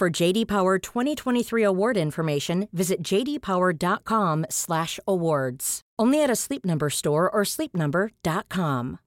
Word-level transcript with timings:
For 0.00 0.08
JD 0.08 0.48
Power 0.48 0.78
2023 0.78 1.62
award 1.62 1.98
information, 1.98 2.68
visit 2.72 3.02
jdpower.com/awards. 3.02 5.80
Only 5.98 6.22
at 6.22 6.30
a 6.30 6.36
Sleep 6.36 6.64
Number 6.64 6.88
store 6.88 7.30
or 7.30 7.42
sleepnumber.com. 7.42 8.98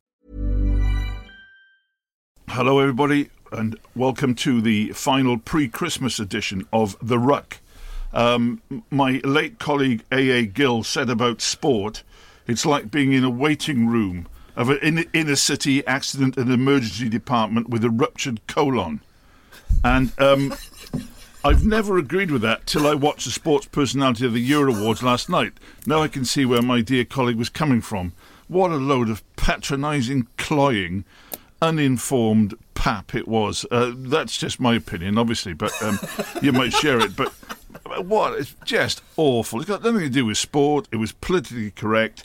Hello, 2.47 2.77
everybody, 2.77 3.31
and 3.51 3.75
welcome 3.95 4.35
to 4.35 4.61
the 4.61 4.89
final 4.89 5.39
pre 5.39 5.67
Christmas 5.67 6.19
edition 6.19 6.67
of 6.71 6.95
The 7.01 7.17
Ruck. 7.17 7.57
Um, 8.13 8.61
my 8.91 9.19
late 9.23 9.57
colleague 9.57 10.03
A.A. 10.11 10.45
Gill 10.45 10.83
said 10.83 11.09
about 11.09 11.41
sport 11.41 12.03
it's 12.45 12.67
like 12.67 12.91
being 12.91 13.13
in 13.13 13.23
a 13.23 13.31
waiting 13.31 13.87
room 13.87 14.27
of 14.55 14.69
an 14.69 15.05
inner 15.11 15.37
city 15.37 15.83
accident 15.87 16.37
and 16.37 16.51
emergency 16.51 17.09
department 17.09 17.67
with 17.67 17.83
a 17.83 17.89
ruptured 17.89 18.45
colon. 18.45 19.01
And 19.83 20.11
um, 20.19 20.53
I've 21.45 21.65
never 21.65 21.97
agreed 21.97 22.31
with 22.31 22.41
that 22.43 22.65
till 22.65 22.87
I 22.87 22.93
watched 22.93 23.25
the 23.25 23.31
Sports 23.31 23.65
Personality 23.65 24.25
of 24.25 24.31
the 24.31 24.39
Year 24.39 24.65
Awards 24.69 25.03
last 25.03 25.27
night. 25.27 25.51
Now 25.85 26.01
I 26.01 26.07
can 26.07 26.23
see 26.23 26.45
where 26.45 26.61
my 26.61 26.79
dear 26.79 27.03
colleague 27.03 27.35
was 27.35 27.49
coming 27.49 27.81
from. 27.81 28.13
What 28.47 28.71
a 28.71 28.75
load 28.75 29.09
of 29.09 29.23
patronising, 29.35 30.27
cloying, 30.37 31.03
uninformed 31.61 32.55
pap 32.75 33.13
it 33.13 33.27
was. 33.27 33.65
Uh, 33.69 33.91
that's 33.93 34.37
just 34.37 34.61
my 34.61 34.75
opinion, 34.75 35.17
obviously, 35.17 35.51
but 35.51 35.73
um, 35.83 35.99
you 36.41 36.53
might 36.53 36.71
share 36.71 37.01
it. 37.01 37.13
But 37.13 37.33
what? 38.05 38.39
It's 38.39 38.55
just 38.63 39.01
awful. 39.17 39.59
It's 39.59 39.67
got 39.67 39.83
nothing 39.83 39.99
to 39.99 40.09
do 40.09 40.25
with 40.25 40.37
sport. 40.37 40.87
It 40.93 40.97
was 40.97 41.11
politically 41.11 41.71
correct. 41.71 42.23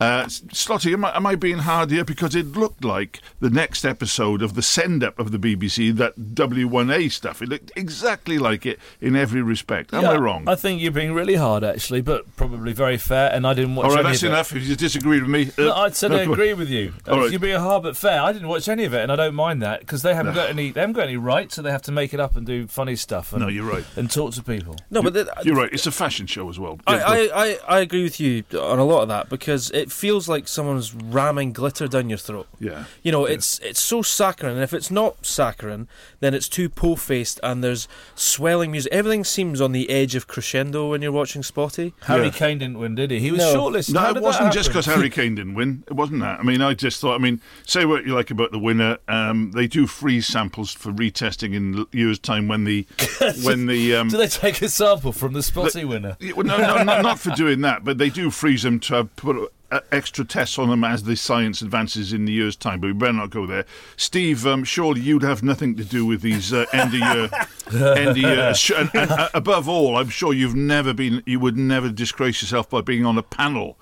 Uh, 0.00 0.24
Slotty, 0.24 0.92
am 0.92 1.04
I, 1.04 1.16
am 1.16 1.26
I 1.26 1.34
being 1.36 1.58
hard 1.58 1.90
here? 1.90 2.04
Because 2.04 2.34
it 2.34 2.46
looked 2.56 2.84
like 2.84 3.20
the 3.40 3.48
next 3.48 3.84
episode 3.84 4.42
of 4.42 4.54
the 4.54 4.62
send 4.62 5.04
up 5.04 5.18
of 5.18 5.30
the 5.30 5.38
BBC, 5.38 5.96
that 5.96 6.18
W1A 6.34 7.10
stuff. 7.12 7.40
It 7.40 7.48
looked 7.48 7.70
exactly 7.76 8.38
like 8.38 8.66
it 8.66 8.78
in 9.00 9.14
every 9.16 9.40
respect. 9.40 9.94
Am 9.94 10.02
Yeah, 10.02 10.10
I 10.10 10.16
wrong? 10.16 10.48
I 10.48 10.56
think 10.56 10.82
you're 10.82 10.90
being 10.92 11.12
really 11.14 11.36
hard, 11.36 11.62
actually, 11.62 12.00
but 12.00 12.34
probably 12.36 12.72
very 12.72 12.96
fair. 12.98 13.30
And 13.32 13.46
I 13.46 13.54
didn't 13.54 13.76
watch 13.76 13.84
All 13.86 13.90
right, 13.92 14.00
any 14.00 14.08
that's 14.08 14.22
of 14.22 14.26
it. 14.26 14.32
enough. 14.32 14.56
If 14.56 14.66
you 14.66 14.76
disagree 14.76 15.20
with 15.20 15.30
me. 15.30 15.50
No, 15.56 15.70
uh, 15.70 15.74
I 15.74 15.90
said 15.90 16.10
no, 16.10 16.16
I 16.18 16.20
come 16.24 16.28
on. 16.30 16.34
agree 16.34 16.54
with 16.54 16.68
you. 16.68 16.92
All 17.08 17.20
right. 17.20 17.30
You're 17.30 17.40
being 17.40 17.60
hard 17.60 17.84
but 17.84 17.96
fair. 17.96 18.20
I 18.20 18.32
didn't 18.32 18.48
watch 18.48 18.68
any 18.68 18.84
of 18.84 18.94
it, 18.94 19.00
and 19.02 19.12
I 19.12 19.16
don't 19.16 19.34
mind 19.34 19.62
that 19.62 19.80
because 19.80 20.02
they 20.02 20.14
haven't 20.14 20.34
got 20.34 20.50
any. 20.50 20.70
They 20.72 20.80
haven't 20.80 20.94
got 20.96 21.04
any 21.04 21.16
rights, 21.16 21.54
so 21.54 21.62
they 21.62 21.70
have 21.70 21.82
to 21.82 21.92
make 21.92 22.12
it 22.12 22.20
up 22.20 22.34
and 22.36 22.44
do 22.44 22.66
funny 22.66 22.96
stuff. 22.96 23.32
And, 23.32 23.42
No, 23.42 23.48
you're 23.48 23.64
right. 23.64 23.84
And 23.96 24.10
talk 24.10 24.32
to 24.34 24.42
people. 24.42 24.76
No, 24.90 25.02
but 25.02 25.12
the, 25.14 25.32
You're 25.44 25.56
right. 25.56 25.72
It's 25.72 25.86
a 25.86 25.92
fashion 25.92 26.26
show 26.26 26.48
as 26.50 26.58
well. 26.58 26.80
I, 26.86 26.96
Yeah, 26.96 27.04
I, 27.06 27.30
I, 27.34 27.58
I 27.68 27.78
agree 27.80 28.02
with 28.02 28.18
you 28.18 28.42
on 28.60 28.78
a 28.78 28.84
lot 28.84 29.02
of 29.02 29.08
that 29.08 29.28
because 29.28 29.70
it 29.70 29.83
feels 29.92 30.28
like 30.28 30.46
someone's 30.48 30.94
ramming 30.94 31.52
glitter 31.52 31.86
down 31.88 32.08
your 32.08 32.18
throat. 32.18 32.46
yeah. 32.60 32.84
You 33.02 33.12
know, 33.12 33.24
it's 33.24 33.58
it's 33.60 33.80
so 33.80 34.02
saccharine, 34.02 34.54
and 34.54 34.62
if 34.62 34.72
it's 34.72 34.90
not 34.90 35.24
saccharine, 35.24 35.88
then 36.20 36.34
it's 36.34 36.48
too 36.48 36.68
po-faced, 36.68 37.40
and 37.42 37.62
there's 37.62 37.86
swelling 38.14 38.70
music. 38.70 38.92
Everything 38.92 39.24
seems 39.24 39.60
on 39.60 39.72
the 39.72 39.90
edge 39.90 40.14
of 40.14 40.26
crescendo 40.26 40.90
when 40.90 41.02
you're 41.02 41.12
watching 41.12 41.42
SPOTY. 41.42 41.92
Harry 42.02 42.26
Yeah. 42.26 42.30
Kane 42.32 42.58
didn't 42.58 42.78
win, 42.78 42.94
did 42.94 43.10
he? 43.10 43.18
He 43.20 43.30
was 43.30 43.40
No. 43.40 43.54
shortlisted. 43.54 43.94
No, 43.94 44.00
How 44.00 44.10
it 44.14 44.22
wasn't 44.22 44.44
that 44.46 44.52
just 44.54 44.68
because 44.68 44.86
Harry 44.86 45.10
Kane 45.10 45.34
didn't 45.34 45.54
win. 45.54 45.84
It 45.86 45.94
wasn't 45.94 46.20
that. 46.20 46.40
I 46.40 46.42
mean, 46.42 46.60
I 46.62 46.74
just 46.74 47.00
thought. 47.00 47.14
I 47.14 47.18
mean, 47.18 47.40
say 47.66 47.84
what 47.84 48.06
you 48.06 48.14
like 48.14 48.30
about 48.30 48.50
the 48.52 48.58
winner. 48.58 48.98
Um, 49.08 49.50
they 49.52 49.66
do 49.66 49.86
freeze 49.86 50.26
samples 50.26 50.72
for 50.72 50.92
retesting 50.92 51.54
in 51.54 51.86
years' 51.92 52.18
time 52.18 52.48
when 52.48 52.64
the 52.64 52.86
when 53.42 53.66
the 53.66 53.94
um, 53.96 54.08
Do 54.08 54.16
they 54.16 54.28
take 54.28 54.60
a 54.62 54.68
sample 54.68 55.12
from 55.12 55.32
the 55.32 55.42
SPOTY 55.42 55.84
winner? 55.84 56.16
Well, 56.34 56.44
no, 56.46 56.56
no, 56.58 56.82
no, 56.82 57.02
not 57.02 57.18
for 57.18 57.30
doing 57.30 57.60
that, 57.62 57.84
but 57.84 57.98
they 57.98 58.10
do 58.10 58.30
freeze 58.30 58.62
them 58.62 58.80
to 58.80 58.94
have 58.94 59.16
put 59.16 59.52
extra 59.92 60.24
tests 60.24 60.58
on 60.58 60.68
them 60.68 60.84
as 60.84 61.04
the 61.04 61.16
science 61.16 61.62
advances 61.62 62.12
in 62.12 62.24
the 62.24 62.32
year's 62.32 62.56
time. 62.56 62.80
But 62.80 62.88
we 62.88 62.92
better 62.92 63.12
not 63.12 63.30
go 63.30 63.46
there. 63.46 63.64
Steve, 63.96 64.46
um, 64.46 64.64
surely 64.64 65.00
you'd 65.00 65.22
have 65.22 65.42
nothing 65.42 65.76
to 65.76 65.84
do 65.84 66.04
with 66.06 66.20
these 66.22 66.52
uh, 66.52 66.64
end 66.72 66.94
of 66.94 67.00
year, 67.00 67.30
end 67.96 68.10
of 68.10 68.16
year. 68.16 68.54
sh- 68.54 68.72
And, 68.76 68.90
and, 68.94 69.10
uh, 69.10 69.28
above 69.34 69.68
all, 69.68 69.96
I'm 69.96 70.08
sure 70.08 70.32
you've 70.32 70.54
never 70.54 70.92
been, 70.94 71.22
you 71.26 71.40
would 71.40 71.56
never 71.56 71.90
disgrace 71.90 72.42
yourself 72.42 72.68
by 72.70 72.80
being 72.80 73.04
on 73.06 73.16
a 73.18 73.22
panel. 73.22 73.78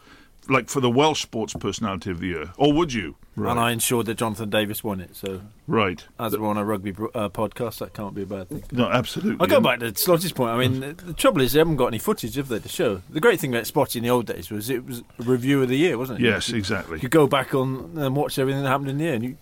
Like 0.49 0.69
for 0.69 0.81
the 0.81 0.91
Welsh 0.91 1.23
Sports 1.23 1.55
Personality 1.55 2.11
of 2.11 2.19
the 2.19 2.27
Year, 2.27 2.53
or 2.59 2.73
would 2.73 2.93
you? 2.93 3.15
And 3.37 3.61
I 3.61 3.71
ensured 3.71 4.07
that 4.07 4.15
Jonathan 4.19 4.51
Davies 4.51 4.83
won 4.83 5.01
it. 5.01 5.15
So, 5.15 5.41
Right. 5.69 6.05
as 6.19 6.37
we're 6.37 6.49
on 6.49 6.57
a 6.59 6.65
rugby 6.65 6.91
uh, 6.91 7.29
podcast, 7.29 7.79
that 7.79 7.95
can't 7.95 8.13
be 8.15 8.23
a 8.23 8.27
bad 8.27 8.49
thing. 8.49 8.65
No, 8.73 8.89
absolutely. 8.91 9.37
I'll 9.41 9.47
go 9.47 9.61
back 9.61 9.79
to 9.81 9.87
Slotty's 9.93 10.33
point. 10.33 10.51
I 10.51 10.59
mean, 10.59 10.81
the, 10.81 10.93
the 11.07 11.13
trouble 11.15 11.41
is 11.43 11.53
they 11.53 11.61
haven't 11.61 11.77
got 11.77 11.87
any 11.87 11.99
footage, 11.99 12.37
of 12.39 12.49
they, 12.49 12.59
to 12.59 12.69
show? 12.69 13.03
The 13.09 13.21
great 13.21 13.39
thing 13.41 13.55
about 13.55 13.67
SPOTY 13.69 14.01
in 14.01 14.03
the 14.03 14.11
old 14.11 14.27
days 14.27 14.51
was 14.51 14.69
it 14.69 14.85
was 14.85 14.99
a 15.19 15.23
review 15.23 15.63
of 15.63 15.69
the 15.69 15.77
year, 15.79 15.97
wasn't 15.97 16.21
it? 16.21 16.25
Yes, 16.25 16.49
You, 16.49 16.59
exactly. 16.59 16.99
you 17.01 17.09
go 17.09 17.27
back 17.29 17.55
on 17.55 17.93
and 17.97 18.17
watch 18.17 18.37
everything 18.39 18.63
that 18.65 18.69
happened 18.69 18.91
in 18.91 18.99
the 18.99 19.05
year, 19.05 19.15
and 19.15 19.25
you, 19.25 19.37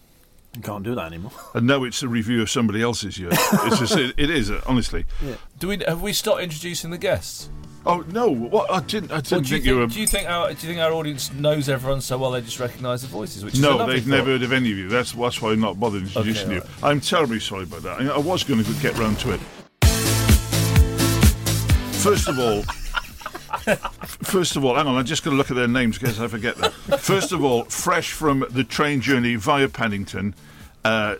you 0.54 0.60
can't 0.62 0.84
do 0.84 0.94
that 0.94 1.06
anymore. 1.06 1.32
And 1.54 1.66
now 1.66 1.82
it's 1.82 2.02
a 2.02 2.08
review 2.08 2.42
of 2.42 2.50
somebody 2.50 2.82
else's 2.82 3.18
year. 3.18 3.30
It's 3.32 3.78
just, 3.80 3.96
it, 3.96 4.14
it 4.18 4.30
is, 4.30 4.50
uh, 4.50 4.60
honestly. 4.66 5.06
Do 5.58 5.68
we 5.68 5.78
have 5.88 6.02
we 6.02 6.12
stopped 6.12 6.42
introducing 6.42 6.90
the 6.90 6.98
guests? 6.98 7.48
Oh 7.86 8.04
no! 8.12 8.28
What 8.28 8.70
I 8.70 8.80
didn't. 8.80 9.10
I 9.10 9.20
didn't 9.22 9.44
do 9.46 9.54
you 9.54 9.56
think 9.56 9.64
you 9.64 9.76
were. 9.78 9.86
do 9.86 10.00
you 10.00 10.06
think 10.06 10.28
our 10.28 10.48
do 10.48 10.66
you 10.66 10.74
think 10.74 10.80
our 10.80 10.92
audience 10.92 11.32
knows 11.32 11.68
everyone 11.68 12.02
so 12.02 12.18
well 12.18 12.30
they 12.32 12.42
just 12.42 12.60
recognise 12.60 13.00
the 13.02 13.08
voices? 13.08 13.42
Which 13.44 13.58
No, 13.58 13.86
they've 13.86 14.02
thought. 14.02 14.10
never 14.10 14.30
heard 14.32 14.42
of 14.42 14.52
any 14.52 14.70
of 14.70 14.76
you. 14.78 14.88
That's 14.88 15.12
that's 15.12 15.40
why 15.40 15.52
I'm 15.52 15.60
not 15.60 15.80
bothered 15.80 16.02
introducing 16.02 16.46
Okay, 16.52 16.54
you. 16.56 16.62
I'm 16.82 17.00
terribly 17.00 17.40
sorry 17.40 17.62
about 17.62 17.82
that. 17.82 18.00
I, 18.02 18.06
I 18.08 18.18
was 18.18 18.44
going 18.44 18.62
to 18.62 18.72
get 18.82 18.98
round 18.98 19.18
to 19.20 19.32
it. 19.32 19.40
First 22.02 22.28
of 22.28 22.38
all, 22.38 22.62
first 24.22 24.56
of 24.56 24.64
all, 24.64 24.74
hang 24.74 24.86
on. 24.86 24.96
I'm 24.96 25.04
just 25.04 25.22
going 25.24 25.32
to 25.34 25.38
look 25.38 25.50
at 25.50 25.56
their 25.56 25.68
names 25.68 25.98
because 25.98 26.20
I 26.20 26.28
forget 26.28 26.56
them. 26.56 26.72
First 26.98 27.32
of 27.32 27.42
all, 27.44 27.64
fresh 27.64 28.12
from 28.12 28.44
the 28.50 28.64
train 28.64 29.00
journey 29.00 29.36
via 29.36 29.68
Paddington. 29.68 30.34
Uh, 30.82 31.16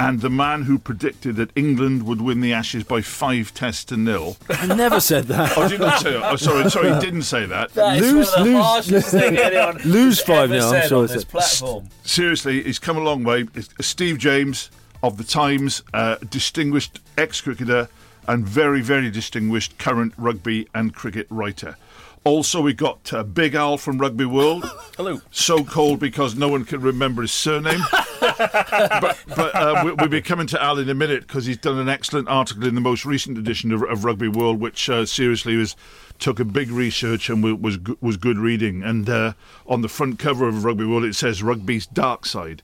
and 0.00 0.20
the 0.20 0.28
man 0.30 0.62
who 0.62 0.78
predicted 0.80 1.36
that 1.36 1.50
England 1.54 2.04
would 2.04 2.20
win 2.20 2.40
the 2.40 2.52
Ashes 2.52 2.82
by 2.82 3.00
five 3.02 3.54
tests 3.54 3.84
to 3.86 3.96
nil. 3.96 4.36
I 4.48 4.66
never 4.66 4.98
said 4.98 5.24
that. 5.28 5.52
Oh, 5.56 5.68
did 5.68 5.78
not 5.80 6.00
say 6.02 6.12
that. 6.14 6.32
Oh, 6.32 6.36
sorry, 6.36 6.68
sorry, 6.70 6.92
he 6.94 7.00
didn't 7.00 7.22
say 7.22 7.46
that. 7.46 7.72
That 7.74 7.98
is 7.98 8.12
Lose- 8.12 8.30
one 8.32 8.40
of 8.40 8.44
the 8.46 8.52
lose- 8.52 8.64
harshest 8.64 9.84
Lose 9.86 10.20
five 10.20 10.50
ever 10.50 10.54
nil, 10.54 10.64
I'm 10.64 10.70
said 10.82 10.88
sure 10.88 10.98
on 10.98 11.04
it's 11.04 11.14
this 11.14 11.22
a- 11.22 11.26
platform. 11.26 11.88
seriously, 12.02 12.62
he's 12.64 12.80
come 12.80 12.96
a 12.96 13.00
long 13.00 13.22
way. 13.22 13.46
It's 13.54 13.68
Steve 13.80 14.18
James 14.18 14.70
of 15.04 15.18
the 15.18 15.24
Times, 15.24 15.82
uh, 15.92 16.16
distinguished 16.28 16.98
ex-cricketer 17.16 17.88
and 18.26 18.44
very, 18.44 18.80
very 18.80 19.10
distinguished 19.10 19.78
current 19.78 20.14
rugby 20.16 20.66
and 20.74 20.94
cricket 20.94 21.26
writer. 21.30 21.76
Also, 22.24 22.62
we 22.62 22.72
got 22.72 23.12
uh, 23.12 23.22
Big 23.22 23.54
Al 23.54 23.76
from 23.76 23.98
Rugby 23.98 24.24
World. 24.24 24.64
Hello. 24.96 25.20
So 25.30 25.62
called 25.62 26.00
because 26.00 26.34
no 26.34 26.48
one 26.48 26.64
can 26.64 26.80
remember 26.80 27.20
his 27.20 27.32
surname. 27.32 27.80
but 28.38 29.18
but 29.28 29.54
uh, 29.54 29.82
we, 29.84 29.92
we'll 29.92 30.08
be 30.08 30.22
coming 30.22 30.46
to 30.48 30.62
Al 30.62 30.78
in 30.78 30.88
a 30.88 30.94
minute 30.94 31.26
because 31.26 31.46
he's 31.46 31.56
done 31.56 31.78
an 31.78 31.88
excellent 31.88 32.28
article 32.28 32.66
in 32.66 32.74
the 32.74 32.80
most 32.80 33.04
recent 33.04 33.38
edition 33.38 33.72
of, 33.72 33.82
of 33.82 34.04
Rugby 34.04 34.28
World, 34.28 34.60
which 34.60 34.88
uh, 34.88 35.06
seriously 35.06 35.56
was 35.56 35.76
took 36.18 36.38
a 36.40 36.44
big 36.44 36.70
research 36.70 37.28
and 37.28 37.42
was 37.42 37.78
was 38.00 38.16
good 38.16 38.38
reading. 38.38 38.82
And 38.82 39.08
uh, 39.08 39.32
on 39.66 39.82
the 39.82 39.88
front 39.88 40.18
cover 40.18 40.48
of 40.48 40.64
Rugby 40.64 40.86
World, 40.86 41.04
it 41.04 41.14
says 41.14 41.42
"Rugby's 41.42 41.86
Dark 41.86 42.26
Side." 42.26 42.62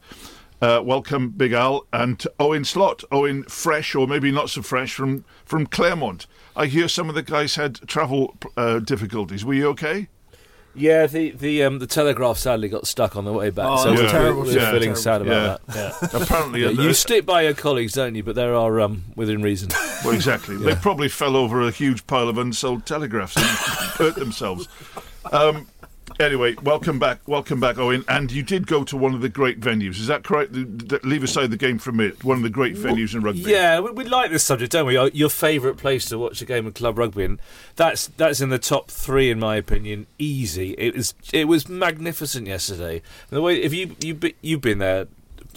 Uh, 0.62 0.82
welcome, 0.84 1.30
Big 1.30 1.52
Al, 1.52 1.86
and 1.90 2.22
Owen 2.38 2.66
Slot. 2.66 3.02
Owen, 3.10 3.44
fresh 3.44 3.94
or 3.94 4.06
maybe 4.06 4.30
not 4.30 4.50
so 4.50 4.60
fresh 4.60 4.94
from 4.94 5.24
from 5.44 5.66
Clermont. 5.66 6.26
I 6.54 6.66
hear 6.66 6.88
some 6.88 7.08
of 7.08 7.14
the 7.14 7.22
guys 7.22 7.54
had 7.54 7.76
travel 7.88 8.36
uh, 8.56 8.80
difficulties. 8.80 9.44
Were 9.44 9.54
you 9.54 9.68
okay? 9.68 10.08
Yeah, 10.74 11.06
the 11.06 11.30
the 11.32 11.64
um, 11.64 11.78
the 11.80 11.86
telegraph 11.86 12.38
sadly 12.38 12.68
got 12.68 12.86
stuck 12.86 13.16
on 13.16 13.24
the 13.24 13.32
way 13.32 13.50
back, 13.50 13.66
Oh, 13.68 13.76
so 13.82 13.90
that's 13.90 14.02
we're, 14.02 14.08
terrible, 14.10 14.42
we're 14.42 14.52
yeah. 14.52 14.66
feeling 14.70 14.94
Terrible. 14.94 14.96
sad 14.96 15.22
about 15.22 15.66
that. 15.66 15.76
Yeah. 16.02 16.08
Apparently, 16.22 16.60
Yeah, 16.62 16.68
uh, 16.68 16.70
you 16.82 16.94
stick 16.94 17.26
by 17.26 17.42
your 17.42 17.54
colleagues, 17.54 17.92
don't 17.94 18.14
you? 18.14 18.22
But 18.22 18.36
there 18.36 18.54
are 18.54 18.80
um, 18.80 19.02
within 19.16 19.42
reason. 19.42 19.70
well, 20.04 20.14
exactly. 20.14 20.56
They 20.62 20.74
probably 20.76 21.08
fell 21.08 21.34
over 21.36 21.60
a 21.62 21.70
huge 21.72 22.06
pile 22.06 22.28
of 22.28 22.38
unsold 22.38 22.86
telegraphs 22.86 23.36
and 23.36 23.44
hurt 23.46 24.14
themselves. 24.14 24.68
Um, 25.32 25.66
anyway, 26.20 26.54
welcome 26.62 26.98
back, 26.98 27.26
welcome 27.26 27.58
back, 27.60 27.78
Owen. 27.78 28.04
And 28.08 28.30
you 28.30 28.42
did 28.42 28.66
go 28.66 28.84
to 28.84 28.96
one 28.96 29.14
of 29.14 29.20
the 29.20 29.28
great 29.28 29.60
venues. 29.60 29.98
Is 29.98 30.06
that 30.06 30.22
correct? 30.22 30.52
Leave 30.52 31.22
aside 31.22 31.50
the 31.50 31.56
game 31.56 31.78
for 31.78 31.90
a 31.90 31.92
minute. 31.92 32.22
One 32.24 32.36
of 32.36 32.42
the 32.42 32.50
great 32.50 32.76
venues 32.76 33.14
in 33.14 33.22
rugby. 33.22 33.40
Yeah, 33.40 33.80
we, 33.80 33.90
we 33.92 34.04
like 34.04 34.30
this 34.30 34.44
subject, 34.44 34.72
don't 34.72 34.86
we? 34.86 34.94
Your- 35.12 35.30
favourite 35.30 35.76
place 35.78 36.06
to 36.06 36.18
watch 36.18 36.42
a 36.42 36.44
game 36.44 36.66
of 36.66 36.74
club 36.74 36.98
rugby, 36.98 37.24
and 37.24 37.40
that's 37.76 38.08
that's 38.08 38.40
in 38.40 38.50
the 38.50 38.58
top 38.58 38.90
three 38.90 39.30
in 39.30 39.38
my 39.38 39.56
opinion. 39.56 40.06
Easy. 40.18 40.72
It 40.72 40.94
was 40.94 41.14
it 41.32 41.46
was 41.48 41.68
magnificent 41.68 42.46
yesterday. 42.46 43.00
The 43.30 43.40
way 43.40 43.62
if 43.62 43.72
you 43.72 43.96
you 44.00 44.18
you've 44.42 44.60
been 44.60 44.78
there 44.78 45.06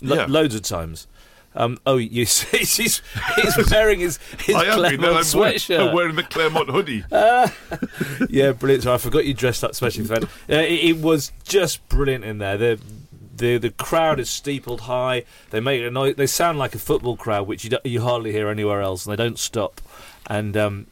lo- 0.02 0.16
Yeah. 0.18 0.26
loads 0.30 0.56
of 0.56 0.62
times. 0.62 1.08
Um, 1.56 1.78
oh, 1.86 1.98
you 1.98 2.26
see, 2.28 2.60
he's, 2.60 3.02
he's 3.36 3.72
wearing 3.72 4.00
his, 4.00 4.18
his 4.40 4.56
I. 4.56 4.66
Clermont 4.66 4.94
and 4.94 5.06
I'm 5.06 5.40
wearing. 5.40 5.60
I'm 5.70 5.94
wearing 5.94 6.16
the 6.16 6.24
Clermont 6.24 6.70
hoodie. 6.70 7.04
yeah, 8.30 8.52
brilliant. 8.52 8.84
So 8.84 8.94
I 8.94 8.98
forgot 8.98 9.26
you 9.26 9.34
dressed 9.34 9.64
up 9.64 9.72
especially 9.72 10.06
for 10.06 10.20
that. 10.20 10.24
Uh, 10.24 10.62
it, 10.62 10.90
it 10.90 10.98
was 10.98 11.32
just 11.44 11.88
brilliant 11.90 12.24
in 12.24 12.38
there. 12.40 12.58
The 12.58 12.80
the 13.36 13.58
the 13.58 13.72
crowd 13.72 14.20
is 14.20 14.30
steepled 14.30 14.82
high. 14.82 15.26
They 15.50 15.60
make 15.60 15.82
a 15.82 15.92
noise. 15.92 16.16
They 16.16 16.28
sound 16.28 16.60
like 16.60 16.76
a 16.76 16.80
football 16.80 17.18
crowd, 17.18 17.48
which 17.48 17.66
you 17.66 17.78
you 17.84 18.02
hardly 18.02 18.32
hear 18.32 18.50
anywhere 18.50 18.82
else, 18.82 19.06
and 19.06 19.12
they 19.12 19.22
don't 19.22 19.40
stop. 19.40 19.82
And 20.28 20.56
um, 20.56 20.88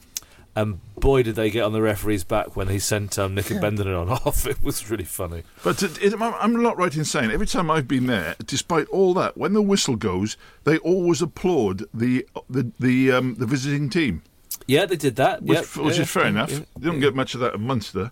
and 0.56 0.80
boy, 0.96 1.24
did 1.24 1.36
they 1.36 1.50
get 1.50 1.64
on 1.64 1.72
the 1.72 1.82
referee's 1.82 2.24
back 2.24 2.56
when 2.56 2.68
he 2.68 2.78
sent 2.80 3.18
um, 3.18 3.36
Nick 3.36 3.46
Abendanon 3.46 4.02
on 4.02 4.10
off. 4.26 4.46
It 4.46 4.62
was 4.62 4.90
really 4.90 5.04
funny. 5.06 5.44
But 5.64 5.82
it, 5.82 6.02
it, 6.04 6.22
I'm- 6.22 6.62
not 6.62 6.78
right 6.78 6.96
in 6.96 7.06
saying 7.06 7.32
every 7.32 7.48
time 7.48 7.72
I've 7.72 7.88
been 7.88 8.08
there, 8.08 8.36
despite 8.46 8.88
all 8.90 9.14
that, 9.16 9.38
when 9.38 9.54
the 9.54 9.62
whistle 9.62 9.96
goes, 9.96 10.38
they 10.64 10.78
always 10.80 11.22
applaud 11.22 11.84
the 11.94 12.28
the 12.50 12.72
the, 12.80 13.12
um, 13.12 13.36
the 13.36 13.46
visiting 13.46 13.90
team, 13.90 14.22
Yeah, 14.68 14.86
they 14.86 14.98
did 14.98 15.16
that. 15.16 15.42
which, 15.44 15.76
which 15.78 15.96
Yeah, 15.96 16.02
is 16.04 16.10
fair 16.12 16.26
enough. 16.28 16.52
yeah. 16.52 16.60
You 16.80 16.92
don't 16.92 17.00
get 17.00 17.16
much 17.16 17.34
of 17.34 17.40
that 17.42 17.56
in 17.56 17.62
Munster. 17.62 18.12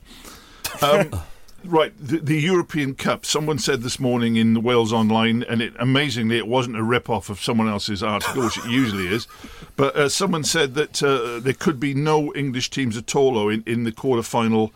Um, 0.81 1.12
right, 1.66 1.94
the, 2.00 2.20
the 2.20 2.40
European 2.40 2.96
Cup. 2.96 3.26
Someone 3.26 3.60
said 3.60 3.82
this 3.82 4.00
morning 4.00 4.36
in 4.36 4.54
the 4.54 4.60
Wales 4.60 4.94
Online, 4.94 5.44
and 5.44 5.62
it 5.62 5.74
amazingly 5.80 6.38
it 6.38 6.48
wasn't 6.48 6.78
a 6.78 6.84
rip 6.84 7.10
off 7.10 7.30
of 7.30 7.40
someone 7.40 7.68
else's 7.68 8.04
article, 8.04 8.44
which 8.44 8.58
it 8.58 8.66
usually 8.70 9.08
is. 9.08 9.28
But 9.76 9.96
uh, 9.96 10.10
someone 10.10 10.44
said 10.44 10.76
that 10.76 11.02
uh, 11.02 11.40
there 11.40 11.54
could 11.54 11.80
be 11.80 11.94
no 11.94 12.34
English 12.36 12.70
teams 12.70 12.98
at 12.98 13.16
all 13.16 13.50
in, 13.50 13.64
in 13.66 13.84
the 13.84 13.92
quarter 13.92 14.24
final. 14.24 14.72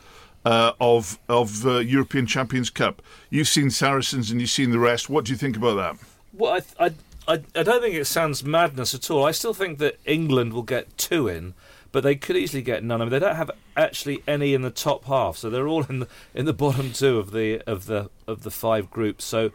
Uh, 0.45 0.73
of 0.81 1.19
of 1.29 1.65
uh, 1.65 1.77
European 1.77 2.27
Champions 2.27 2.69
Cup, 2.69 3.01
you've 3.29 3.47
seen 3.47 3.69
Saracens 3.69 4.29
and 4.29 4.41
you've 4.41 4.49
seen 4.49 4.71
the 4.71 4.77
rest. 4.77 5.09
What 5.09 5.23
do 5.23 5.31
you 5.31 5.37
think 5.37 5.55
about 5.55 5.75
that? 5.75 6.05
Well, 6.33 6.59
I, 6.77 6.85
I, 6.85 6.91
I, 7.29 7.33
I 7.55 7.63
don't 7.63 7.81
think 7.81 7.95
it 7.95 8.03
sounds 8.07 8.43
madness 8.43 8.93
at 8.93 9.09
all. 9.09 9.25
I 9.25 9.31
still 9.31 9.53
think 9.53 9.77
that 9.79 9.99
England 10.05 10.51
will 10.51 10.63
get 10.63 10.97
two 10.97 11.29
in, 11.29 11.53
but 11.93 12.03
they 12.03 12.15
could 12.15 12.35
easily 12.35 12.61
get 12.61 12.83
none. 12.83 12.99
I 13.01 13.05
mean, 13.05 13.11
they 13.11 13.19
don't 13.19 13.37
have 13.37 13.51
actually 13.77 14.21
any 14.27 14.53
in 14.53 14.63
the 14.63 14.69
top 14.71 15.05
half, 15.05 15.37
so 15.37 15.49
they're 15.49 15.67
all 15.67 15.83
in 15.85 15.99
the 15.99 16.07
in 16.33 16.45
the 16.45 16.51
bottom 16.53 16.91
two 16.91 17.17
of 17.19 17.31
the 17.31 17.61
of 17.61 17.85
the 17.85 18.09
of 18.27 18.43
the 18.43 18.51
five 18.51 18.91
groups. 18.91 19.23
So, 19.23 19.51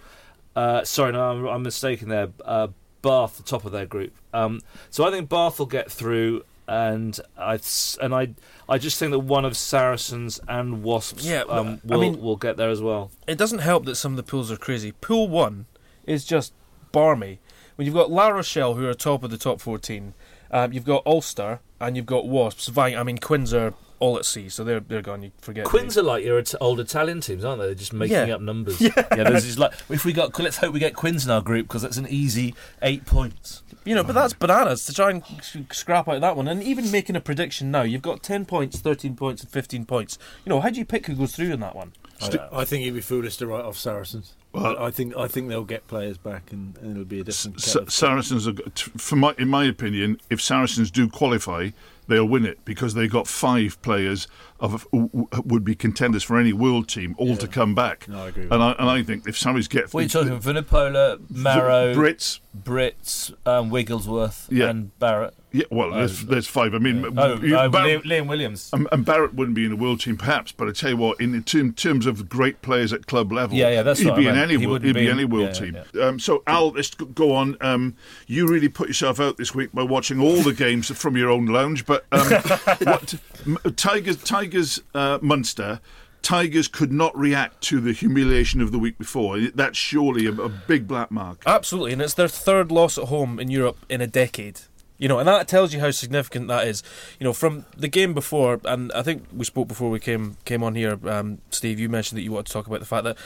uh, 0.56 0.84
sorry, 0.84 1.12
no, 1.12 1.30
I'm, 1.30 1.46
I'm 1.46 1.62
mistaken 1.62 2.08
there. 2.08 2.28
Uh, 2.42 2.68
Bath, 3.02 3.36
the 3.36 3.42
top 3.42 3.64
of 3.64 3.72
their 3.72 3.86
group. 3.86 4.14
Um, 4.32 4.60
so 4.88 5.06
I 5.06 5.10
think 5.10 5.28
Bath 5.28 5.58
will 5.58 5.66
get 5.66 5.90
through, 5.90 6.44
and 6.66 7.18
I 7.36 7.58
and 8.00 8.14
I 8.14 8.28
I 8.68 8.78
just 8.78 8.98
think 8.98 9.10
that 9.10 9.18
one 9.20 9.44
of 9.44 9.56
Saracens 9.56 10.40
and 10.48 10.82
Wasps 10.82 11.24
Yeah, 11.24 11.44
well, 11.44 11.58
um, 11.58 11.80
I 11.90 11.94
will 11.94 12.00
mean- 12.00 12.20
will 12.20 12.36
get 12.36 12.56
there 12.56 12.70
as 12.70 12.80
well. 12.80 13.10
It 13.26 13.36
doesn't 13.36 13.58
help 13.60 13.84
that 13.86 13.96
some 13.96 14.12
of 14.12 14.16
the 14.16 14.22
pools 14.22 14.50
are 14.52 14.56
crazy. 14.56 14.92
Pool 14.92 15.28
one 15.28 15.66
is 16.06 16.24
just 16.24 16.52
barmy. 16.92 17.40
When 17.76 17.86
you've 17.86 17.94
got 17.94 18.10
La 18.10 18.28
Rochelle, 18.28 18.74
who 18.74 18.88
are 18.88 18.94
top 18.94 19.22
of 19.22 19.30
the 19.30 19.38
top 19.38 19.60
14, 19.60 20.12
um, 20.50 20.72
you've 20.72 20.84
got 20.84 21.06
Ulster, 21.06 21.60
and 21.80 21.96
you've 21.96 22.06
got 22.06 22.26
Wasps. 22.26 22.68
vying- 22.68 22.96
I 22.96 23.02
mean, 23.02 23.18
Quins 23.18 23.52
are 23.54 23.74
all 24.00 24.16
at 24.16 24.24
sea, 24.24 24.48
so 24.48 24.62
they're 24.62 24.80
they're 24.80 25.02
gone. 25.02 25.22
You 25.24 25.32
forget. 25.40 25.64
Quins 25.64 25.98
are 25.98 26.02
like 26.02 26.24
your 26.24 26.40
old 26.60 26.78
Italian 26.80 27.20
teams, 27.20 27.44
aren't 27.44 27.60
they? 27.60 27.66
They're 27.66 27.74
just 27.74 27.92
making 27.92 28.28
Yeah. 28.28 28.34
up 28.36 28.40
numbers. 28.40 28.80
Yeah, 28.80 28.90
yeah 28.96 29.24
there's 29.28 29.44
these 29.44 29.58
like 29.58 29.72
if 29.90 30.04
we 30.04 30.12
got 30.12 30.38
let's 30.38 30.58
hope 30.58 30.72
we 30.72 30.78
get 30.78 30.94
Quins 30.94 31.24
in 31.24 31.30
our 31.32 31.40
group 31.42 31.66
because 31.66 31.82
that's 31.82 31.96
an 31.96 32.06
easy 32.08 32.54
eight 32.82 33.04
points. 33.06 33.62
You 33.84 33.94
know, 33.94 34.04
but 34.04 34.14
that's 34.14 34.34
bananas 34.34 34.84
to 34.86 34.92
try 34.94 35.10
and 35.10 35.22
s- 35.38 35.56
scrap 35.72 36.08
out 36.08 36.20
that 36.20 36.36
one. 36.36 36.46
And 36.46 36.62
even 36.62 36.90
making 36.90 37.16
a 37.16 37.20
prediction 37.20 37.70
now, 37.70 37.82
you've 37.82 38.02
got 38.02 38.22
10 38.22 38.44
points, 38.44 38.78
13 38.80 39.16
points, 39.16 39.42
and 39.42 39.50
15 39.50 39.86
points. 39.86 40.18
You 40.44 40.50
know, 40.50 40.60
how 40.60 40.68
do 40.68 40.78
you 40.78 40.84
pick 40.84 41.06
who 41.06 41.14
goes 41.14 41.34
through 41.34 41.52
in 41.54 41.60
that 41.60 41.74
one? 41.74 41.92
I, 42.20 42.48
I 42.60 42.64
think 42.64 42.84
you'd 42.84 42.94
be 42.94 43.00
foolish 43.00 43.36
to 43.38 43.46
write 43.46 43.64
off 43.64 43.76
Saracens. 43.76 44.34
Well- 44.52 44.78
I 44.78 44.90
think 44.90 45.16
I 45.16 45.28
think 45.28 45.48
they'll 45.48 45.64
get 45.64 45.86
players 45.86 46.18
back, 46.18 46.52
and, 46.52 46.76
and 46.78 46.92
it'll 46.92 47.04
be 47.04 47.20
a 47.20 47.24
different. 47.24 47.60
Sa- 47.60 47.66
kettle 47.66 47.82
of 47.82 47.88
fish. 47.88 47.94
Saracens, 47.94 48.48
are, 48.48 48.54
for 48.96 49.16
my, 49.16 49.34
in 49.38 49.48
my 49.48 49.64
opinion, 49.64 50.20
if 50.30 50.40
Saracens 50.40 50.90
do 50.90 51.08
qualify, 51.08 51.70
they'll 52.08 52.26
win 52.28 52.44
it 52.46 52.64
because 52.64 52.94
they've 52.94 53.10
got 53.10 53.26
five 53.28 53.80
players 53.82 54.26
of 54.60 54.86
who 54.90 55.08
who 55.32 55.42
would 55.44 55.64
be 55.64 55.74
contenders 55.74 56.22
for 56.24 56.38
any 56.38 56.52
world 56.52 56.88
team, 56.88 57.14
all 57.18 57.36
to 57.36 57.46
come 57.48 57.74
back. 57.74 58.08
No, 58.08 58.24
I 58.24 58.28
agree 58.28 58.44
with 58.44 58.52
And 58.52 58.62
I, 58.62 58.72
and 58.78 58.88
I 58.90 59.02
think 59.02 59.26
if 59.28 59.38
Saracens 59.38 59.68
get 59.68 59.92
What 59.94 60.00
are 60.00 60.02
you 60.02 60.08
talking? 60.08 60.38
Vunipola, 60.38 61.18
Maro, 61.30 61.94
Brits, 61.94 62.40
Brits, 62.60 63.32
um, 63.46 63.70
Wigglesworth, 63.70 64.48
Yeah. 64.50 64.70
and 64.70 64.90
Barritt. 64.98 65.32
yeah, 65.52 65.64
well, 65.70 65.92
there's, 65.92 66.24
there's 66.26 66.46
five. 66.48 66.74
I 66.74 66.78
mean, 66.78 67.04
Oh, 67.16 67.36
you- 67.36 67.56
uh, 67.56 67.68
Barritt- 67.68 68.02
Liam, 68.02 68.22
Liam 68.24 68.26
Williams. 68.28 68.70
and, 68.72 68.88
and 68.90 69.06
Barritt 69.06 69.34
wouldn't 69.34 69.54
be 69.54 69.64
in 69.64 69.70
the 69.70 69.76
world 69.76 70.00
team, 70.00 70.16
perhaps, 70.16 70.50
but 70.52 70.66
I 70.68 70.72
tell 70.72 70.90
you 70.90 70.96
what, 70.96 71.20
in, 71.20 71.34
in 71.34 71.44
term- 71.44 71.72
terms 71.72 72.06
of 72.06 72.28
great 72.28 72.60
players 72.62 72.92
at 72.92 73.06
club 73.06 73.30
level, 73.32 73.56
Yeah, 73.56 73.70
yeah, 73.70 73.82
that's 73.82 74.00
he'd 74.00 74.14
be 74.16 74.28
I 74.28 74.32
in 74.32 74.38
any 74.38 74.58
He 74.58 74.66
world, 74.66 74.82
wouldn't 74.82 74.86
he'd 74.86 74.94
be 74.94 75.00
be 75.00 75.06
in- 75.06 75.12
any 75.18 75.24
world 75.24 75.50
yeah, 75.60 75.82
team. 75.92 76.02
Um, 76.02 76.18
so 76.18 76.42
Al, 76.48 76.70
let's 76.70 76.92
go 76.94 77.32
on. 77.32 77.56
Um, 77.60 77.94
you 78.26 78.48
really 78.48 78.68
put 78.68 78.88
yourself 78.88 79.20
out 79.20 79.36
this 79.36 79.54
week 79.54 79.70
by 79.72 79.82
watching 79.84 80.20
all 80.20 80.42
the 80.42 80.52
games 80.52 80.88
from 80.90 81.16
your 81.16 81.30
own 81.30 81.46
lounge, 81.46 81.86
but 81.86 82.04
um, 82.12 82.26
what 82.82 83.14
M- 83.46 83.58
Tigers, 83.76 84.16
Tigers, 84.48 84.80
uh, 84.94 85.18
Munster. 85.20 85.80
Tigers 86.22 86.68
could 86.68 86.90
not 86.90 87.16
react 87.16 87.60
to 87.64 87.80
the 87.80 87.92
humiliation 87.92 88.62
of 88.62 88.72
the 88.72 88.78
week 88.78 88.96
before. 88.96 89.38
That's 89.54 89.76
surely 89.76 90.24
a, 90.24 90.32
a 90.32 90.48
big 90.48 90.88
black 90.88 91.10
mark. 91.10 91.42
Absolutely, 91.46 91.92
and 91.92 92.00
it's 92.00 92.14
their 92.14 92.28
third 92.28 92.72
loss 92.72 92.96
at 92.96 93.04
home 93.04 93.38
in 93.38 93.50
Europe 93.50 93.76
in 93.90 94.00
a 94.00 94.06
decade. 94.06 94.60
You 94.96 95.06
know, 95.06 95.18
and 95.18 95.28
that 95.28 95.46
tells 95.46 95.74
you 95.74 95.80
how 95.80 95.90
significant 95.90 96.48
that 96.48 96.66
is. 96.66 96.82
You 97.20 97.24
know, 97.24 97.34
from 97.34 97.66
the 97.76 97.88
game 97.88 98.14
before, 98.14 98.58
and 98.64 98.90
I 98.92 99.02
think 99.02 99.26
we 99.32 99.44
spoke 99.44 99.68
before 99.68 99.90
we 99.90 100.00
came 100.00 100.38
came 100.46 100.62
on 100.62 100.74
here. 100.74 100.98
Um, 101.06 101.38
Steve, 101.50 101.78
you 101.78 101.90
mentioned 101.90 102.16
that 102.18 102.22
you 102.22 102.32
wanted 102.32 102.46
to 102.46 102.52
talk 102.54 102.66
about 102.66 102.80
the 102.80 102.86
fact 102.86 103.04
that 103.04 103.18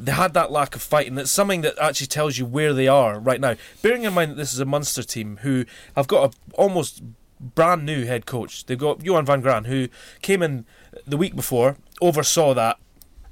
they 0.00 0.12
had 0.12 0.32
that 0.32 0.50
lack 0.50 0.74
of 0.74 0.80
fight, 0.80 1.06
and 1.08 1.18
it's 1.18 1.30
something 1.30 1.60
that 1.60 1.78
actually 1.78 2.06
tells 2.06 2.38
you 2.38 2.46
where 2.46 2.72
they 2.72 2.88
are 2.88 3.20
right 3.20 3.40
now. 3.40 3.54
Bearing 3.82 4.04
in 4.04 4.14
mind 4.14 4.32
that 4.32 4.36
this 4.36 4.54
is 4.54 4.60
a 4.60 4.64
Munster 4.64 5.02
team 5.02 5.40
who 5.42 5.66
have 5.94 6.08
got 6.08 6.34
a 6.34 6.36
almost 6.54 7.02
brand 7.40 7.86
new 7.86 8.04
head 8.04 8.26
coach. 8.26 8.66
They've 8.66 8.78
got 8.78 9.04
Johann 9.04 9.24
van 9.24 9.40
Graan, 9.40 9.64
who 9.64 9.88
came 10.20 10.42
in 10.42 10.66
the 11.06 11.16
week 11.16 11.34
before, 11.36 11.76
oversaw 12.00 12.54
that 12.54 12.78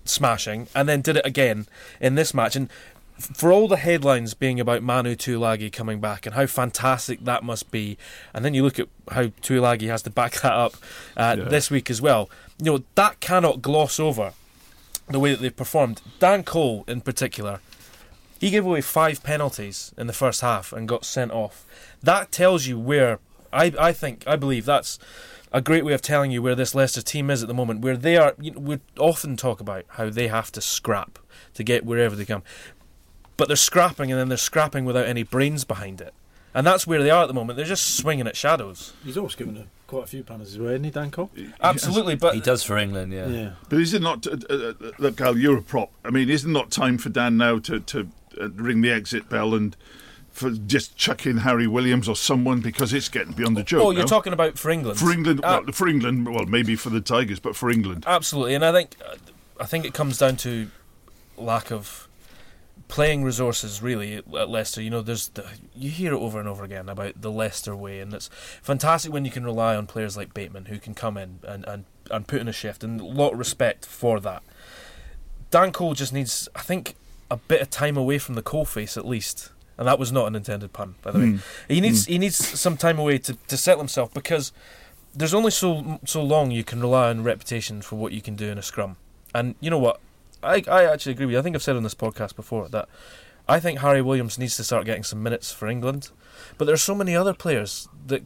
smashing, 0.04 0.68
and 0.74 0.88
then 0.88 1.00
did 1.00 1.16
it 1.16 1.26
again 1.26 1.66
in 2.00 2.14
this 2.14 2.32
match. 2.34 2.56
And 2.56 2.68
for 3.18 3.50
all 3.52 3.66
the 3.68 3.76
headlines 3.76 4.34
being 4.34 4.60
about 4.60 4.82
Manu 4.82 5.14
Tuilagi 5.16 5.72
coming 5.72 6.00
back 6.00 6.24
and 6.24 6.34
how 6.34 6.46
fantastic 6.46 7.24
that 7.24 7.42
must 7.42 7.70
be, 7.70 7.98
and 8.32 8.44
then 8.44 8.54
you 8.54 8.62
look 8.62 8.78
at 8.78 8.88
how 9.10 9.24
Tuilagi 9.42 9.88
has 9.88 10.02
to 10.02 10.10
back 10.10 10.32
that 10.42 10.52
up 10.52 10.74
uh, 11.16 11.36
Yeah. 11.38 11.44
this 11.44 11.70
week 11.70 11.90
as 11.90 12.00
well. 12.00 12.30
You 12.58 12.72
know 12.72 12.84
that 12.94 13.20
cannot 13.20 13.60
gloss 13.62 13.98
over 14.00 14.32
the 15.08 15.18
way 15.20 15.30
that 15.32 15.40
they've 15.40 15.54
performed. 15.54 16.00
Dan 16.18 16.42
Cole, 16.44 16.84
in 16.86 17.00
particular, 17.00 17.60
he 18.40 18.50
gave 18.50 18.64
away 18.64 18.80
five 18.82 19.22
penalties 19.24 19.92
in 19.98 20.06
the 20.06 20.12
first 20.12 20.40
half 20.42 20.72
and 20.72 20.86
got 20.86 21.04
sent 21.04 21.32
off. 21.32 21.64
That 22.02 22.30
tells 22.30 22.66
you 22.66 22.78
where 22.78 23.18
I 23.52 23.72
I 23.78 23.92
think 23.92 24.24
I 24.26 24.36
believe 24.36 24.64
that's 24.64 24.98
a 25.52 25.60
great 25.62 25.84
way 25.84 25.94
of 25.94 26.02
telling 26.02 26.30
you 26.30 26.42
where 26.42 26.54
this 26.54 26.74
Leicester 26.74 27.02
team 27.02 27.30
is 27.30 27.42
at 27.42 27.48
the 27.48 27.54
moment. 27.54 27.80
Where 27.80 27.96
they 27.96 28.16
are, 28.16 28.34
you 28.40 28.50
know, 28.50 28.60
we 28.60 28.78
often 28.98 29.36
talk 29.36 29.60
about 29.60 29.84
how 29.88 30.10
they 30.10 30.28
have 30.28 30.52
to 30.52 30.60
scrap 30.60 31.18
to 31.54 31.64
get 31.64 31.84
wherever 31.86 32.14
they 32.14 32.24
come, 32.24 32.42
but 33.36 33.48
they're 33.48 33.56
scrapping 33.56 34.10
and 34.12 34.20
then 34.20 34.28
they're 34.28 34.36
scrapping 34.36 34.84
without 34.84 35.06
any 35.06 35.22
brains 35.22 35.64
behind 35.64 36.00
it, 36.00 36.12
and 36.54 36.66
that's 36.66 36.86
where 36.86 37.02
they 37.02 37.10
are 37.10 37.22
at 37.22 37.28
the 37.28 37.34
moment. 37.34 37.56
They're 37.56 37.66
just 37.66 37.96
swinging 37.96 38.26
at 38.26 38.36
shadows. 38.36 38.92
He's 39.04 39.16
always 39.16 39.34
given 39.34 39.56
a, 39.56 39.66
quite 39.86 40.04
a 40.04 40.06
few 40.06 40.22
penalties 40.22 40.56
away, 40.56 40.72
hasn't 40.72 40.84
he, 40.84 40.90
Dan 40.90 41.10
Cole? 41.10 41.30
Absolutely, 41.62 42.14
but 42.14 42.34
He 42.34 42.40
does 42.40 42.62
for 42.62 42.76
England, 42.76 43.12
yeah. 43.12 43.26
Yeah. 43.28 43.50
But 43.70 43.80
is 43.80 43.94
it 43.94 44.02
not, 44.02 44.26
uh, 44.26 44.36
uh, 44.50 44.54
uh, 44.54 44.90
look, 44.98 45.20
Al, 45.20 45.38
you're 45.38 45.58
a 45.58 45.62
prop. 45.62 45.90
I 46.04 46.10
mean, 46.10 46.28
is 46.28 46.44
it 46.44 46.48
not 46.48 46.70
time 46.70 46.98
for 46.98 47.08
Dan 47.08 47.38
now 47.38 47.58
to, 47.60 47.80
to 47.80 48.08
uh, 48.40 48.50
ring 48.50 48.82
the 48.82 48.90
exit 48.90 49.28
bell 49.30 49.54
and 49.54 49.74
for 50.38 50.50
just 50.50 50.97
chuck 50.97 51.26
in 51.26 51.38
Harry 51.38 51.66
Williams 51.66 52.09
or 52.09 52.16
someone 52.16 52.61
because 52.61 52.92
it's 52.92 53.09
getting 53.09 53.33
beyond 53.33 53.57
the 53.57 53.62
joke? 53.62 53.83
oh, 53.83 53.90
you're 53.90 54.02
now? 54.02 54.07
talking 54.07 54.33
about 54.33 54.59
for 54.59 54.71
England. 54.71 54.99
for 54.99 55.11
England. 55.11 55.40
Uh, 55.42 55.62
well, 55.64 55.73
for 55.73 55.88
England, 55.88 56.26
well, 56.26 56.47
maybe 56.47 56.76
for 56.76 56.90
the 56.90 57.00
Tigers, 57.00 57.40
but 57.40 57.57
for 57.57 57.71
England. 57.71 58.04
Absolutely, 58.07 58.54
and 58.54 58.64
I 58.64 58.73
think 58.73 58.97
I 59.61 59.64
think 59.64 59.85
it 59.85 59.95
comes 59.95 60.18
down 60.18 60.37
to 60.38 60.71
lack 61.37 61.71
of 61.71 62.09
playing 62.87 63.25
resources. 63.25 63.83
Really, 63.83 64.14
at 64.14 64.35
at 64.35 64.49
Leicester, 64.49 64.80
you 64.80 64.90
know, 64.90 65.02
there's 65.02 65.28
the, 65.30 65.45
you 65.75 65.90
hear 65.90 66.14
it 66.14 66.18
over 66.18 66.38
and 66.38 66.49
over 66.49 66.64
again 66.64 66.88
about 66.88 67.21
the 67.21 67.30
Leicester 67.30 67.75
way, 67.75 68.00
and 68.00 68.14
it's 68.14 68.28
fantastic 68.62 69.12
when 69.12 69.25
you 69.25 69.30
can 69.30 69.45
rely 69.45 69.76
on 69.76 69.87
players 69.87 70.16
like 70.16 70.35
Bateman 70.35 70.66
who 70.66 70.78
can 70.78 70.95
come 70.95 71.16
in 71.16 71.40
and 71.42 71.64
and 71.66 71.85
and 72.11 72.26
put 72.26 72.40
in 72.40 72.49
a 72.49 72.52
shift, 72.52 72.85
and 72.85 73.00
a 73.00 73.04
lot 73.04 73.33
of 73.33 73.38
respect 73.38 73.85
for 73.85 74.21
that. 74.21 74.42
Dan 75.50 75.73
Cole 75.73 75.95
just 75.95 76.12
needs, 76.12 76.49
I 76.54 76.61
think, 76.61 76.95
a 77.30 77.37
bit 77.37 77.62
of 77.62 77.71
time 77.71 77.97
away 77.97 78.18
from 78.18 78.35
the 78.35 78.42
coalface 78.42 78.97
at 78.97 79.07
least, 79.07 79.50
and 79.78 79.87
that 79.87 79.99
was 79.99 80.12
not 80.12 80.26
an 80.26 80.35
intended 80.35 80.73
pun, 80.73 80.97
by 81.02 81.12
the 81.12 81.18
way. 81.18 81.25
Mm. 81.26 81.40
He 81.68 81.80
needs 81.80 82.06
he 82.06 82.18
needs 82.18 82.37
some 82.37 82.76
time 82.76 82.99
away 82.99 83.18
to, 83.18 83.35
to 83.35 83.56
settle 83.56 83.80
himself 83.80 84.12
because 84.12 84.52
there's 85.14 85.32
only 85.32 85.52
so 85.52 86.00
so 86.04 86.23
long 86.23 86.50
you 86.50 86.64
can 86.64 86.80
rely 86.80 87.11
on 87.11 87.23
reputation 87.23 87.80
for 87.80 87.97
what 87.97 88.12
you 88.12 88.20
can 88.20 88.35
do 88.35 88.50
in 88.50 88.58
a 88.58 88.62
scrum. 88.62 88.97
And 89.35 89.54
you 89.61 89.70
know 89.70 89.78
what? 89.78 90.00
I 90.42 90.62
I 90.68 90.85
actually 90.85 91.12
agree 91.12 91.26
with 91.26 91.35
you. 91.35 91.38
I 91.38 91.42
think 91.42 91.54
I've 91.54 91.62
said 91.62 91.76
on 91.76 91.85
this 91.85 91.94
podcast 91.94 92.35
before 92.37 92.68
that 92.68 92.88
I 93.49 93.61
think 93.61 93.78
Harry 93.78 94.02
Williams 94.02 94.38
needs 94.38 94.56
to 94.56 94.64
start 94.64 94.85
getting 94.85 95.04
some 95.04 95.23
minutes 95.23 95.52
for 95.52 95.68
England. 95.68 96.11
But 96.58 96.66
there 96.66 96.75
are 96.75 96.78
so 96.78 96.94
many 96.94 97.16
other 97.16 97.32
players 97.32 97.88
that 98.06 98.25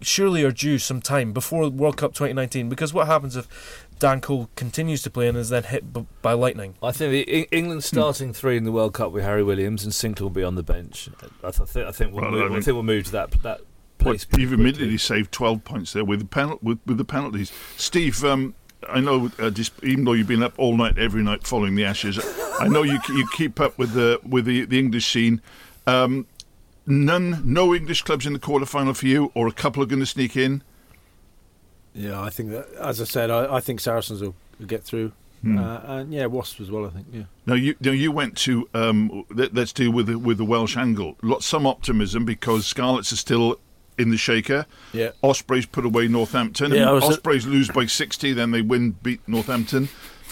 surely 0.00 0.44
are 0.44 0.52
due 0.52 0.78
some 0.78 1.00
time 1.00 1.32
before 1.32 1.68
World 1.68 1.96
Cup 1.96 2.12
2019 2.14 2.68
because 2.68 2.94
what 2.94 3.06
happens 3.06 3.36
if 3.36 3.86
Dan 3.98 4.20
Cole 4.20 4.48
continues 4.56 5.02
to 5.02 5.10
play 5.10 5.28
and 5.28 5.36
is 5.36 5.48
then 5.48 5.64
hit 5.64 5.92
b- 5.92 6.06
by 6.22 6.32
lightning? 6.32 6.74
I 6.82 6.92
think 6.92 7.10
the, 7.12 7.36
E- 7.38 7.48
England 7.50 7.82
starting 7.84 8.32
three 8.32 8.56
in 8.56 8.64
the 8.64 8.72
World 8.72 8.94
Cup 8.94 9.12
with 9.12 9.24
Harry 9.24 9.42
Williams 9.42 9.82
and 9.84 9.92
Sinckler 9.92 10.20
will 10.22 10.30
be 10.30 10.44
on 10.44 10.54
the 10.54 10.62
bench. 10.62 11.08
I, 11.16 11.20
th- 11.20 11.32
I 11.42 11.50
think 11.64 11.86
I 11.88 11.92
think 11.92 12.12
we'll, 12.12 12.22
Well, 12.22 12.30
move, 12.32 12.42
I 12.42 12.46
I 12.46 12.48
mean- 12.50 12.62
think 12.62 12.74
we'll 12.74 12.82
move 12.84 13.04
to 13.06 13.12
that 13.12 13.30
that 13.42 13.60
place. 13.98 14.24
But 14.24 14.38
you've 14.40 14.50
pretty 14.50 14.54
admitted 14.54 14.76
quickly. 14.76 14.90
he 14.92 14.98
saved 14.98 15.32
12 15.32 15.64
points 15.64 15.92
there 15.92 16.04
with 16.04 16.20
the, 16.20 16.26
penal- 16.26 16.58
with, 16.62 16.78
with 16.86 16.98
the 16.98 17.04
penalties. 17.04 17.50
Steve, 17.76 18.22
um, 18.24 18.54
I 18.88 19.00
know, 19.00 19.28
uh, 19.40 19.50
just, 19.50 19.72
even 19.82 20.04
though 20.04 20.12
you've 20.12 20.28
been 20.28 20.44
up 20.44 20.54
all 20.56 20.76
night, 20.76 20.96
every 20.98 21.22
night 21.24 21.44
following 21.46 21.74
the 21.74 21.84
Ashes, 21.84 22.20
I 22.60 22.68
know 22.68 22.84
you 22.84 23.00
you 23.08 23.26
keep 23.36 23.58
up 23.58 23.76
with 23.78 23.92
the 23.92 24.20
with 24.24 24.44
the, 24.44 24.64
the 24.66 24.78
English 24.78 25.06
scene. 25.12 25.42
Um, 25.88 26.26
none, 26.86 27.42
no 27.44 27.74
English 27.74 28.02
clubs 28.02 28.24
in 28.26 28.32
the 28.34 28.38
quarter 28.38 28.66
final 28.66 28.94
for 28.94 29.06
you, 29.06 29.32
or 29.34 29.48
a 29.48 29.52
couple 29.52 29.82
are 29.82 29.86
going 29.86 29.98
to 30.00 30.06
sneak 30.06 30.36
in. 30.36 30.62
Yeah, 31.98 32.22
I 32.22 32.30
think 32.30 32.50
that, 32.50 32.68
as 32.80 33.00
I 33.00 33.04
said, 33.04 33.30
I, 33.30 33.56
I 33.56 33.60
think 33.60 33.80
Saracens 33.80 34.22
will, 34.22 34.34
get 34.66 34.82
through. 34.82 35.12
Hmm. 35.42 35.58
Uh, 35.58 35.80
and 35.84 36.12
yeah, 36.12 36.26
Wasps 36.26 36.60
as 36.60 36.70
well, 36.70 36.86
I 36.86 36.90
think, 36.90 37.06
yeah. 37.12 37.24
Now 37.46 37.54
you, 37.54 37.76
now 37.80 37.92
you 37.92 38.10
went 38.10 38.36
to 38.38 38.68
um, 38.74 39.24
let, 39.30 39.56
us 39.56 39.72
deal 39.72 39.92
with 39.92 40.06
the, 40.06 40.18
with 40.18 40.38
the 40.38 40.44
Welsh 40.44 40.76
angle. 40.76 41.16
Lot 41.22 41.42
some 41.42 41.66
optimism 41.66 42.24
because 42.24 42.66
Scarlets 42.66 43.12
are 43.12 43.16
still 43.16 43.58
in 43.98 44.10
the 44.10 44.16
shaker. 44.16 44.66
Yeah. 44.92 45.10
Ospreys 45.22 45.66
put 45.66 45.84
away 45.84 46.08
Northampton. 46.08 46.72
Yeah, 46.72 46.90
Ospreys 46.90 47.46
lose 47.46 47.68
by 47.68 47.86
sixty, 47.86 48.32
then 48.32 48.52
they 48.52 48.62
win, 48.62 48.92
beat 49.02 49.20
Northampton. 49.26 49.88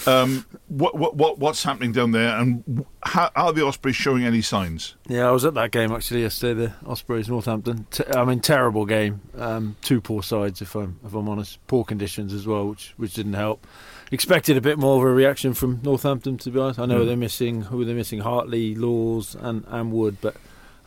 Um, 0.07 0.45
what, 0.67 0.95
what 0.97 1.15
what 1.15 1.37
what's 1.39 1.63
happening 1.63 1.91
down 1.91 2.11
there, 2.11 2.37
and 2.37 2.85
how, 3.03 3.29
are 3.35 3.51
the 3.53 3.65
Ospreys 3.65 3.95
showing 3.95 4.23
any 4.23 4.41
signs? 4.41 4.95
Yeah, 5.07 5.27
I 5.27 5.31
was 5.31 5.43
at 5.45 5.53
that 5.55 5.71
game 5.71 5.91
actually 5.91 6.21
yesterday, 6.21 6.67
the 6.67 6.89
Ospreys 6.89 7.27
Northampton. 7.29 7.85
T- 7.91 8.03
I 8.15 8.23
mean, 8.25 8.39
terrible 8.39 8.85
game. 8.85 9.21
Um, 9.37 9.75
two 9.81 9.99
poor 10.01 10.23
sides, 10.23 10.61
if 10.61 10.75
I'm 10.75 10.99
if 11.05 11.13
I'm 11.13 11.27
honest. 11.27 11.59
Poor 11.67 11.83
conditions 11.83 12.33
as 12.33 12.47
well, 12.47 12.69
which 12.69 12.93
which 12.97 13.13
didn't 13.13 13.33
help. 13.33 13.65
Expected 14.11 14.55
a 14.55 14.61
bit 14.61 14.77
more 14.79 14.95
of 14.97 15.03
a 15.03 15.13
reaction 15.13 15.53
from 15.53 15.81
Northampton, 15.83 16.37
to 16.37 16.49
be 16.51 16.59
honest. 16.59 16.79
I 16.79 16.85
know 16.85 17.01
Mm. 17.01 17.07
they're 17.07 17.17
missing 17.17 17.61
who 17.63 17.83
they're 17.83 17.93
missing 17.95 18.19
Hartley, 18.19 18.73
Lawes, 18.75 19.35
and 19.39 19.65
and 19.67 19.91
Wood, 19.91 20.17
but 20.21 20.37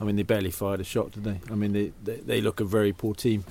I 0.00 0.04
mean 0.04 0.16
they 0.16 0.22
barely 0.22 0.50
fired 0.50 0.80
a 0.80 0.84
shot, 0.84 1.12
did 1.12 1.24
they? 1.24 1.40
I 1.50 1.54
mean 1.54 1.72
they 1.72 1.92
they, 2.02 2.16
they 2.16 2.40
look 2.40 2.60
a 2.60 2.64
very 2.64 2.92
poor 2.94 3.14
team. 3.14 3.44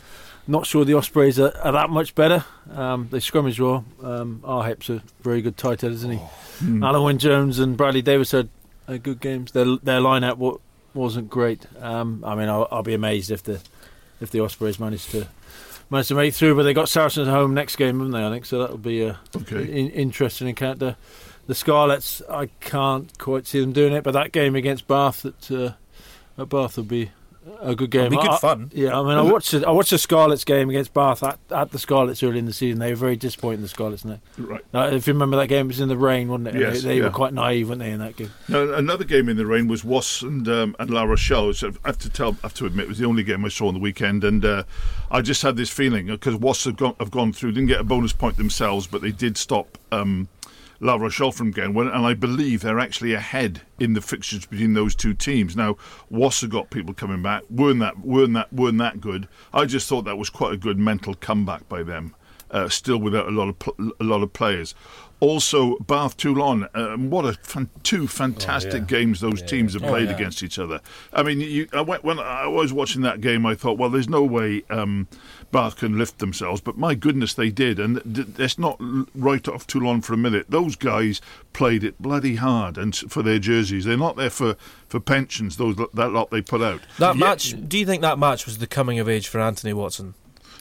Not 0.50 0.66
sure 0.66 0.84
the 0.84 0.96
Ospreys 0.96 1.40
are, 1.40 1.56
are 1.64 1.72
that 1.74 1.90
much 1.92 2.16
better. 2.16 2.44
Um, 2.74 3.08
they 3.12 3.20
scrummage 3.20 3.60
well. 3.60 3.86
Um, 4.02 4.42
Arhip's 4.44 4.90
are 4.90 5.02
very 5.22 5.42
good 5.44 5.58
tight 5.58 5.82
head, 5.82 5.92
isn't 5.92 6.12
he? 6.12 6.18
Hmm. 6.18 6.84
Alun 6.84 7.04
Wyn 7.06 7.18
Jones 7.20 7.60
and 7.60 7.78
Bradley 7.78 8.02
Davies 8.02 8.32
had 8.32 8.50
uh, 8.88 8.98
good 8.98 9.20
games. 9.20 9.52
Their 9.52 9.78
their 9.84 10.00
lineup 10.02 10.38
wa- 10.38 10.58
wasn't 10.96 11.30
great. 11.30 11.68
Um, 11.80 12.24
I 12.26 12.34
mean, 12.34 12.50
I'll, 12.50 12.68
I'll 12.72 12.82
be 12.84 12.96
amazed 12.96 13.30
if 13.30 13.44
the 13.44 13.62
if 14.20 14.32
the 14.32 14.40
Ospreys 14.40 14.80
manage 14.80 15.06
to 15.12 15.28
manage 15.92 16.08
to 16.08 16.16
make 16.16 16.34
through. 16.34 16.56
But 16.56 16.64
they 16.64 16.74
got 16.74 16.90
Saracens 16.90 17.28
at 17.28 17.32
home 17.34 17.54
next 17.54 17.76
game, 17.76 18.00
haven't 18.00 18.12
they? 18.14 18.26
I 18.26 18.32
think 18.32 18.46
so. 18.46 18.58
That'll 18.60 18.78
be 18.80 19.04
a 19.04 19.20
Okay. 19.36 19.62
in, 19.64 19.92
interesting 19.92 20.48
encounter. 20.48 20.96
The 21.46 21.54
Scarlets, 21.56 22.22
I 22.30 22.48
can't 22.60 23.16
quite 23.20 23.46
see 23.48 23.60
them 23.62 23.72
doing 23.72 23.94
it, 23.94 24.04
but 24.04 24.12
that 24.14 24.32
game 24.32 24.56
against 24.56 24.88
Bath 24.88 25.26
at 25.26 25.52
uh, 25.52 25.74
at 26.40 26.50
Bath 26.50 26.78
will 26.78 26.84
be 26.86 27.12
a 27.62 27.76
good 27.76 27.90
game. 27.92 28.06
It'll 28.08 28.18
be 28.22 28.28
good 28.28 28.34
I- 28.36 28.38
fun. 28.38 28.72
Yeah, 28.74 29.00
I 29.00 29.04
mean, 29.04 29.18
I 29.18 29.22
watched 29.22 29.52
the, 29.52 29.68
I 29.68 29.72
watched 29.72 29.90
the 29.92 29.98
Scarlets 29.98 30.44
game 30.44 30.70
against 30.70 30.94
Bath 30.94 31.24
at, 31.24 31.40
at 31.52 31.72
the 31.72 31.80
Scarlets 31.80 32.22
early 32.24 32.40
in 32.40 32.46
the 32.46 32.54
season. 32.54 32.80
They 32.80 32.92
were 32.92 32.96
very 32.96 33.16
disappointing. 33.16 33.62
The 33.62 33.68
Scarlets, 33.68 34.04
and 34.04 34.20
Right. 34.38 34.62
uh, 34.74 34.90
if 34.94 35.08
you 35.08 35.14
remember 35.14 35.38
that 35.38 35.48
game, 35.48 35.66
it 35.66 35.70
was 35.70 35.80
in 35.80 35.90
the 35.90 35.98
rain, 35.98 36.30
wasn't 36.30 36.50
it? 36.50 36.56
Yes, 36.56 36.82
they, 36.82 36.90
they 36.90 36.98
yeah. 36.98 37.04
were 37.06 37.10
quite 37.10 37.34
naive, 37.34 37.70
weren't 37.70 37.80
they, 37.80 37.92
in 37.92 38.00
that 38.00 38.16
game? 38.16 38.32
Now, 38.48 38.74
another 38.74 39.04
game 39.04 39.30
in 39.30 39.38
the 39.38 39.46
rain 39.46 39.68
was 39.68 39.84
Wasps 39.84 40.22
and 40.24 40.48
um, 40.48 40.76
and 40.80 40.90
La 40.90 41.04
Rochelle. 41.04 41.54
So 41.54 41.72
I 41.84 41.90
have 41.90 42.00
to 42.00 42.10
tell, 42.10 42.32
I 42.44 42.48
have 42.48 42.54
to 42.56 42.66
admit, 42.66 42.86
it 42.86 42.90
was 42.90 42.98
the 43.00 43.06
only 43.06 43.24
game 43.24 43.44
I 43.46 43.50
saw 43.50 43.68
on 43.68 43.74
the 43.74 43.80
weekend, 43.80 44.24
and 44.24 44.44
uh, 44.46 44.64
I 45.12 45.22
just 45.22 45.42
had 45.42 45.56
this 45.58 45.70
feeling 45.70 46.08
because 46.08 46.36
Wasps 46.36 46.66
have 46.66 46.78
gone, 46.78 46.96
have 47.00 47.12
gone 47.12 47.34
through, 47.34 47.52
didn't 47.54 47.68
get 47.70 47.80
a 47.82 47.84
bonus 47.84 48.14
point 48.14 48.38
themselves, 48.38 48.88
but 48.88 49.02
they 49.02 49.12
did 49.12 49.38
stop 49.38 49.78
um, 49.92 50.28
La 50.80 50.96
Rochelle 50.96 51.32
from 51.32 51.52
getting 51.52 51.74
and 51.90 52.06
I 52.06 52.14
believe 52.14 52.62
they're 52.62 52.80
actually 52.80 53.14
ahead 53.14 53.62
in 53.80 53.94
the 53.94 54.02
fixtures 54.02 54.46
between 54.46 54.74
those 54.74 54.96
two 54.96 55.14
teams. 55.14 55.56
Now, 55.56 55.76
have 56.42 56.50
got 56.50 56.70
people 56.70 56.94
coming 56.94 57.22
back, 57.22 57.44
weren't 57.50 57.80
that 57.80 58.00
weren't 58.00 58.34
that 58.34 58.54
weren't 58.54 58.78
that 58.78 59.02
good. 59.02 59.28
I 59.54 59.66
just 59.66 59.90
thought 59.90 60.06
that 60.06 60.18
was 60.18 60.30
quite 60.30 60.54
a 60.54 60.58
good 60.58 60.80
mental 60.80 61.16
comeback 61.16 61.68
by 61.68 61.84
them. 61.84 62.16
Uh, 62.52 62.68
still 62.68 62.98
without 62.98 63.28
a 63.28 63.32
lot 63.32 63.50
of 63.50 63.60
pl- 63.60 63.92
a 64.00 64.04
lot 64.04 64.24
of 64.24 64.34
players. 64.34 64.74
Also, 65.22 65.78
Bath 65.80 66.16
Toulon. 66.16 66.68
Um, 66.74 67.10
what 67.10 67.26
a 67.26 67.34
fan- 67.34 67.70
two 67.84 68.08
fantastic 68.08 68.74
yeah. 68.74 69.00
games 69.00 69.20
those 69.20 69.42
teams 69.42 69.74
have 69.74 69.84
Oh, 69.84 69.88
played 69.90 70.08
yeah. 70.10 70.16
against 70.16 70.42
each 70.44 70.58
other. 70.58 70.80
I 71.12 71.24
mean, 71.24 71.42
you, 71.42 71.68
I 71.74 71.82
went, 71.82 72.06
when 72.06 72.20
I 72.20 72.48
was 72.48 72.72
watching 72.72 73.02
that 73.02 73.20
game, 73.20 73.46
I 73.46 73.54
thought, 73.56 73.78
well, 73.78 73.90
there's 73.90 74.08
no 74.08 74.24
way 74.24 74.64
um, 74.70 75.10
Bath 75.52 75.76
can 75.76 75.98
lift 75.98 76.20
themselves, 76.20 76.62
but 76.62 76.78
my 76.78 76.96
goodness, 76.96 77.34
they 77.34 77.50
did. 77.50 77.80
And 77.80 78.02
th- 78.16 78.28
let's 78.38 78.58
not 78.58 78.78
write 79.14 79.50
off 79.50 79.68
Toulon 79.68 80.02
for 80.02 80.14
a 80.14 80.18
minute. 80.18 80.46
Those 80.50 80.78
guys 80.78 81.20
played 81.52 81.84
it 81.84 82.02
bloody 82.02 82.36
hard, 82.36 82.78
and 82.78 82.96
for 82.96 83.22
their 83.22 83.40
jerseys, 83.40 83.84
they're 83.84 83.98
not 83.98 84.16
there 84.16 84.30
for, 84.30 84.56
for 84.88 85.02
pensions. 85.02 85.58
Those 85.58 85.76
that 85.76 86.12
lot 86.14 86.30
they 86.32 86.42
put 86.42 86.62
out. 86.62 86.80
That 86.98 87.16
Yeah, 87.16 87.20
match. 87.28 87.56
Do 87.68 87.78
you 87.78 87.86
think 87.86 88.02
that 88.04 88.18
match 88.20 88.46
was 88.46 88.60
the 88.60 88.68
coming 88.68 89.00
of 89.00 89.10
age 89.10 89.28
for 89.28 89.42
Anthony 89.42 89.74
Watson? 89.74 90.14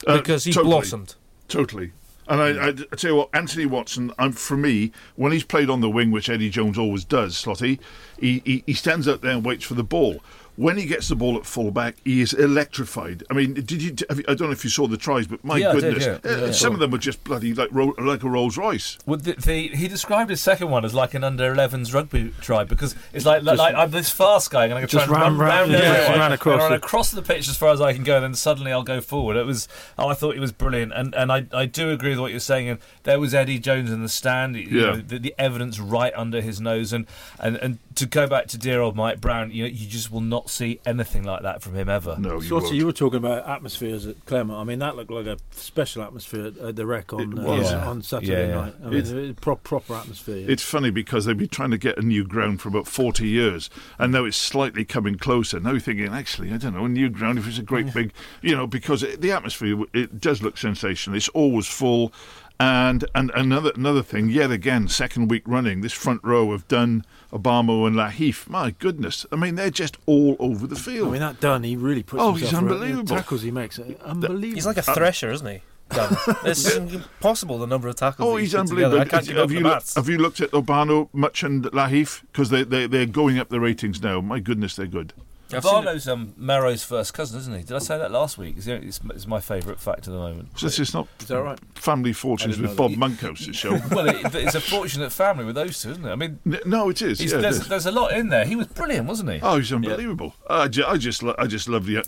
uh, 0.06 0.16
Because 0.18 0.42
he 0.44 0.52
totally. 0.52 0.72
blossomed. 0.72 1.14
Totally. 1.46 1.92
And 2.28 2.42
I, 2.42 2.66
I, 2.66 2.68
I 2.68 2.96
tell 2.96 3.10
you 3.10 3.16
what, 3.16 3.30
Anthony 3.32 3.64
Watson, 3.64 4.12
um, 4.18 4.32
for 4.32 4.56
me, 4.56 4.92
when 5.16 5.32
he's 5.32 5.44
played 5.44 5.70
on 5.70 5.80
the 5.80 5.88
wing, 5.88 6.10
which 6.10 6.28
Eddie 6.28 6.50
Jones 6.50 6.78
always 6.78 7.04
does, 7.04 7.34
Slotty, 7.34 7.78
he, 8.20 8.42
he, 8.44 8.62
he 8.66 8.74
stands 8.74 9.08
out 9.08 9.22
there 9.22 9.32
and 9.32 9.44
waits 9.44 9.64
for 9.64 9.74
the 9.74 9.82
ball. 9.82 10.20
When 10.58 10.76
he 10.76 10.86
gets 10.86 11.06
the 11.06 11.14
ball 11.14 11.36
at 11.36 11.46
fullback, 11.46 11.94
he 12.04 12.20
is 12.20 12.32
electrified. 12.32 13.22
I 13.30 13.34
mean, 13.34 13.54
did 13.54 13.80
you? 13.80 13.94
have 14.08 14.18
you- 14.18 14.24
I 14.26 14.34
don't 14.34 14.48
know 14.48 14.52
if 14.52 14.64
you 14.64 14.70
saw 14.70 14.88
the 14.88 14.96
tries, 14.96 15.28
but 15.28 15.44
my 15.44 15.56
Yeah, 15.56 15.70
I 15.70 15.74
did, 15.74 15.80
goodness, 15.94 16.04
yeah. 16.24 16.30
uh, 16.30 16.46
Yeah. 16.46 16.50
some 16.50 16.74
of 16.74 16.80
them 16.80 16.90
were 16.90 16.98
just 16.98 17.22
bloody 17.22 17.54
like 17.54 17.70
like 17.72 18.24
a 18.24 18.28
Rolls 18.28 18.56
Royce. 18.56 18.98
Well, 19.06 19.18
the, 19.18 19.34
the, 19.34 19.68
he 19.68 19.86
described 19.86 20.30
his 20.30 20.40
second 20.40 20.68
one 20.70 20.84
as 20.84 20.94
like 20.94 21.14
an 21.14 21.22
under 21.22 21.54
11s 21.54 21.94
rugby 21.94 22.32
try 22.40 22.64
because 22.64 22.96
it's 23.12 23.24
like 23.24 23.44
like, 23.44 23.56
like 23.58 23.76
I'm 23.76 23.92
this 23.92 24.10
fast 24.10 24.50
guy 24.50 24.64
and 24.64 24.74
I'm 24.74 24.78
going 24.80 24.88
to 24.88 24.96
try 24.96 25.00
Just 25.06 25.12
and 25.12 25.38
run, 25.38 25.38
round 25.38 25.70
ran- 25.72 25.80
yeah, 25.80 26.18
ran 26.18 26.32
across 26.32 26.58
run 26.58 26.70
the- 26.72 26.76
across 26.76 27.10
the 27.12 27.22
pitch 27.22 27.48
as 27.48 27.56
far 27.56 27.70
as 27.70 27.80
I 27.80 27.92
can 27.92 28.02
go, 28.02 28.16
and 28.16 28.24
then 28.24 28.34
suddenly 28.34 28.72
I'll 28.72 28.82
go 28.82 29.00
forward. 29.00 29.36
It 29.36 29.46
was 29.46 29.68
oh, 29.96 30.08
I 30.08 30.14
thought 30.14 30.34
it 30.34 30.40
was 30.40 30.50
brilliant, 30.50 30.92
and 30.92 31.14
and 31.14 31.30
I, 31.30 31.46
I 31.52 31.66
do 31.66 31.90
agree 31.92 32.10
with 32.10 32.18
what 32.18 32.32
you're 32.32 32.40
saying. 32.40 32.68
And 32.68 32.78
there 33.04 33.20
was 33.20 33.32
Eddie 33.32 33.60
Jones 33.60 33.92
in 33.92 34.02
the 34.02 34.08
stand, 34.08 34.56
you 34.56 34.62
Yeah. 34.80 34.86
know, 34.86 34.96
the, 34.96 35.18
the 35.20 35.34
evidence 35.38 35.78
right 35.78 36.12
under 36.16 36.40
his 36.40 36.60
nose, 36.60 36.92
and, 36.92 37.06
and 37.38 37.54
and 37.58 37.78
to 37.94 38.06
go 38.06 38.26
back 38.26 38.48
to 38.48 38.58
dear 38.58 38.80
old 38.80 38.96
Mike 38.96 39.20
Brown, 39.20 39.52
you 39.52 39.62
know, 39.62 39.68
you 39.68 39.86
just 39.88 40.10
will 40.10 40.20
not 40.20 40.47
see 40.48 40.80
anything 40.86 41.22
like 41.24 41.42
that 41.42 41.62
from 41.62 41.74
him 41.74 41.88
ever. 41.88 42.16
No, 42.18 42.40
you 42.40 42.50
Slotty, 42.50 42.62
won't. 42.62 42.74
you 42.74 42.86
were 42.86 42.92
talking 42.92 43.18
about 43.18 43.46
atmospheres 43.48 44.06
at 44.06 44.24
Clermont. 44.26 44.58
I 44.60 44.64
mean, 44.64 44.78
that 44.80 44.96
looked 44.96 45.10
like 45.10 45.26
a 45.26 45.36
special 45.50 46.02
atmosphere 46.02 46.52
at 46.62 46.76
the 46.76 46.86
Rec 46.86 47.12
on 47.12 47.38
uh. 47.38 47.54
Yeah. 47.56 47.86
on 47.88 48.02
Saturday 48.02 48.32
Yeah, 48.32 48.48
yeah. 48.48 48.54
night. 48.62 48.74
I 48.82 48.84
mean, 48.88 48.98
It's- 48.98 49.10
it- 49.12 49.40
pro- 49.40 49.56
proper 49.56 49.94
atmosphere. 49.94 50.36
yeah. 50.38 50.46
It's 50.48 50.62
funny 50.62 50.90
because 50.90 51.24
they've 51.24 51.36
been 51.38 51.48
trying 51.48 51.70
to 51.70 51.78
get 51.78 51.98
a 51.98 52.02
new 52.02 52.24
ground 52.24 52.60
for 52.60 52.68
about 52.68 52.86
40 52.88 53.26
years, 53.28 53.70
and 53.98 54.12
now 54.12 54.24
it's 54.24 54.36
slightly 54.36 54.84
coming 54.84 55.16
closer. 55.16 55.60
Now 55.60 55.70
you're 55.70 55.80
thinking, 55.80 56.08
actually, 56.08 56.52
I 56.52 56.56
don't 56.56 56.74
know, 56.74 56.84
a 56.84 56.88
new 56.88 57.08
ground, 57.08 57.38
if 57.38 57.46
it's 57.46 57.58
a 57.58 57.62
great 57.62 57.92
big, 57.94 58.12
you 58.42 58.54
know, 58.56 58.66
because 58.66 59.02
it, 59.02 59.20
the 59.20 59.32
atmosphere, 59.32 59.76
it 59.92 60.20
does 60.20 60.42
look 60.42 60.56
sensational. 60.58 61.16
It's 61.16 61.28
always 61.30 61.66
full. 61.66 62.12
And 62.60 63.04
and 63.14 63.30
another 63.36 63.70
another 63.76 64.02
thing, 64.02 64.30
yet 64.30 64.50
again, 64.50 64.88
second 64.88 65.28
week 65.30 65.44
running, 65.46 65.80
this 65.80 65.92
front 65.92 66.20
row 66.24 66.50
have 66.50 66.66
done 66.66 67.04
Obano 67.32 67.86
and 67.86 67.94
Lahiff. 67.96 68.48
My 68.48 68.70
goodness, 68.78 69.26
I 69.30 69.36
mean, 69.36 69.54
they're 69.56 69.70
just 69.70 69.96
all 70.06 70.36
over 70.38 70.66
the 70.66 70.76
field. 70.76 70.86
I 70.86 70.98
field. 71.00 71.12
mean, 71.12 71.20
that 71.20 71.40
done, 71.40 71.62
he 71.62 71.76
really 71.76 72.02
puts 72.02 72.22
Oh, 72.22 72.32
himself 72.32 72.40
he's 72.50 72.52
around- 72.58 72.72
unbelievable. 72.72 73.04
The 73.04 73.14
tackles 73.14 73.42
he 73.42 73.50
makes, 73.50 73.78
uh, 73.78 73.92
unbelievable. 74.04 74.54
He's 74.54 74.66
like 74.66 74.76
a 74.78 74.82
thresher, 74.82 75.30
isn't 75.32 75.46
he? 75.46 75.62
Dan? 75.90 76.16
it's 76.44 76.74
impossible 76.76 77.58
the 77.58 77.66
number 77.66 77.88
of 77.88 77.96
tackles. 77.96 78.28
Oh, 78.28 78.36
he's 78.36 78.52
put 78.52 78.60
unbelievable. 78.60 79.00
I 79.00 79.04
can't 79.06 79.26
keep 79.26 79.36
have, 79.36 79.44
up 79.44 79.50
you 79.50 79.58
the 79.58 79.62
look, 79.64 79.72
maths. 79.74 79.94
have 79.94 80.08
you 80.08 80.18
looked 80.18 80.40
at 80.40 80.50
Obano, 80.50 81.08
Much, 81.12 81.42
and 81.42 81.64
Lahiff? 81.64 82.22
Because 82.32 82.50
they, 82.50 82.62
they, 82.62 82.86
they're 82.86 83.06
going 83.06 83.38
up 83.38 83.48
the 83.48 83.58
ratings 83.60 84.02
now. 84.02 84.20
My 84.20 84.38
goodness, 84.40 84.76
they're 84.76 84.86
good. 84.86 85.12
I've 85.52 85.64
seen 86.02 86.12
um, 86.12 86.34
Maro's 86.36 86.84
first 86.84 87.14
cousin, 87.14 87.38
isn't 87.38 87.54
he? 87.54 87.62
Did 87.62 87.72
I 87.76 87.78
say 87.78 87.96
that 87.98 88.10
last 88.10 88.36
week? 88.38 88.56
It's, 88.56 88.66
the 88.66 88.74
only- 88.74 88.88
it's, 88.88 89.00
it's 89.14 89.26
my 89.26 89.40
favourite 89.40 89.80
fact 89.80 90.00
at 90.00 90.04
the 90.12 90.18
moment. 90.18 90.58
So 90.58 90.66
this 90.66 90.78
is 90.78 90.92
not 90.92 91.08
Is 91.20 91.28
that 91.28 91.40
right? 91.42 91.58
family 91.74 92.12
fortunes 92.12 92.58
with 92.58 92.70
know 92.70 92.76
Bob 92.76 92.92
Monkhouse 92.96 93.38
show. 93.38 93.70
well, 93.90 94.08
it, 94.08 94.34
it's 94.34 94.54
a 94.54 94.60
fortunate 94.60 95.10
family 95.10 95.44
with 95.44 95.54
those 95.54 95.80
two, 95.80 95.90
isn't 95.90 96.04
it? 96.04 96.10
I 96.10 96.16
mean, 96.16 96.38
N- 96.46 96.60
no, 96.66 96.90
it 96.90 97.00
is. 97.02 97.18
he's, 97.18 97.32
yeah, 97.32 97.38
it 97.38 97.42
there's, 97.42 97.60
is. 97.60 97.68
there's 97.68 97.86
a 97.86 97.92
lot 97.92 98.12
in 98.12 98.28
there. 98.28 98.44
He 98.44 98.56
was 98.56 98.66
brilliant, 98.66 99.06
wasn't 99.06 99.30
he? 99.30 99.40
Oh, 99.42 99.56
he's 99.58 99.72
unbelievable. 99.72 100.34
I, 100.50 100.68
ju- 100.68 100.84
I 100.86 100.96
just, 100.98 101.22
lo- 101.22 101.34
I 101.38 101.46
just 101.46 101.68
love 101.68 101.86
the 101.86 101.98
uh, 101.98 102.02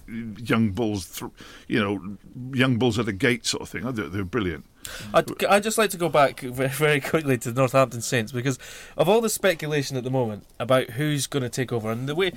young 0.44 0.70
bulls. 0.72 1.18
Th- 1.18 1.30
you 1.68 1.80
know, 1.80 2.16
young 2.52 2.76
bulls 2.78 2.98
at 2.98 3.06
the 3.06 3.12
gate 3.12 3.46
sort 3.46 3.62
of 3.62 3.68
thing. 3.68 3.86
I, 3.86 3.90
they're, 3.90 4.08
they're 4.08 4.24
brilliant. 4.24 4.66
I'd, 5.12 5.44
I'd 5.44 5.62
just 5.62 5.76
like 5.78 5.90
to 5.90 5.98
go 5.98 6.08
back 6.08 6.40
very, 6.40 6.68
very 6.68 7.00
quickly 7.00 7.36
to 7.38 7.52
the 7.52 7.60
Northampton 7.60 8.00
Saints 8.00 8.32
because 8.32 8.58
of 8.96 9.08
all 9.08 9.20
the 9.20 9.28
speculation 9.28 9.96
at 9.96 10.04
the 10.04 10.10
moment 10.10 10.44
about 10.58 10.90
who's 10.90 11.26
going 11.26 11.42
to 11.42 11.48
take 11.50 11.70
over 11.72 11.90
and 11.90 12.08
the 12.08 12.14
way, 12.14 12.32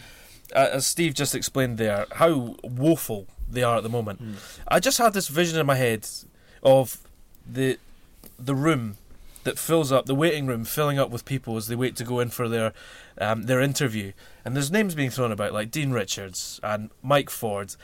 uh, 0.55 0.69
as 0.73 0.85
Steve 0.85 1.13
just 1.13 1.35
explained 1.35 1.77
there, 1.77 2.05
how 2.13 2.55
woeful 2.63 3.27
they 3.49 3.63
are 3.63 3.77
at 3.77 3.83
the 3.83 3.89
moment. 3.89 4.19
Hmm. 4.19 4.33
I 4.67 4.79
just 4.79 4.97
had 4.97 5.13
this 5.13 5.27
vision 5.27 5.59
in 5.59 5.65
my 5.65 5.75
head 5.75 6.07
of 6.61 6.97
the 7.47 7.77
the 8.39 8.55
room 8.55 8.97
that 9.43 9.59
fills 9.59 9.91
up 9.91 10.05
the 10.05 10.15
waiting 10.15 10.47
room 10.47 10.63
filling 10.63 10.97
up 10.97 11.09
with 11.09 11.25
people 11.25 11.57
as 11.57 11.67
they 11.67 11.75
wait 11.75 11.95
to 11.97 12.03
go 12.05 12.19
in 12.19 12.29
for 12.29 12.47
their 12.47 12.73
um, 13.19 13.43
their 13.43 13.59
interview 13.61 14.13
and 14.45 14.55
there's 14.55 14.71
names 14.71 14.95
being 14.95 15.09
thrown 15.09 15.31
about 15.31 15.51
like 15.53 15.69
Dean 15.69 15.91
Richards 15.91 16.59
and 16.63 16.89
Mike 17.01 17.29
Ford 17.29 17.75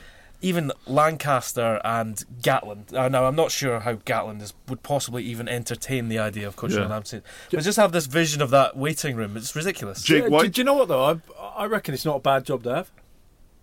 even 0.41 0.71
Lancaster 0.87 1.81
and 1.83 2.23
Gatland. 2.41 2.93
Uh, 2.93 3.09
now, 3.09 3.25
I'm 3.25 3.35
not 3.35 3.51
sure 3.51 3.81
how 3.81 3.95
Gatland 3.95 4.41
is, 4.41 4.53
would 4.69 4.83
possibly 4.83 5.21
even 5.25 5.49
entertain 5.49 6.07
the 6.07 6.17
idea 6.17 6.47
of 6.47 6.55
coaching 6.55 6.77
Yeah. 6.77 6.83
Northampton. 6.83 7.23
But 7.51 7.63
just 7.63 7.75
have 7.75 7.91
this 7.91 8.05
vision 8.05 8.41
of 8.41 8.49
that 8.51 8.77
waiting 8.77 9.17
room. 9.17 9.35
It's 9.35 9.53
ridiculous. 9.53 10.01
Jake 10.01 10.23
Yeah, 10.23 10.29
White. 10.29 10.43
Do, 10.43 10.49
do 10.49 10.61
you 10.61 10.65
know 10.65 10.75
what 10.75 10.87
though? 10.87 11.03
I, 11.03 11.19
I 11.59 11.65
reckon 11.65 11.93
it's 11.93 12.05
not 12.05 12.15
a 12.17 12.19
bad 12.19 12.45
job 12.45 12.63
to 12.63 12.73
have 12.75 12.89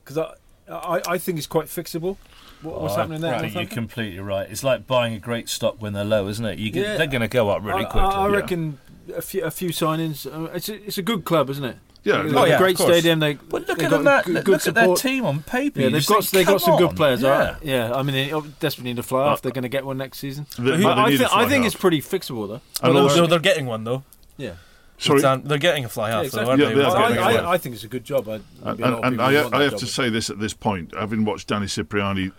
because 0.04 0.18
I, 0.18 0.34
I 0.72 1.02
I 1.08 1.18
think 1.18 1.38
it's 1.38 1.46
quite 1.46 1.66
fixable. 1.66 2.16
What, 2.62 2.80
what's 2.80 2.94
Oh, 2.94 2.98
happening 2.98 3.20
there? 3.20 3.34
I 3.34 3.40
think 3.40 3.54
you're 3.54 3.66
completely 3.66 4.18
right. 4.20 4.48
It's 4.50 4.64
like 4.64 4.86
buying 4.86 5.14
a 5.14 5.18
great 5.18 5.48
stock 5.48 5.76
when 5.80 5.92
they're 5.92 6.04
low, 6.04 6.26
isn't 6.28 6.44
it? 6.44 6.58
You 6.58 6.70
get, 6.70 6.86
Yeah. 6.86 6.96
They're 6.96 7.06
going 7.06 7.20
to 7.20 7.28
go 7.28 7.50
up 7.50 7.62
really 7.62 7.84
I, 7.84 7.88
quickly. 7.88 8.00
I, 8.00 8.24
I 8.24 8.28
yeah. 8.28 8.34
reckon 8.36 8.78
a 9.14 9.22
few 9.22 9.42
a 9.44 9.50
few 9.50 9.70
signings. 9.70 10.26
Uh, 10.26 10.50
it's 10.52 10.68
a, 10.68 10.74
it's 10.86 10.98
a 10.98 11.02
good 11.02 11.24
club, 11.24 11.50
isn't 11.50 11.64
it? 11.64 11.76
Yeah, 12.02 12.22
They've 12.22 12.32
no, 12.32 12.44
yeah, 12.44 12.54
a 12.54 12.58
great 12.58 12.78
stadium. 12.78 13.18
They 13.18 13.34
But 13.34 13.66
look 13.66 13.78
they've 13.78 13.86
at 13.86 13.90
got 13.90 13.96
them, 13.96 14.04
that, 14.04 14.24
good, 14.26 14.34
look 14.34 14.44
good 14.44 14.66
at 14.68 14.74
their 14.76 14.94
team 14.94 15.24
on 15.24 15.42
paper. 15.42 15.80
Yeah, 15.80 15.88
they've 15.88 16.06
got 16.06 16.22
think, 16.22 16.30
they 16.30 16.44
got 16.44 16.60
"Come 16.62 16.78
some 16.78 16.78
good 16.78 16.94
players, 16.96 17.20
yeah. 17.20 17.30
right? 17.52 17.56
Yeah, 17.64 17.92
I 17.92 18.02
mean 18.04 18.14
they 18.14 18.32
oh, 18.32 18.42
desperately 18.60 18.90
need 18.92 18.96
to 18.98 19.02
fly 19.02 19.22
off. 19.26 19.42
They're 19.42 19.50
going 19.50 19.62
to 19.64 19.68
get 19.68 19.84
one 19.84 19.98
next 19.98 20.18
season. 20.18 20.46
They- 20.56 20.82
But 20.82 20.98
I, 20.98 21.10
need 21.10 21.18
think, 21.18 21.34
I 21.34 21.48
think 21.48 21.64
half. 21.64 21.72
it's 21.72 21.80
pretty 21.80 22.00
fixable 22.00 22.46
though. 22.46 22.60
And 22.80 22.94
Well, 22.94 23.02
also- 23.04 23.26
they're 23.26 23.40
getting 23.40 23.66
one 23.66 23.82
though. 23.82 24.04
Yeah, 24.36 24.52
sorry, 24.98 25.16
It's, 25.18 25.24
um, 25.24 25.42
they're 25.44 25.58
getting 25.58 25.84
a 25.84 25.88
fly 25.88 26.10
half 26.10 26.20
Yeah, 26.22 26.26
exactly. 26.26 26.50
aren't 26.50 26.60
Yeah, 26.62 26.68
they? 26.68 26.74
they 26.74 26.80
are 26.82 26.86
With 26.86 26.94
getting 26.98 27.16
that 27.16 27.20
a 27.20 27.24
I, 27.24 27.30
big 27.32 27.40
fly. 27.42 27.50
I, 27.50 27.52
I 27.54 27.58
think 27.58 27.74
it's 27.74 27.84
a 27.84 27.88
good 27.88 28.04
job. 28.04 28.28
I, 28.28 28.34
And, 28.34 28.44
maybe 28.64 28.82
a 28.82 28.90
lot 28.90 28.98
of 28.98 29.04
and 29.04 29.20
I, 29.20 29.26
I 29.58 29.62
have 29.62 29.70
job. 29.72 29.80
to 29.80 29.86
say 29.86 30.08
this 30.10 30.30
at 30.30 30.38
this 30.38 30.54
point, 30.54 30.94
having 30.94 31.24
watched 31.24 31.48
Danny 31.48 31.66
Cipriani 31.66 32.32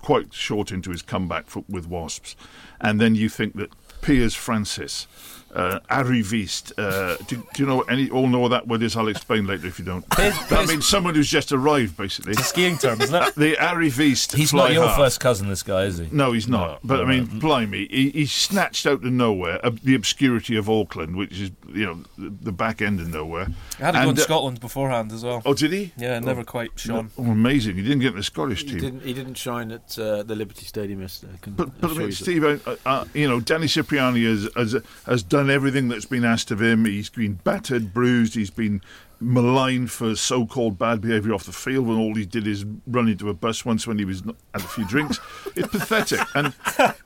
quite 0.00 0.32
short 0.34 0.72
into 0.72 0.90
his 0.90 1.02
comeback 1.02 1.46
for, 1.48 1.64
with 1.68 1.86
Wasps, 1.86 2.34
and 2.80 3.00
then 3.00 3.14
you 3.14 3.28
think 3.28 3.56
that 3.56 3.70
Piers 4.02 4.34
Francis, 4.34 5.06
uh, 5.54 5.80
arriviste, 5.90 6.72
uh, 6.78 7.16
do, 7.26 7.36
do 7.54 7.62
you 7.62 7.66
know 7.66 7.80
any? 7.82 8.08
All 8.10 8.26
know 8.26 8.38
what 8.38 8.48
that 8.48 8.66
word 8.68 8.82
is? 8.82 8.96
I'll 8.96 9.08
explain 9.08 9.46
later 9.46 9.66
if 9.66 9.78
you 9.78 9.84
don't. 9.84 10.08
that 10.10 10.66
means 10.68 10.86
someone 10.88 11.14
who's 11.14 11.28
just 11.28 11.52
arrived, 11.52 11.96
basically. 11.96 12.32
It's 12.32 12.40
a 12.40 12.44
skiing 12.44 12.78
term, 12.78 13.00
isn't 13.00 13.14
it? 13.14 13.34
The 13.42 13.56
arriviste. 13.56 14.34
He's 14.36 14.50
fly 14.50 14.64
not 14.68 14.72
your 14.72 14.86
half. 14.86 14.96
first 14.96 15.20
cousin, 15.20 15.48
this 15.48 15.62
guy, 15.62 15.84
is 15.84 15.98
he? 15.98 16.08
No, 16.12 16.32
he's 16.32 16.48
not. 16.48 16.82
No, 16.84 16.88
but 16.96 17.00
I 17.00 17.04
mean, 17.04 17.28
no. 17.32 17.40
blimey, 17.40 17.88
he, 17.90 18.10
he 18.10 18.26
snatched 18.26 18.86
out 18.86 19.04
of 19.04 19.12
nowhere 19.12 19.64
uh, 19.64 19.70
the 19.82 19.94
obscurity 19.94 20.56
of 20.56 20.70
Auckland, 20.70 21.16
which 21.16 21.38
is 21.40 21.50
you 21.72 21.86
know 21.86 21.98
the, 22.16 22.30
the 22.30 22.52
back 22.52 22.80
end 22.80 23.00
of 23.00 23.08
nowhere. 23.08 23.48
I 23.80 23.84
had 23.84 23.92
to 23.92 24.02
go 24.04 24.10
in 24.10 24.18
uh, 24.18 24.20
Scotland 24.22 24.60
beforehand 24.60 25.12
as 25.12 25.24
well. 25.24 25.42
Oh, 25.44 25.54
did 25.54 25.72
he? 25.72 25.92
Yeah, 25.96 26.18
never 26.20 26.44
quite 26.44 26.78
shone. 26.78 27.10
Oh, 27.18 27.24
amazing! 27.24 27.76
He 27.76 27.82
didn't 27.82 28.00
get 28.00 28.10
in 28.10 28.16
the 28.16 28.22
Scottish 28.22 28.62
He 28.62 28.70
team. 28.70 28.78
didn't, 28.80 29.02
he 29.02 29.12
didn't 29.12 29.34
shine 29.34 29.72
at 29.72 29.98
uh, 29.98 30.22
the 30.22 30.34
Liberty 30.36 30.64
Stadium 30.66 31.00
yesterday. 31.00 31.32
I 31.46 31.50
But, 31.50 31.80
but 31.80 31.90
I 31.90 31.94
mean. 31.94 32.12
Steve, 32.12 32.44
uh, 32.44 32.76
uh, 32.86 33.04
you 33.14 33.28
know, 33.28 33.40
Danny 33.40 33.66
Cipriani 33.66 34.24
has, 34.24 34.48
has 34.56 34.76
has 35.06 35.22
done 35.22 35.41
everything 35.50 35.88
that's 35.88 36.04
been 36.06 36.24
asked 36.24 36.50
of 36.50 36.60
him. 36.60 36.84
He's 36.84 37.10
been 37.10 37.34
battered, 37.44 37.92
bruised. 37.94 38.34
He's 38.34 38.50
been 38.50 38.80
maligned 39.20 39.90
for 39.90 40.16
so-called 40.16 40.76
bad 40.78 41.00
behaviour 41.00 41.32
off 41.32 41.44
the 41.44 41.52
field 41.52 41.86
when 41.86 41.96
all 41.96 42.14
he 42.16 42.26
did 42.26 42.44
is 42.46 42.64
run 42.88 43.08
into 43.08 43.28
a 43.28 43.34
bus 43.34 43.64
once 43.64 43.86
when 43.86 43.98
he 43.98 44.04
was 44.04 44.22
n- 44.22 44.34
had 44.52 44.62
a 44.62 44.68
few 44.68 44.84
drinks. 44.86 45.20
It's 45.54 45.68
pathetic. 45.68 46.20
And 46.34 46.54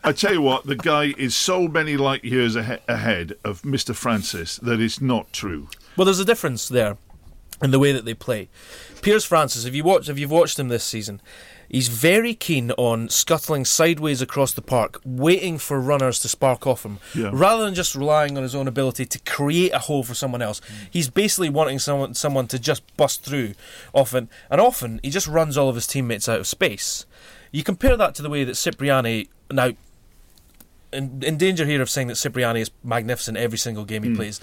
I 0.05 0.13
tell 0.13 0.33
you 0.33 0.41
what, 0.41 0.67
the 0.67 0.77
guy 0.77 1.13
is 1.19 1.35
so 1.35 1.67
many 1.69 1.97
light 1.97 2.25
years 2.25 2.57
ahe- 2.57 2.79
ahead 2.89 3.35
of 3.45 3.61
Mr. 3.63 3.95
Francis 3.95 4.57
that 4.59 4.81
it's 4.81 5.01
not 5.01 5.33
true. 5.33 5.69
Well, 5.97 6.05
there's 6.05 6.21
a 6.21 6.25
difference 6.25 6.69
there 6.69 6.97
in 7.61 7.71
the 7.73 7.79
way 7.81 7.91
that 7.93 8.05
they 8.05 8.15
play. 8.15 8.49
Piers 9.03 9.25
Francis, 9.25 9.65
if 9.65 9.75
you 9.75 9.83
watch, 9.83 10.09
if 10.09 10.19
you've 10.19 10.31
watched 10.31 10.59
him 10.59 10.69
this 10.69 10.85
season, 10.85 11.21
he's 11.69 11.89
very 11.89 12.35
keen 12.35 12.71
on 12.73 13.09
scuttling 13.09 13.65
sideways 13.65 14.23
across 14.23 14.53
the 14.53 14.63
park, 14.63 15.01
waiting 15.05 15.59
for 15.59 15.81
runners 15.81 16.19
to 16.21 16.29
spark 16.29 16.67
off 16.67 16.85
him, 16.85 16.99
Yeah. 17.15 17.31
rather 17.33 17.65
than 17.65 17.75
just 17.75 17.95
relying 17.95 18.37
on 18.37 18.43
his 18.43 18.55
own 18.55 18.69
ability 18.69 19.07
to 19.07 19.19
create 19.21 19.73
a 19.73 19.79
hole 19.81 20.03
for 20.03 20.15
someone 20.15 20.43
else. 20.43 20.61
Mm. 20.61 20.89
He's 20.91 21.09
basically 21.11 21.49
wanting 21.51 21.79
someone 21.79 22.15
someone 22.15 22.47
to 22.49 22.59
just 22.59 22.83
bust 22.97 23.23
through. 23.23 23.55
Often 23.93 24.29
and 24.51 24.61
often, 24.61 25.01
he 25.03 25.11
just 25.11 25.27
runs 25.27 25.57
all 25.57 25.69
of 25.69 25.75
his 25.75 25.87
teammates 25.87 26.29
out 26.29 26.41
of 26.41 26.47
space. 26.47 27.07
You 27.53 27.63
compare 27.63 27.97
that 27.97 28.15
to 28.17 28.23
the 28.23 28.31
way 28.31 28.45
that 28.45 28.55
Cipriani 28.57 29.29
now 29.51 29.73
in, 30.93 31.23
in 31.23 31.37
danger 31.37 31.67
here 31.67 31.83
of 31.83 31.91
saying 31.91 32.09
that 32.09 32.17
Cipriani 32.17 32.61
is 32.61 32.71
magnificent 32.83 33.37
every 33.37 33.59
single 33.59 33.85
game 33.85 34.03
he 34.03 34.15
plays. 34.15 34.41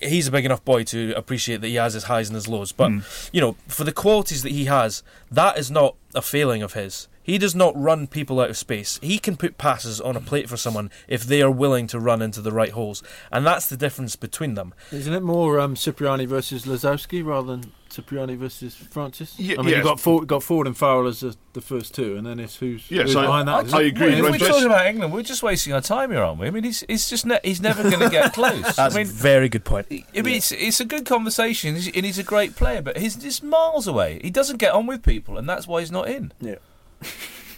He's 0.00 0.28
a 0.28 0.32
big 0.32 0.44
enough 0.44 0.64
boy 0.64 0.84
to 0.84 1.12
appreciate 1.14 1.60
that 1.60 1.68
he 1.68 1.76
has 1.76 1.94
his 1.94 2.04
highs 2.04 2.28
and 2.28 2.34
his 2.34 2.48
lows. 2.48 2.72
But, 2.72 2.90
you 3.32 3.40
know, 3.40 3.56
for 3.68 3.84
the 3.84 3.92
qualities 3.92 4.42
that 4.42 4.52
he 4.52 4.64
has, 4.66 5.02
that 5.30 5.58
is 5.58 5.70
not 5.70 5.96
a 6.14 6.22
failing 6.22 6.62
of 6.62 6.72
his. 6.72 7.08
He 7.24 7.38
does 7.38 7.54
not 7.54 7.80
run 7.80 8.08
people 8.08 8.40
out 8.40 8.50
of 8.50 8.56
space. 8.56 8.98
He 9.00 9.18
can 9.18 9.36
put 9.36 9.56
passes 9.56 10.00
on 10.00 10.16
a 10.16 10.20
plate 10.20 10.48
for 10.48 10.56
someone 10.56 10.90
if 11.06 11.22
they 11.22 11.40
are 11.40 11.50
willing 11.50 11.86
to 11.88 12.00
run 12.00 12.20
into 12.20 12.40
the 12.40 12.50
right 12.50 12.72
holes. 12.72 13.00
And 13.30 13.46
that's 13.46 13.68
the 13.68 13.76
difference 13.76 14.16
between 14.16 14.54
them. 14.54 14.74
Isn't 14.90 15.14
it 15.14 15.22
more 15.22 15.60
um, 15.60 15.76
Cipriani 15.76 16.26
versus 16.26 16.64
Lozowski 16.64 17.24
rather 17.24 17.56
than 17.56 17.72
Cipriani 17.92 18.34
versus 18.34 18.74
Francis? 18.74 19.38
Ye- 19.38 19.54
I 19.56 19.62
mean, 19.62 19.68
yes. 19.68 19.78
you 19.78 19.82
got 19.84 20.00
Ford, 20.00 20.26
got 20.26 20.42
Ford 20.42 20.66
and 20.66 20.76
Farrell 20.76 21.06
as 21.06 21.20
the, 21.20 21.36
the 21.52 21.60
first 21.60 21.94
two, 21.94 22.16
and 22.16 22.26
then 22.26 22.40
it's 22.40 22.56
who's, 22.56 22.90
Yes, 22.90 23.08
who's 23.08 23.16
I- 23.16 23.22
behind 23.26 23.48
that. 23.48 23.52
I- 23.54 23.60
isn't 23.62 23.78
I 23.78 23.82
agree, 23.82 24.06
Well, 24.16 24.24
if 24.26 24.30
we're 24.32 24.38
just- 24.38 24.50
talking 24.50 24.66
about 24.66 24.86
England, 24.86 25.12
we're 25.12 25.22
just 25.22 25.42
wasting 25.42 25.72
our 25.72 25.80
time 25.80 26.10
here, 26.10 26.22
aren't 26.22 26.40
we? 26.40 26.46
I 26.46 26.50
mean, 26.50 26.64
he's, 26.64 26.82
he's 26.88 27.08
just 27.08 27.26
ne- 27.26 27.40
he's 27.44 27.60
never 27.60 27.82
going 27.82 28.00
to 28.00 28.10
get 28.10 28.32
close. 28.34 28.62
That's 28.76 28.78
I 28.94 28.98
mean, 28.98 29.06
a 29.06 29.10
very 29.10 29.48
good 29.48 29.64
point. 29.64 29.86
I 29.90 30.22
mean, 30.22 30.34
it's, 30.36 30.50
it's 30.52 30.80
a 30.80 30.84
good 30.84 31.04
conversation, 31.06 31.76
and 31.76 32.04
he's 32.06 32.18
a 32.18 32.22
great 32.24 32.56
player, 32.56 32.82
but 32.82 32.96
he's 32.98 33.14
just 33.16 33.42
miles 33.42 33.86
away. 33.86 34.20
He 34.24 34.30
doesn't 34.30 34.56
get 34.56 34.72
on 34.72 34.86
with 34.86 35.02
people, 35.02 35.36
and 35.38 35.48
that's 35.48 35.66
why 35.66 35.80
he's 35.80 35.92
not 35.92 36.08
in. 36.08 36.32
Yeah. 36.40 36.56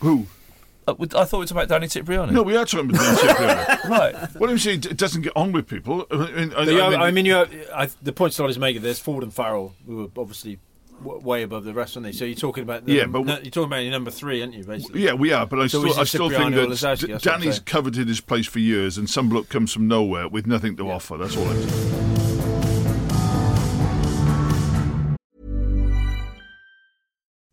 Who? 0.01 0.27
Uh, 0.87 0.95
we- 0.99 1.07
I 1.17 1.25
thought 1.25 1.39
it 1.39 1.41
was 1.41 1.51
about 1.51 1.69
Danny 1.69 1.89
Cipriani. 1.89 2.33
No, 2.33 2.43
we 2.43 2.57
are 2.57 2.65
talking 2.67 2.91
about 2.91 3.03
Danny 3.03 3.17
Cipriani. 3.29 3.79
Right. 3.89 4.15
what 4.39 4.47
do 4.49 4.53
you 4.53 4.59
say? 4.59 4.75
It 4.75 4.97
doesn't 4.97 5.23
get 5.23 5.33
on 5.37 5.53
with 5.53 5.67
people. 5.67 6.07
I 6.11 6.17
mean, 6.17 6.53
I, 6.53 6.65
But 6.65 6.75
yeah, 6.75 6.87
I 6.87 6.91
mean- 6.91 7.01
I 7.01 7.11
mean, 7.11 7.25
you 7.27 7.35
have, 7.35 7.51
I, 7.75 7.89
the 8.03 8.13
point 8.13 8.35
Solly's 8.35 8.59
making. 8.59 8.83
There's 8.83 8.99
Ford 8.99 9.23
and 9.23 9.33
Farrell, 9.33 9.75
who 9.87 10.05
are 10.05 10.09
obviously 10.21 10.59
w- 11.03 11.21
way 11.21 11.43
above 11.43 11.65
the 11.65 11.73
rest, 11.73 11.97
aren't 11.97 12.05
they? 12.07 12.13
So 12.13 12.25
you're 12.27 12.35
talking 12.37 12.63
about 12.65 12.85
the, 12.85 12.93
Yeah, 12.93 13.07
but- 13.07 13.25
no, 13.25 13.35
you're 13.35 13.51
talking 13.51 13.65
about 13.65 13.79
your 13.83 13.93
number 13.93 14.11
three, 14.11 14.43
aren't 14.43 14.55
you? 14.55 14.65
Basically, 14.65 15.03
Yeah, 15.05 15.15
we 15.15 15.33
are, 15.33 15.47
but 15.47 15.59
I 15.61 15.67
So 15.69 15.81
still, 15.87 16.01
I 16.01 16.05
still 16.05 16.29
think 16.31 16.55
that 16.55 16.65
or 16.65 16.67
Lozowski? 16.67 17.07
D- 17.07 17.13
That's 17.13 17.25
what 17.25 17.35
I'm 17.35 17.41
Danny's 17.41 17.59
coveted 17.61 18.09
his 18.09 18.21
place 18.21 18.47
for 18.47 18.59
years, 18.59 18.99
and 18.99 19.09
some 19.09 19.29
bloke 19.31 19.49
comes 19.49 19.73
from 19.73 19.89
nowhere 19.89 20.29
with 20.29 20.47
nothing 20.47 20.77
to 20.77 20.91
offer. 20.91 21.17
That's 21.17 21.37
all 21.37 21.49
I'm 21.49 21.63
saying. 21.69 22.24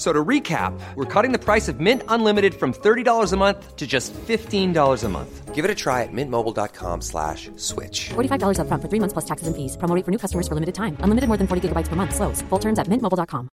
F- 0.00 0.06
So 0.06 0.14
to 0.14 0.24
recap, 0.24 0.72
we're 0.96 1.04
cutting 1.04 1.30
the 1.30 1.38
price 1.38 1.68
of 1.68 1.78
Mint 1.78 2.02
Unlimited 2.08 2.54
from 2.54 2.72
$30 2.72 3.32
a 3.32 3.36
month 3.36 3.76
to 3.76 3.86
just 3.86 4.14
$15 4.14 5.04
a 5.04 5.08
month. 5.10 5.54
Give 5.54 5.62
it 5.62 5.70
a 5.70 5.74
try 5.74 6.04
at 6.04 6.08
mintmobile.com 6.12 7.02
slash 7.02 7.50
switch. 7.56 8.08
$45 8.14 8.56
upfront 8.56 8.80
for 8.80 8.88
three 8.88 9.00
months 9.00 9.12
plus 9.12 9.26
taxes 9.26 9.46
and 9.46 9.54
fees. 9.54 9.76
Promo 9.76 9.94
rate 9.94 10.06
for 10.06 10.10
new 10.10 10.16
customers 10.18 10.48
for 10.48 10.54
limited 10.54 10.74
time. 10.74 10.96
Unlimited 11.04 11.28
more 11.28 11.36
than 11.36 11.46
40 11.46 11.68
gigabytes 11.68 11.88
per 11.88 11.96
month. 11.96 12.14
Slows. 12.14 12.40
Full 12.48 12.58
terms 12.58 12.78
at 12.78 12.88
mintmobile.com. 12.88 13.48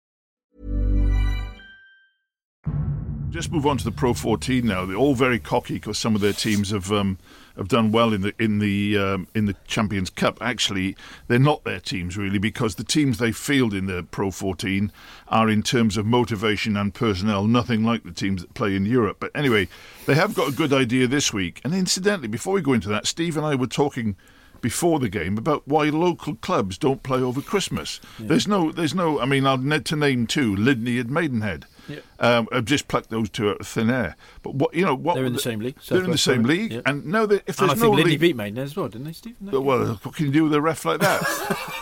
Just 3.30 3.52
move 3.52 3.66
on 3.66 3.78
to 3.78 3.84
the 3.84 3.92
Pro 3.92 4.14
14 4.14 4.66
now. 4.66 4.86
They're 4.86 4.96
all 4.96 5.16
very 5.16 5.40
cocky 5.40 5.74
because 5.76 5.98
some 5.98 6.16
of 6.16 6.22
their 6.22 6.32
teams 6.34 6.72
have 6.72 6.92
um, 6.94 7.18
have 7.58 7.68
done 7.68 7.92
well 7.92 8.14
in 8.14 8.22
the 8.22 8.34
in 8.40 8.60
the 8.60 8.98
um, 8.98 9.28
in 9.34 9.46
the 9.46 9.56
Champions 9.66 10.10
Cup. 10.10 10.38
Actually, 10.42 10.96
they're 11.28 11.40
not 11.40 11.64
their 11.64 11.80
teams 11.80 12.18
really 12.18 12.40
because 12.40 12.76
the 12.76 12.84
teams 12.84 13.18
they 13.18 13.32
field 13.32 13.74
in 13.74 13.88
the 13.88 14.04
Pro 14.04 14.32
14 14.32 14.92
are 15.28 15.50
in 15.50 15.64
terms 15.64 15.98
of 15.98 16.06
motivation 16.06 16.78
and 16.78 16.94
personnel 16.94 17.46
nothing 17.46 17.84
like 17.84 18.04
the 18.04 18.12
teams 18.12 18.42
that 18.42 18.54
play 18.54 18.76
in 18.76 18.86
Europe. 18.86 19.18
But 19.20 19.32
anyway, 19.36 19.68
they 20.06 20.16
have 20.16 20.36
got 20.36 20.50
a 20.50 20.56
good 20.56 20.74
idea 20.74 21.08
this 21.08 21.34
week. 21.34 21.62
And 21.64 21.74
incidentally, 21.74 22.28
before 22.28 22.54
we 22.54 22.62
go 22.62 22.74
into 22.74 22.90
that, 22.90 23.08
Steve 23.08 23.38
and 23.38 23.46
I 23.46 23.56
were 23.56 23.68
talking 23.68 24.16
before 24.62 25.00
the 25.00 25.10
game 25.10 25.38
about 25.38 25.68
why 25.68 25.86
local 25.90 26.36
clubs 26.36 26.78
don't 26.78 27.04
play 27.04 27.22
over 27.22 27.42
Christmas. 27.42 28.00
There's 28.20 28.48
no, 28.48 28.72
there's 28.72 28.96
no. 28.96 29.20
I 29.20 29.26
mean, 29.26 29.46
I'll 29.46 29.58
need 29.58 29.86
to 29.86 29.96
name 29.96 30.28
two: 30.28 30.56
Lydney 30.56 31.00
and 31.00 31.10
Maidenhead. 31.10 31.66
Yeah. 31.88 32.00
Um, 32.20 32.48
I've 32.52 32.66
just 32.66 32.88
plucked 32.88 33.10
those 33.10 33.30
two 33.30 33.50
out 33.50 33.62
of 33.62 33.68
thin 33.68 33.90
air. 33.90 34.16
But 34.44 34.56
what 34.56 34.74
you 34.74 34.84
know, 34.86 34.96
what 34.96 35.16
They're 35.16 35.26
in 35.26 35.34
the 35.34 35.40
same 35.40 35.60
league, 35.60 35.78
They're 35.88 36.04
in 36.04 36.12
the 36.12 36.18
same 36.18 36.44
league, 36.44 36.74
yeah. 36.74 36.82
and 36.86 37.06
no, 37.06 37.26
they, 37.26 37.36
if 37.46 37.60
And 37.60 37.70
there's 37.70 37.72
I 37.72 37.74
think 37.74 37.82
no 37.84 37.92
Lydney 37.92 38.12
league, 38.12 38.20
beat 38.20 38.36
Maiden 38.36 38.58
as 38.60 38.76
well, 38.76 38.88
didn't 38.88 39.06
they, 39.06 39.14
Steve? 39.14 39.36
well, 39.42 39.62
well, 39.62 39.86
what 40.04 40.16
can 40.16 40.26
you 40.28 40.32
do 40.32 40.44
with 40.46 40.54
a 40.54 40.62
ref 40.62 40.86
like 40.86 41.00
that? 41.00 41.22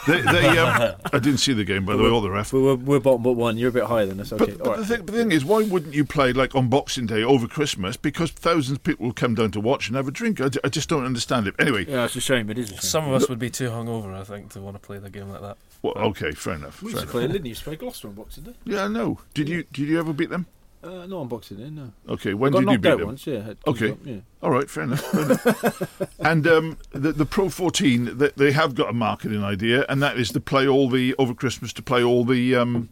they, 0.08 0.22
they, 0.22 0.58
um, 0.58 0.96
I 1.14 1.20
didn't 1.20 1.38
see 1.40 1.54
the 1.54 1.64
game, 1.64 1.86
by 1.86 1.96
the 1.96 2.04
way, 2.04 2.10
or 2.10 2.22
the 2.22 2.30
ref. 2.30 2.54
We're, 2.54 2.62
we're, 2.62 2.76
we're 2.76 3.00
bottom 3.00 3.24
but 3.24 3.34
one. 3.34 3.58
You're 3.58 3.70
a 3.70 3.74
bit 3.74 3.86
higher 3.86 4.06
than 4.06 4.20
us. 4.20 4.32
Okay, 4.34 4.52
But, 4.54 4.62
all 4.62 4.66
but 4.76 4.78
the, 4.80 4.86
thing, 4.86 5.06
the 5.06 5.12
thing 5.14 5.32
is, 5.32 5.44
why 5.46 5.64
wouldn't 5.64 5.94
you 5.94 6.06
play 6.06 6.34
like 6.34 6.54
on 6.56 6.70
Boxing 6.70 7.06
Day 7.06 7.24
over 7.24 7.48
Christmas? 7.48 7.98
Because 7.98 8.32
thousands 8.32 8.78
of 8.78 8.84
people 8.84 9.06
will 9.08 9.14
come 9.14 9.36
down 9.36 9.52
to 9.52 9.60
watch 9.60 9.88
and 9.88 9.96
have 9.96 10.08
a 10.08 10.12
drink. 10.12 10.40
I, 10.42 10.50
d- 10.50 10.60
I 10.64 10.70
just 10.70 10.90
don't 10.90 11.06
understand 11.06 11.48
it. 11.48 11.56
Anyway, 11.60 11.86
Yeah, 11.88 12.06
it's 12.06 12.16
a 12.16 12.22
shame. 12.22 12.50
It 12.50 12.58
is 12.58 12.68
a 12.72 12.74
shame. 12.74 12.82
Some 12.82 13.08
of 13.08 13.14
us 13.14 13.30
would 13.30 13.40
be 13.40 13.50
too 13.50 13.70
hungover, 13.70 14.14
I 14.14 14.24
think, 14.24 14.52
to 14.54 14.62
want 14.62 14.76
to 14.76 14.80
play 14.86 14.98
the 15.00 15.10
game 15.10 15.30
like 15.30 15.42
that. 15.42 15.58
well, 15.82 15.94
okay, 15.98 16.32
fair 16.32 16.54
enough. 16.56 16.82
we 16.82 16.92
Fair 16.92 17.02
used 17.02 17.12
to 17.14 17.18
enough. 17.18 17.28
play 17.28 17.28
Lydney. 17.34 17.50
Used 17.50 17.62
to 17.62 17.66
play 17.70 17.76
Gloucester 17.78 18.08
on 18.08 18.14
Boxing 18.16 18.44
Day. 18.44 18.54
Yeah, 18.66 18.88
no. 18.88 19.20
Did 19.34 19.50
you 19.50 19.64
did 19.72 19.88
you 19.88 19.95
ever 20.00 20.14
beat 20.14 20.30
them? 20.30 20.46
Uh, 20.84 21.08
not 21.08 21.14
on 21.22 21.28
Boxing 21.28 21.58
Day, 21.58 21.70
no. 21.72 21.92
Okay, 22.08 22.36
when 22.36 22.52
did 22.52 22.62
you 22.62 22.78
beat 22.78 22.82
them? 22.98 23.08
once, 23.08 23.26
yeah. 23.26 23.54
Okay. 23.66 23.90
Cup, 23.90 23.98
yeah. 24.06 24.18
All 24.44 24.52
right, 24.52 24.70
fair 24.70 24.84
enough. 24.84 25.02
Fair 25.02 25.22
enough. 25.24 26.02
and 26.20 26.46
um, 26.46 26.78
the, 26.92 27.12
the 27.12 27.26
Pro 27.26 27.50
14, 27.50 28.20
they, 28.20 28.30
they 28.36 28.52
have 28.52 28.76
got 28.76 28.92
a 28.92 28.94
marketing 28.94 29.44
idea, 29.44 29.84
and 29.90 30.04
that 30.04 30.20
is 30.20 30.32
to 30.34 30.40
play 30.40 30.68
all 30.68 30.88
the 30.88 31.16
over 31.18 31.34
Christmas 31.34 31.74
to 31.74 31.82
play 31.82 32.04
all 32.04 32.24
the 32.24 32.56
um, 32.56 32.90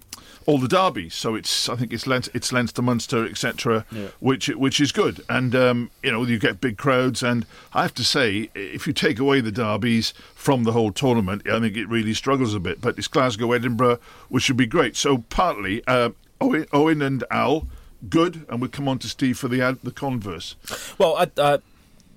all 0.47 0.57
the 0.57 0.67
derbies. 0.67 1.13
So 1.13 1.35
it's 1.35 1.69
I 1.69 1.75
think 1.75 1.93
it's 1.93 2.07
Leinster, 2.07 2.31
it's 2.33 2.51
Leinster, 2.51 2.81
Munster, 2.81 3.25
etc., 3.27 3.85
Yeah. 3.91 4.07
which 4.19 4.47
which 4.47 4.81
is 4.81 4.91
good. 4.91 5.21
And 5.29 5.53
um, 5.55 5.91
you 6.01 6.11
know 6.11 6.23
you 6.23 6.39
get 6.39 6.59
big 6.61 6.77
crowds, 6.79 7.21
and 7.21 7.45
I 7.75 7.83
have 7.83 7.93
to 7.93 8.03
say, 8.03 8.49
if 8.55 8.87
you 8.87 8.93
take 8.93 9.19
away 9.19 9.39
the 9.39 9.51
derbies 9.51 10.15
from 10.33 10.63
the 10.63 10.71
whole 10.71 10.91
tournament, 10.91 11.47
I 11.47 11.59
think 11.59 11.77
it 11.77 11.87
really 11.87 12.15
struggles 12.15 12.55
a 12.55 12.59
bit. 12.59 12.81
But 12.81 12.97
it's 12.97 13.07
Glasgow, 13.07 13.51
Edinburgh, 13.51 13.99
which 14.29 14.41
should 14.45 14.57
be 14.57 14.65
great. 14.65 14.95
So 14.95 15.19
partly 15.29 15.83
uh, 15.85 16.09
Owen, 16.43 16.65
Owen 16.73 17.01
and 17.01 17.23
Al. 17.31 17.67
Good, 18.09 18.45
and 18.49 18.59
we'll 18.59 18.69
come 18.69 18.89
on 18.89 18.99
to 18.99 19.07
Steve 19.07 19.37
for 19.37 19.47
the 19.47 19.77
the 19.81 19.91
converse. 19.91 20.55
Well, 20.97 21.15
I, 21.15 21.31
I, 21.37 21.59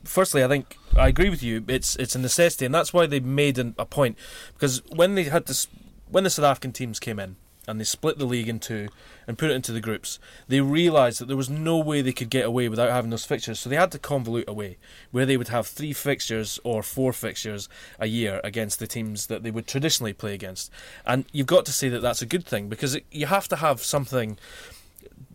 firstly, 0.02 0.42
I 0.42 0.48
think 0.48 0.76
I 0.96 1.06
agree 1.06 1.30
with 1.30 1.44
you. 1.44 1.64
It's 1.68 1.94
it's 1.96 2.16
a 2.16 2.18
necessity, 2.18 2.66
and 2.66 2.74
that's 2.74 2.92
why 2.92 3.06
they 3.06 3.20
made 3.20 3.56
an, 3.58 3.74
a 3.78 3.86
point 3.86 4.18
because 4.54 4.82
when 4.90 5.14
they 5.14 5.24
had 5.24 5.46
this, 5.46 5.68
when 6.10 6.24
the 6.24 6.30
South 6.30 6.44
African 6.44 6.72
teams 6.72 6.98
came 6.98 7.20
in 7.20 7.36
and 7.66 7.80
they 7.80 7.84
split 7.84 8.18
the 8.18 8.24
league 8.24 8.48
in 8.48 8.58
two 8.58 8.88
and 9.26 9.38
put 9.38 9.50
it 9.50 9.54
into 9.54 9.72
the 9.72 9.80
groups, 9.80 10.18
they 10.48 10.60
realised 10.60 11.20
that 11.20 11.26
there 11.26 11.36
was 11.36 11.50
no 11.50 11.78
way 11.78 12.00
they 12.00 12.12
could 12.12 12.30
get 12.30 12.44
away 12.44 12.68
without 12.68 12.90
having 12.90 13.10
those 13.10 13.24
fixtures. 13.24 13.58
So 13.58 13.68
they 13.68 13.76
had 13.76 13.92
to 13.92 13.98
convolute 13.98 14.46
a 14.46 14.52
way 14.52 14.78
where 15.10 15.26
they 15.26 15.36
would 15.36 15.48
have 15.48 15.66
three 15.66 15.92
fixtures 15.92 16.60
or 16.64 16.82
four 16.82 17.12
fixtures 17.12 17.68
a 17.98 18.06
year 18.06 18.40
against 18.44 18.78
the 18.78 18.86
teams 18.86 19.26
that 19.26 19.42
they 19.42 19.50
would 19.50 19.66
traditionally 19.66 20.12
play 20.12 20.34
against. 20.34 20.70
And 21.04 21.24
you've 21.32 21.46
got 21.46 21.66
to 21.66 21.72
say 21.72 21.88
that 21.88 22.00
that's 22.00 22.22
a 22.22 22.26
good 22.26 22.44
thing 22.44 22.68
because 22.68 22.94
it, 22.94 23.04
you 23.10 23.26
have 23.26 23.48
to 23.48 23.56
have 23.56 23.82
something. 23.82 24.38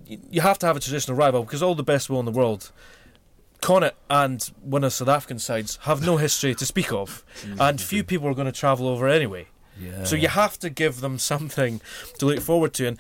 You 0.06 0.42
have 0.42 0.60
to 0.60 0.66
have 0.66 0.76
a 0.76 0.80
traditional 0.80 1.16
rival 1.16 1.44
because 1.44 1.64
all 1.64 1.76
the 1.76 1.84
best 1.84 2.10
will 2.10 2.20
in 2.20 2.26
the 2.26 2.32
world 2.32 2.72
Connacht 3.62 3.96
and 4.10 4.44
one 4.62 4.84
of 4.84 4.92
South 4.92 5.08
African 5.08 5.40
sides 5.40 5.78
have 5.84 6.04
no 6.04 6.18
history 6.18 6.56
to 6.56 6.66
speak 6.66 6.92
of, 6.92 7.24
mm. 7.42 7.58
and 7.60 7.80
few 7.80 8.04
people 8.04 8.28
are 8.28 8.34
going 8.34 8.48
to 8.48 8.52
travel 8.52 8.88
over 8.88 9.08
anyway. 9.08 9.48
So 10.04 10.16
you 10.16 10.28
have 10.30 10.58
to 10.60 10.70
give 10.70 11.02
them 11.02 11.18
something 11.20 11.82
to 12.20 12.26
look 12.26 12.40
forward 12.42 12.74
to, 12.76 12.88
and 12.88 12.98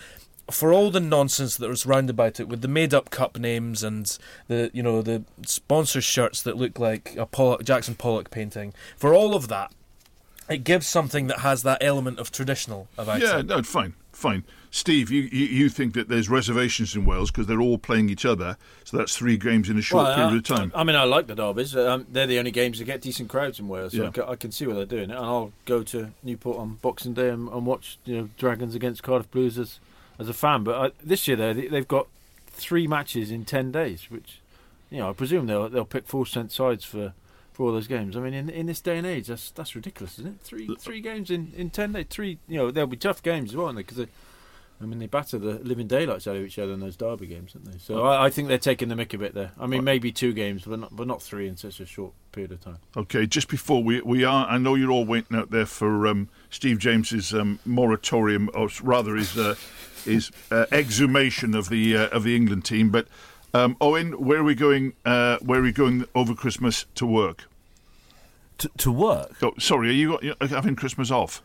for 0.50 0.74
all 0.74 0.91
the 0.91 1.00
nonsense 1.00 1.56
that 1.58 1.70
was 1.70 1.86
round 1.86 2.10
about 2.10 2.39
it, 2.39 2.48
with 2.48 2.62
the 2.62 2.67
made-up 2.67 3.10
cup 3.10 3.38
names 3.39 3.84
and 3.84 4.17
the 4.48 4.70
you 4.74 4.84
know 4.84 5.02
the 5.02 5.24
sponsor 5.46 6.02
shirts 6.02 6.41
that 6.41 6.58
look 6.58 6.80
like 6.80 7.15
a 7.17 7.26
Pollock, 7.26 7.63
Jackson 7.63 7.96
Pollock 7.96 8.30
painting, 8.32 8.74
for 8.98 9.13
all 9.13 9.34
of 9.36 9.48
that, 9.48 9.72
it 10.50 10.63
gives 10.63 10.88
something 10.88 11.28
that 11.28 11.39
has 11.39 11.63
that 11.63 11.78
element 11.82 12.20
of 12.20 12.32
traditional 12.32 12.88
about 12.98 13.22
Yeah, 13.22 13.39
it. 13.39 13.46
no, 13.46 13.63
fine, 13.63 13.94
fine. 14.12 14.44
Steve, 14.73 15.12
you, 15.12 15.23
you, 15.23 15.45
you 15.47 15.69
think 15.69 15.93
that 15.95 16.07
there's 16.07 16.29
reservations 16.29 16.95
in 16.95 17.03
Wales 17.03 17.29
because 17.29 17.45
they're 17.45 17.60
all 17.60 17.77
playing 17.77 18.10
each 18.10 18.23
other, 18.25 18.55
so 18.86 18.95
that's 18.95 19.17
three 19.17 19.36
games 19.36 19.69
in 19.69 19.77
a 19.77 19.81
short 19.81 20.05
Well, 20.05 20.15
period 20.15 20.34
I- 20.34 20.38
of 20.38 20.43
time. 20.60 20.71
I 20.73 20.86
mean, 20.86 20.95
I 20.95 21.03
like 21.03 21.27
the 21.27 21.36
derbies. 21.36 21.75
Uh, 21.75 21.91
um, 21.91 22.07
they're 22.10 22.25
the 22.25 22.39
only 22.39 22.51
games 22.51 22.79
that 22.79 22.86
get 22.86 23.01
decent 23.01 23.29
crowds 23.29 23.60
in 23.60 23.67
Wales, 23.67 23.91
so 23.91 24.03
Yeah. 24.03 24.07
I, 24.07 24.12
ca- 24.12 24.29
I 24.31 24.36
can 24.38 24.51
see 24.53 24.65
why 24.65 24.75
they're 24.75 24.86
doing 24.86 25.10
it. 25.10 25.15
And 25.17 25.25
I'll 25.25 25.51
go 25.65 25.84
to 25.84 26.12
Newport 26.23 26.57
on 26.57 26.75
Boxing 26.81 27.13
Day 27.13 27.27
and, 27.29 27.49
and 27.49 27.65
watch 27.65 27.97
you 28.05 28.15
know 28.17 28.29
Dragons 28.38 28.73
against 28.73 29.03
Cardiff 29.03 29.29
Blues 29.29 29.60
as, 29.60 29.79
as 30.17 30.29
a 30.29 30.34
fan. 30.34 30.63
But 30.63 30.75
I, 30.75 30.91
this 31.03 31.27
year, 31.27 31.36
though, 31.36 31.53
they, 31.53 31.67
they've 31.67 31.88
got 31.88 32.07
three 32.47 32.88
matches 32.88 33.29
in 33.29 33.43
ten 33.43 33.73
days, 33.73 34.10
which 34.10 34.39
you 34.89 34.99
know 34.99 35.10
I 35.10 35.13
presume 35.13 35.47
they'll 35.47 35.67
they'll 35.67 35.84
pick 35.86 36.07
full 36.07 36.23
strength 36.25 36.53
sides 36.53 36.86
for. 36.86 37.13
For 37.53 37.65
all 37.65 37.73
those 37.73 37.88
games, 37.88 38.15
I 38.15 38.21
mean, 38.21 38.34
in 38.34 38.49
in 38.49 38.65
this 38.67 38.79
day 38.79 38.97
and 38.97 39.05
age, 39.05 39.27
that's 39.27 39.51
that's 39.51 39.75
ridiculous, 39.75 40.17
isn't 40.19 40.36
it? 40.36 40.41
Three 40.41 40.69
uh, 40.69 40.75
three 40.79 41.01
games 41.01 41.29
in, 41.29 41.51
in 41.57 41.69
ten 41.69 41.91
days. 41.91 42.05
Three, 42.10 42.38
you 42.47 42.55
know, 42.57 42.71
they'll 42.71 42.88
be 42.88 42.95
tough 42.95 43.21
games 43.21 43.49
as 43.51 43.57
well, 43.57 43.65
aren't 43.67 43.86
they? 43.95 44.07
Because 44.82 44.88
I 44.88 44.89
mean, 44.89 45.00
they 45.00 45.08
batter 45.08 45.38
the 45.38 45.60
living 45.60 45.86
daylights 45.86 46.26
out 46.28 46.36
of 46.36 46.44
each 46.44 46.58
other 46.58 46.74
in 46.74 46.80
those 46.80 46.96
derby 46.96 47.28
games, 47.28 47.54
don't 47.54 47.65
they? 47.65 47.78
So 47.78 48.04
I, 48.04 48.26
I 48.26 48.30
think 48.32 48.48
they're 48.48 48.58
taking 48.58 48.89
the 48.89 48.96
mick 48.96 49.13
a 49.13 49.17
bit 49.17 49.36
there. 49.36 49.52
I 49.60 49.67
mean, 49.67 49.84
maybe 49.84 50.12
two 50.12 50.34
games, 50.34 50.63
but 50.65 50.80
not, 50.80 50.96
but 50.96 51.06
not 51.06 51.22
three 51.22 51.48
in 51.48 51.56
such 51.56 51.80
a 51.80 51.86
short 51.86 52.13
period 52.32 52.52
of 52.52 52.62
time. 52.62 52.78
Okay, 52.98 53.28
just 53.28 53.48
before 53.48 53.84
we 53.84 54.02
we 54.02 54.24
are, 54.24 54.48
I 54.48 54.58
know 54.58 54.74
you're 54.74 54.89
all 54.89 55.06
waiting 55.06 55.38
out 55.38 55.52
there 55.52 55.67
for 55.67 56.08
um, 56.08 56.30
Steve 56.50 56.80
James's 56.80 57.32
um, 57.32 57.60
moratorium, 57.63 58.50
or 58.56 58.70
rather 58.82 59.15
his 59.15 59.38
uh, 59.38 59.56
his 60.06 60.32
uh, 60.50 60.65
exhumation 60.72 61.54
of 61.54 61.70
the 61.70 61.96
uh, 61.96 62.08
of 62.08 62.24
the 62.24 62.36
England 62.36 62.65
team. 62.65 62.89
But 62.89 63.08
um, 63.54 63.78
Owen, 63.80 64.13
where 64.13 64.39
are 64.39 64.44
we 64.44 64.56
going? 64.56 64.94
Uh, 65.06 65.38
where 65.41 65.60
are 65.60 65.63
we 65.63 65.72
going 65.72 66.06
over 66.15 66.34
Christmas 66.34 66.86
to 66.96 67.06
work? 67.06 67.46
To, 68.58 68.70
to 68.80 68.91
work. 68.91 69.36
Oh, 69.44 69.54
sorry, 69.60 69.89
are 69.89 69.94
you 69.94 70.17
you're 70.24 70.36
having 70.48 70.76
Christmas 70.76 71.12
off? 71.12 71.44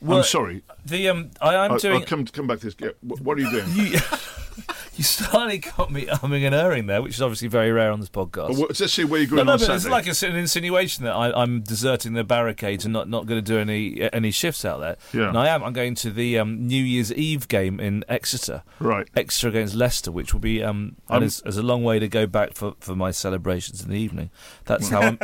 Well, 0.00 0.18
I'm 0.18 0.24
sorry. 0.24 0.62
The 0.84 1.08
um, 1.08 1.30
I, 1.40 1.56
I'm 1.56 1.72
I'll, 1.72 1.78
doing. 1.78 2.00
I'll 2.00 2.06
come 2.06 2.24
come 2.26 2.46
back 2.46 2.60
to 2.60 2.70
this. 2.70 2.94
What 3.02 3.38
are 3.38 3.40
you 3.40 3.50
doing? 3.50 3.66
You, 3.76 3.98
you 4.96 5.04
slightly 5.04 5.58
got 5.58 5.92
me 5.92 6.06
umming 6.06 6.44
and 6.44 6.54
erring 6.54 6.86
there, 6.86 7.02
which 7.02 7.14
is 7.14 7.22
obviously 7.22 7.48
very 7.48 7.70
rare 7.70 7.90
on 7.90 8.00
this 8.00 8.08
podcast. 8.08 8.58
What- 8.58 8.80
let's 8.80 8.92
see 8.92 9.04
where 9.04 9.20
you're 9.20 9.28
no, 9.30 9.36
going 9.36 9.46
no, 9.46 9.52
on 9.52 9.58
but 9.58 9.70
it's 9.70 9.86
like 9.86 10.06
it's 10.06 10.22
an 10.22 10.34
insinuation 10.34 11.04
that 11.04 11.12
I, 11.12 11.30
I'm 11.42 11.60
deserting 11.60 12.14
the 12.14 12.24
barricades 12.24 12.84
and 12.84 12.92
not, 12.92 13.08
not 13.08 13.26
going 13.26 13.42
to 13.42 13.52
do 13.52 13.58
any 13.58 14.08
any 14.12 14.30
shifts 14.30 14.64
out 14.64 14.80
there. 14.80 14.96
Yeah. 15.12 15.28
And 15.28 15.38
I 15.38 15.48
am. 15.48 15.62
I'm 15.62 15.74
going 15.74 15.94
to 15.96 16.10
the 16.10 16.38
um, 16.38 16.66
New 16.66 16.82
Year's 16.82 17.12
Eve 17.12 17.48
game 17.48 17.78
in 17.78 18.04
Exeter. 18.08 18.62
Right. 18.80 19.08
Exeter 19.14 19.48
against 19.48 19.74
Leicester, 19.74 20.10
which 20.10 20.32
will 20.32 20.40
be 20.40 20.62
um, 20.62 20.96
and 21.08 21.24
it's, 21.24 21.42
it's 21.44 21.58
a 21.58 21.62
long 21.62 21.84
way 21.84 21.98
to 21.98 22.08
go 22.08 22.26
back 22.26 22.54
for, 22.54 22.74
for 22.80 22.96
my 22.96 23.10
celebrations 23.10 23.82
in 23.82 23.90
the 23.90 23.98
evening. 23.98 24.30
That's 24.64 24.88
how 24.90 25.00
I'm. 25.00 25.18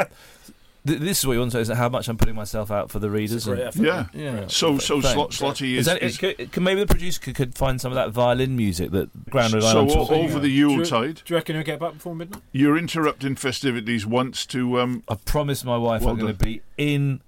Th- 0.87 0.99
This 0.99 1.21
is 1.21 1.27
what 1.27 1.35
you 1.35 1.39
want 1.41 1.53
to 1.53 1.65
say: 1.65 1.73
is 1.73 1.79
how 1.79 1.89
much 1.89 2.09
I'm 2.09 2.17
putting 2.17 2.35
myself 2.35 2.71
out 2.71 2.91
for 2.91 2.99
the 2.99 3.09
readers. 3.11 3.47
and- 3.47 3.61
effort. 3.61 3.83
Yeah. 3.83 4.07
Yeah. 4.13 4.47
So 4.49 4.79
so 4.79 5.01
Slot, 5.01 5.31
Slotty 5.31 5.75
Is 5.75 5.81
is, 5.81 5.87
that, 5.87 6.03
is 6.03 6.19
could, 6.19 6.51
could 6.51 6.63
maybe 6.63 6.81
the 6.81 6.87
producer 6.87 7.21
could, 7.21 7.35
could 7.37 7.55
find 7.55 7.81
some 7.81 7.93
of 7.93 7.97
that 7.97 8.11
violin 8.11 8.57
music 8.57 8.91
that 8.91 9.31
Grand 9.31 9.55
Rhode 9.55 9.63
so 9.63 9.69
Island 9.69 9.91
o- 9.91 9.95
talking 9.95 10.25
over 10.25 10.33
about? 10.33 10.43
the 10.43 10.49
Yuletide. 10.51 11.23
Do 11.25 11.35
you 11.35 11.37
reckon 11.37 11.55
he'll 11.57 11.65
get 11.65 11.79
back 11.79 11.93
before 11.95 12.15
midnight? 12.17 12.43
You're 12.53 12.77
interrupting 12.77 13.37
festivities 13.37 14.05
once 14.07 14.45
to 14.47 14.81
um, 14.81 15.05
I 15.09 15.15
promised 15.15 15.65
my 15.65 15.77
wife 15.77 16.03
Well 16.03 16.15
I'm 16.15 16.19
going 16.19 16.37
to 16.37 16.45
be 16.45 16.63
in 16.77 17.21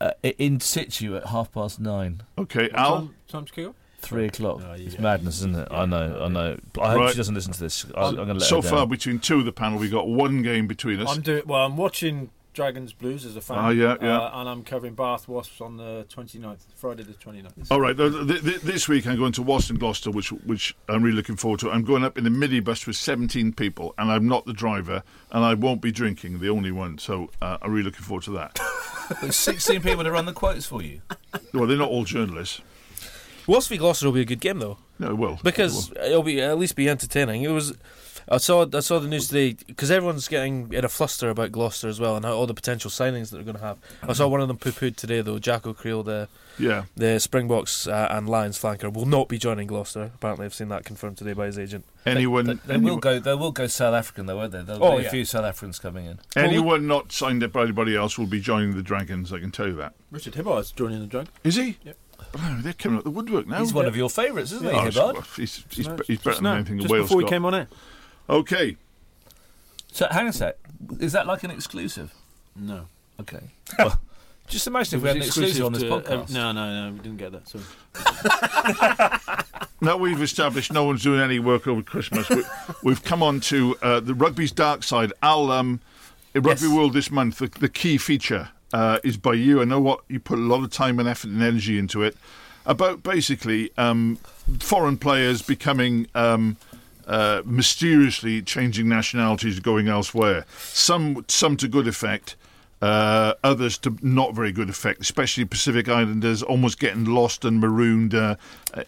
uh, 0.00 0.12
in 0.38 0.60
situ 0.60 1.16
at 1.16 1.26
half 1.26 1.52
past 1.52 1.80
nine, 1.80 2.22
okay 2.38 2.64
What 2.64 2.74
Al. 2.74 2.94
time, 2.98 3.14
time 3.28 3.44
to 3.46 3.52
kick 3.52 3.68
off? 3.68 3.74
three 4.00 4.26
o'clock. 4.26 4.60
Oh, 4.64 4.74
yeah. 4.74 4.86
It's 4.86 4.98
madness, 4.98 5.36
isn't 5.38 5.54
it? 5.56 5.68
I 5.70 5.86
know, 5.86 6.22
I 6.24 6.28
know. 6.28 6.58
I 6.80 6.90
hope 6.90 7.00
Right. 7.00 7.10
she 7.12 7.16
doesn't 7.16 7.36
listen 7.36 7.52
to 7.52 7.60
this. 7.60 7.86
I, 7.96 8.06
I'm 8.08 8.16
going 8.16 8.26
to 8.28 8.34
let 8.34 8.42
So 8.42 8.56
her 8.56 8.62
down. 8.62 8.70
far 8.78 8.86
between 8.88 9.20
two 9.20 9.38
of 9.38 9.44
the 9.44 9.52
panel, 9.52 9.78
we've 9.78 9.92
got 9.92 10.08
one 10.08 10.42
game 10.42 10.66
between 10.66 10.98
us. 11.00 11.08
I'm 11.14 11.22
doing 11.22 11.42
well. 11.46 11.64
I'm 11.64 11.76
watching 11.76 12.30
Dragons 12.52 12.92
Blues 12.92 13.24
as 13.24 13.34
a 13.36 13.40
fan. 13.40 13.56
Ah, 13.58 13.70
yeah, 13.70 13.96
yeah. 14.02 14.18
Uh, 14.20 14.40
and 14.40 14.48
I'm 14.48 14.62
covering 14.62 14.94
Bath 14.94 15.26
Wasps 15.26 15.60
on 15.60 15.78
the 15.78 16.06
29th, 16.14 16.58
Friday 16.76 17.02
the 17.02 17.14
29th. 17.14 17.70
All 17.70 17.80
right, 17.80 17.96
th- 17.96 18.12
th- 18.28 18.42
th- 18.42 18.60
this 18.60 18.88
week 18.88 19.06
I'm 19.06 19.16
going 19.16 19.32
to 19.32 19.42
Wasps 19.42 19.70
Gloucester, 19.72 20.10
which 20.10 20.30
which 20.32 20.74
I'm 20.88 21.02
really 21.02 21.16
looking 21.16 21.36
forward 21.36 21.60
to. 21.60 21.70
I'm 21.70 21.82
going 21.84 22.04
up 22.04 22.18
in 22.18 22.24
the 22.24 22.30
midi 22.30 22.60
bus 22.60 22.86
with 22.86 22.96
17 22.96 23.54
people, 23.54 23.94
and 23.96 24.10
I'm 24.12 24.28
not 24.28 24.44
the 24.46 24.52
driver, 24.52 25.02
and 25.30 25.44
I 25.44 25.54
won't 25.54 25.80
be 25.80 25.92
drinking, 25.92 26.40
the 26.40 26.50
only 26.50 26.70
one. 26.72 26.98
So 26.98 27.30
uh, 27.40 27.56
I'm 27.62 27.70
really 27.72 27.84
looking 27.84 28.02
forward 28.04 28.24
to 28.24 28.32
that. 28.32 28.58
There's 29.22 29.36
16 29.36 29.80
people 29.82 30.04
to 30.04 30.10
run 30.10 30.26
the 30.26 30.32
quotes 30.32 30.66
for 30.66 30.82
you. 30.82 31.00
well, 31.54 31.66
they're 31.66 31.76
not 31.78 31.88
all 31.88 32.04
journalists. 32.04 32.60
Wasps 33.46 33.68
v 33.70 33.76
Gloucester 33.78 34.06
will 34.06 34.12
be 34.12 34.20
a 34.20 34.24
good 34.24 34.40
game 34.40 34.58
though. 34.60 34.78
No, 34.98 35.08
it 35.08 35.16
will 35.18 35.40
because 35.42 35.88
It 35.90 35.94
will. 35.98 36.04
it'll 36.06 36.22
be 36.22 36.40
at 36.40 36.58
least 36.58 36.76
be 36.76 36.88
entertaining. 36.88 37.42
It 37.42 37.48
was. 37.50 37.76
I 38.28 38.38
saw 38.38 38.66
I 38.72 38.80
saw 38.80 38.98
the 38.98 39.08
news 39.08 39.28
today 39.28 39.56
because 39.66 39.90
everyone's 39.90 40.28
getting 40.28 40.72
in 40.72 40.84
a 40.84 40.88
fluster 40.88 41.28
about 41.30 41.52
Gloucester 41.52 41.88
as 41.88 41.98
well 42.00 42.16
and 42.16 42.24
how 42.24 42.32
all 42.32 42.46
the 42.46 42.54
potential 42.54 42.90
signings 42.90 43.30
that 43.30 43.36
they're 43.36 43.44
going 43.44 43.56
to 43.56 43.62
have. 43.62 43.78
I 44.02 44.12
saw 44.12 44.28
one 44.28 44.40
of 44.40 44.48
them 44.48 44.58
poo 44.58 44.70
pooed 44.70 44.96
today 44.96 45.20
though. 45.20 45.38
Jaco 45.38 45.74
Kriel, 45.76 46.04
the 46.04 46.28
yeah, 46.58 46.84
the 46.96 47.18
Springboks 47.18 47.86
uh, 47.86 48.08
and 48.10 48.28
Lions 48.28 48.58
flanker, 48.58 48.92
will 48.92 49.06
not 49.06 49.28
be 49.28 49.38
joining 49.38 49.66
Gloucester. 49.66 50.10
Apparently, 50.14 50.44
I've 50.46 50.54
seen 50.54 50.68
that 50.68 50.84
confirmed 50.84 51.16
today 51.18 51.32
by 51.32 51.46
his 51.46 51.58
agent. 51.58 51.84
anyone 52.06 52.44
They, 52.46 52.54
they 52.54 52.74
anyone, 52.74 52.92
will 52.94 53.00
go. 53.00 53.18
They 53.18 53.34
will 53.34 53.52
go 53.52 53.66
South 53.66 53.94
African 53.94 54.26
though, 54.26 54.36
won't 54.36 54.52
they? 54.52 54.62
There'll 54.62 54.84
Oh, 54.84 54.92
be 54.96 55.00
a 55.00 55.04
yeah. 55.04 55.10
few 55.10 55.24
South 55.24 55.44
Africans 55.44 55.78
coming 55.78 56.06
in. 56.06 56.18
anyone 56.36 56.86
not 56.86 57.10
signed 57.12 57.42
up 57.42 57.52
by 57.52 57.62
anybody 57.62 57.96
else 57.96 58.18
will 58.18 58.26
be 58.26 58.40
joining 58.40 58.76
the 58.76 58.82
Dragons. 58.82 59.32
I 59.32 59.40
can 59.40 59.50
tell 59.50 59.66
you 59.66 59.76
that. 59.76 59.94
Richard 60.10 60.34
Hibbard's 60.34 60.70
joining 60.72 61.00
the 61.00 61.06
drug. 61.06 61.28
Is 61.42 61.56
he? 61.56 61.78
Yep. 61.84 61.96
Oh, 62.34 62.60
they're 62.62 62.72
coming 62.72 62.98
out 62.98 63.04
the 63.04 63.10
woodwork 63.10 63.46
now. 63.46 63.58
He's 63.58 63.74
one 63.74 63.86
of 63.86 63.96
your 63.96 64.08
favourites, 64.08 64.52
isn't 64.52 64.66
Oh, 64.66 64.70
he, 64.78 64.84
he's, 64.86 64.94
Hibbard? 64.94 65.14
well, 65.14 65.26
he's, 65.36 65.64
he's, 65.70 65.88
No, 65.88 65.96
he's 66.06 66.18
better 66.18 66.30
just 66.30 66.36
than 66.36 66.44
now, 66.44 66.54
anything 66.54 66.78
just 66.78 66.90
Wales 66.92 67.04
before 67.08 67.20
got. 67.22 67.26
he 67.26 67.30
came 67.30 67.44
on 67.44 67.54
it. 67.54 67.68
Okay, 68.32 68.76
So 69.92 70.06
hang 70.10 70.22
on 70.22 70.28
a 70.28 70.32
sec. 70.32 70.56
Is 71.00 71.12
that 71.12 71.26
like 71.26 71.44
an 71.44 71.50
exclusive? 71.50 72.12
No. 72.56 72.86
Okay. 73.20 73.40
Well, 73.78 74.00
just 74.48 74.66
imagine 74.66 74.96
if 74.98 75.02
we 75.02 75.08
had 75.08 75.16
an 75.18 75.22
exclusive 75.22 75.64
on 75.66 75.72
this 75.72 75.82
to- 75.82 75.88
podcast. 75.90 76.30
uh, 76.30 76.34
no, 76.34 76.52
no, 76.52 76.88
no, 76.88 76.92
we 76.94 76.98
didn't 77.00 77.18
get 77.18 77.32
that. 77.32 77.46
Sorry. 77.48 77.64
now 79.80 79.96
we've 79.96 80.20
established 80.20 80.72
no 80.72 80.84
one's 80.84 81.02
doing 81.02 81.20
any 81.20 81.38
work 81.38 81.66
over 81.66 81.82
Christmas. 81.82 82.28
we, 82.28 82.42
we've 82.82 83.02
come 83.04 83.22
on 83.22 83.40
to 83.40 83.76
uh, 83.82 84.00
the 84.00 84.14
rugby's 84.14 84.50
dark 84.52 84.82
side. 84.82 85.12
Al, 85.22 85.50
um, 85.50 85.80
in 86.34 86.42
Rugby 86.42 86.66
Yes. 86.66 86.74
World 86.74 86.92
this 86.94 87.10
month, 87.10 87.38
the, 87.38 87.46
the 87.60 87.68
key 87.68 87.98
feature 87.98 88.48
uh, 88.72 88.98
is 89.04 89.16
by 89.16 89.34
you. 89.34 89.60
I 89.60 89.64
know 89.64 89.80
what 89.80 90.00
you 90.08 90.18
put 90.20 90.38
a 90.38 90.42
lot 90.42 90.62
of 90.64 90.70
time 90.70 90.98
and 90.98 91.08
effort 91.08 91.30
and 91.30 91.42
energy 91.42 91.78
into 91.78 92.02
it. 92.02 92.16
About 92.66 93.02
basically 93.02 93.70
um, 93.78 94.18
foreign 94.58 94.96
players 94.98 95.40
becoming 95.42 96.06
um, 96.14 96.56
uh, 97.12 97.42
mysteriously 97.44 98.40
changing 98.40 98.88
nationalities, 98.88 99.60
going 99.60 99.86
elsewhere. 99.86 100.46
Some 100.58 101.24
some 101.28 101.56
to 101.58 101.68
good 101.68 101.86
effect. 101.86 102.36
Uh, 102.80 103.34
others 103.44 103.78
to 103.78 103.96
not 104.02 104.34
very 104.34 104.50
good 104.50 104.68
effect, 104.68 105.00
especially 105.00 105.44
Pacific 105.44 105.88
Islanders 105.88 106.42
almost 106.42 106.80
getting 106.80 107.04
lost 107.04 107.44
and 107.44 107.60
marooned 107.60 108.12
uh, 108.12 108.34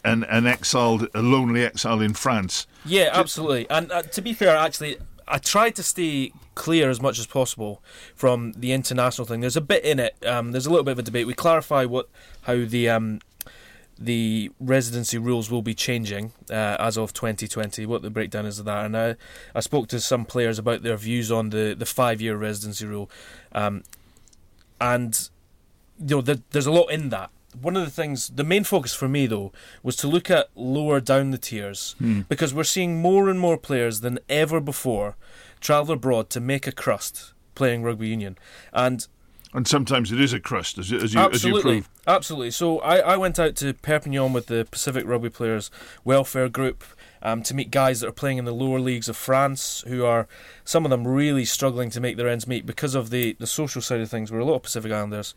and, 0.05 0.27
and 0.29 0.49
exiled, 0.49 1.07
a 1.15 1.23
lonely 1.23 1.65
exile 1.65 2.01
in 2.01 2.13
France. 2.13 2.67
Yeah, 2.85 3.11
absolutely. 3.13 3.71
And 3.71 3.93
uh, 3.93 4.03
to 4.03 4.21
be 4.21 4.33
fair, 4.33 4.57
actually, 4.57 4.97
I 5.29 5.39
tried 5.39 5.77
to 5.77 5.85
stay 5.85 6.33
clear 6.57 6.91
as 6.91 7.01
much 7.01 7.21
as 7.21 7.27
possible 7.27 7.85
from 8.17 8.53
the 8.57 8.73
international 8.73 9.27
thing. 9.27 9.43
There's 9.43 9.57
a 9.57 9.61
bit 9.61 9.85
in 9.85 10.01
it. 10.01 10.17
Um, 10.27 10.51
there's 10.51 10.67
a 10.67 10.71
little 10.71 10.83
bit 10.83 10.93
of 10.93 10.99
a 10.99 11.03
debate. 11.03 11.29
We 11.29 11.35
clarify 11.35 11.85
what 11.85 12.09
how 12.43 12.65
the 12.65 12.89
um, 12.89 13.21
the 13.99 14.51
residency 14.59 15.19
rules 15.19 15.51
will 15.51 15.63
be 15.63 15.75
changing 15.75 16.33
uh, 16.51 16.77
as 16.79 16.97
of 16.97 17.13
2020. 17.13 17.87
What 17.87 18.03
the 18.03 18.11
breakdown 18.11 18.47
is 18.47 18.59
of 18.59 18.65
that, 18.67 18.85
and 18.85 18.97
I, 18.97 19.17
I 19.55 19.61
spoke 19.61 19.89
to 19.89 20.01
some 20.01 20.25
players 20.25 20.59
about 20.59 20.83
their 20.83 20.97
views 20.97 21.31
on 21.31 21.51
the 21.51 21.75
the 21.79 21.87
five 21.87 22.21
year 22.21 22.37
residency 22.37 22.87
rule, 22.87 23.11
um, 23.53 23.83
and 24.81 25.29
you 25.99 26.17
know 26.17 26.23
there, 26.23 26.39
there's 26.51 26.67
a 26.67 26.73
lot 26.73 26.91
in 26.91 27.09
that. 27.11 27.31
One 27.61 27.77
of 27.77 27.85
the 27.85 27.91
things, 27.91 28.31
the 28.31 28.43
main 28.43 28.65
focus 28.65 28.95
for 28.95 29.09
me 29.09 29.27
though, 29.27 29.53
was 29.85 29.95
to 29.97 30.09
look 30.09 30.29
at 30.29 30.49
lower 30.57 30.99
down 31.01 31.31
the 31.31 31.39
tiers 31.39 31.95
because 32.29 32.53
we're 32.53 32.65
seeing 32.65 33.01
more 33.01 33.29
and 33.29 33.39
more 33.39 33.57
players 33.57 34.01
than 34.01 34.19
ever 34.29 34.61
before 34.61 35.17
travel 35.61 35.95
abroad 35.95 36.31
to 36.31 36.41
make 36.41 36.67
a 36.67 36.73
crust 36.73 37.33
playing 37.55 37.85
rugby 37.85 38.09
union, 38.09 38.37
and 38.73 39.07
And 39.55 39.69
sometimes 39.69 40.11
it 40.11 40.21
is 40.21 40.33
a 40.33 40.41
crust, 40.41 40.79
as, 40.79 40.91
you- 40.91 40.99
as 40.99 41.15
you, 41.15 41.21
as 41.21 41.45
you 41.45 41.51
absolutely, 41.51 41.73
prove. 41.83 41.89
absolutely. 42.09 42.51
So 42.51 42.81
I, 42.81 42.99
I 42.99 43.17
went 43.17 43.39
out 43.39 43.55
to 43.57 43.73
Perpignan 43.73 44.33
with 44.33 44.47
the 44.47 44.67
Pacific 44.69 45.07
Rugby 45.07 45.31
Players 45.31 45.71
Welfare 46.05 46.49
Group 46.49 46.83
um, 47.23 47.41
to 47.45 47.55
meet 47.55 47.71
guys 47.71 48.01
that 48.01 48.09
are 48.09 48.13
playing 48.13 48.39
in 48.39 48.47
the 48.47 48.53
lower 48.53 48.81
leagues 48.81 49.09
of 49.09 49.17
France, 49.17 49.85
who 49.87 50.05
are 50.05 50.27
some 50.65 50.85
of 50.85 50.91
them 50.91 51.07
really 51.07 51.45
struggling 51.45 51.89
to 51.91 52.01
make 52.01 52.17
their 52.17 52.29
ends 52.29 52.49
meet 52.49 52.67
because 52.67 52.95
of 52.97 53.11
the 53.11 53.37
the 53.39 53.47
social 53.47 53.81
side 53.81 54.01
of 54.01 54.11
things. 54.11 54.31
Where 54.33 54.41
a 54.41 54.45
lot 54.45 54.57
of 54.57 54.63
Pacific 54.63 54.91
Islanders. 54.93 55.35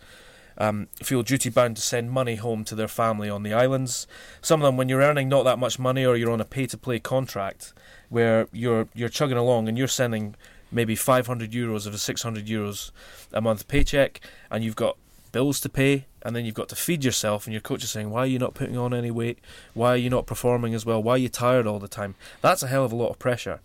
Um, 0.59 0.87
feel 1.03 1.21
duty 1.21 1.51
bound 1.51 1.75
to 1.75 1.83
send 1.83 2.09
money 2.09 2.33
home 2.33 2.63
to 2.63 2.73
their 2.73 2.87
family 2.87 3.29
on 3.29 3.43
the 3.43 3.53
islands. 3.53 4.07
Some 4.41 4.59
of 4.59 4.65
them, 4.65 4.75
when 4.75 4.89
you're 4.89 5.03
earning 5.03 5.29
not 5.29 5.43
that 5.43 5.59
much 5.59 5.77
money 5.77 6.03
or 6.03 6.15
you're 6.17 6.31
on 6.31 6.41
a 6.41 6.45
pay 6.45 6.65
to 6.65 6.77
play 6.79 6.97
contract, 6.97 7.73
where 8.09 8.47
you're 8.51 8.87
you're 8.95 9.07
chugging 9.07 9.37
along 9.37 9.67
and 9.67 9.77
you're 9.77 9.87
sending 9.87 10.33
maybe 10.71 10.95
500 10.95 11.51
euros 11.51 11.87
of 11.87 11.93
a 11.93 11.97
600 11.97 12.45
euros 12.45 12.91
a 13.33 13.41
month 13.41 13.67
paycheck, 13.67 14.21
and 14.51 14.63
you've 14.63 14.75
got 14.75 14.97
bills 15.31 15.59
to 15.61 15.69
pay, 15.69 16.05
and 16.21 16.35
then 16.35 16.45
you've 16.45 16.55
got 16.55 16.69
to 16.69 16.75
feed 16.75 17.03
yourself, 17.03 17.45
and 17.45 17.53
your 17.53 17.61
coach 17.61 17.83
is 17.83 17.91
saying, 17.91 18.09
"Why 18.09 18.21
are 18.21 18.27
you 18.27 18.39
not 18.39 18.53
putting 18.53 18.77
on 18.77 18.93
any 18.93 19.11
weight? 19.11 19.39
Why 19.73 19.89
are 19.89 19.97
you 19.97 20.09
not 20.09 20.25
performing 20.25 20.73
as 20.73 20.85
well? 20.85 21.01
Why 21.01 21.13
are 21.13 21.17
you 21.17 21.29
tired 21.29 21.67
all 21.67 21.79
the 21.79 21.87
time?" 21.87 22.15
That's 22.41 22.63
a 22.63 22.67
hell 22.67 22.85
of 22.85 22.91
a 22.91 22.95
lot 22.95 23.09
of 23.09 23.19
pressure. 23.19 23.59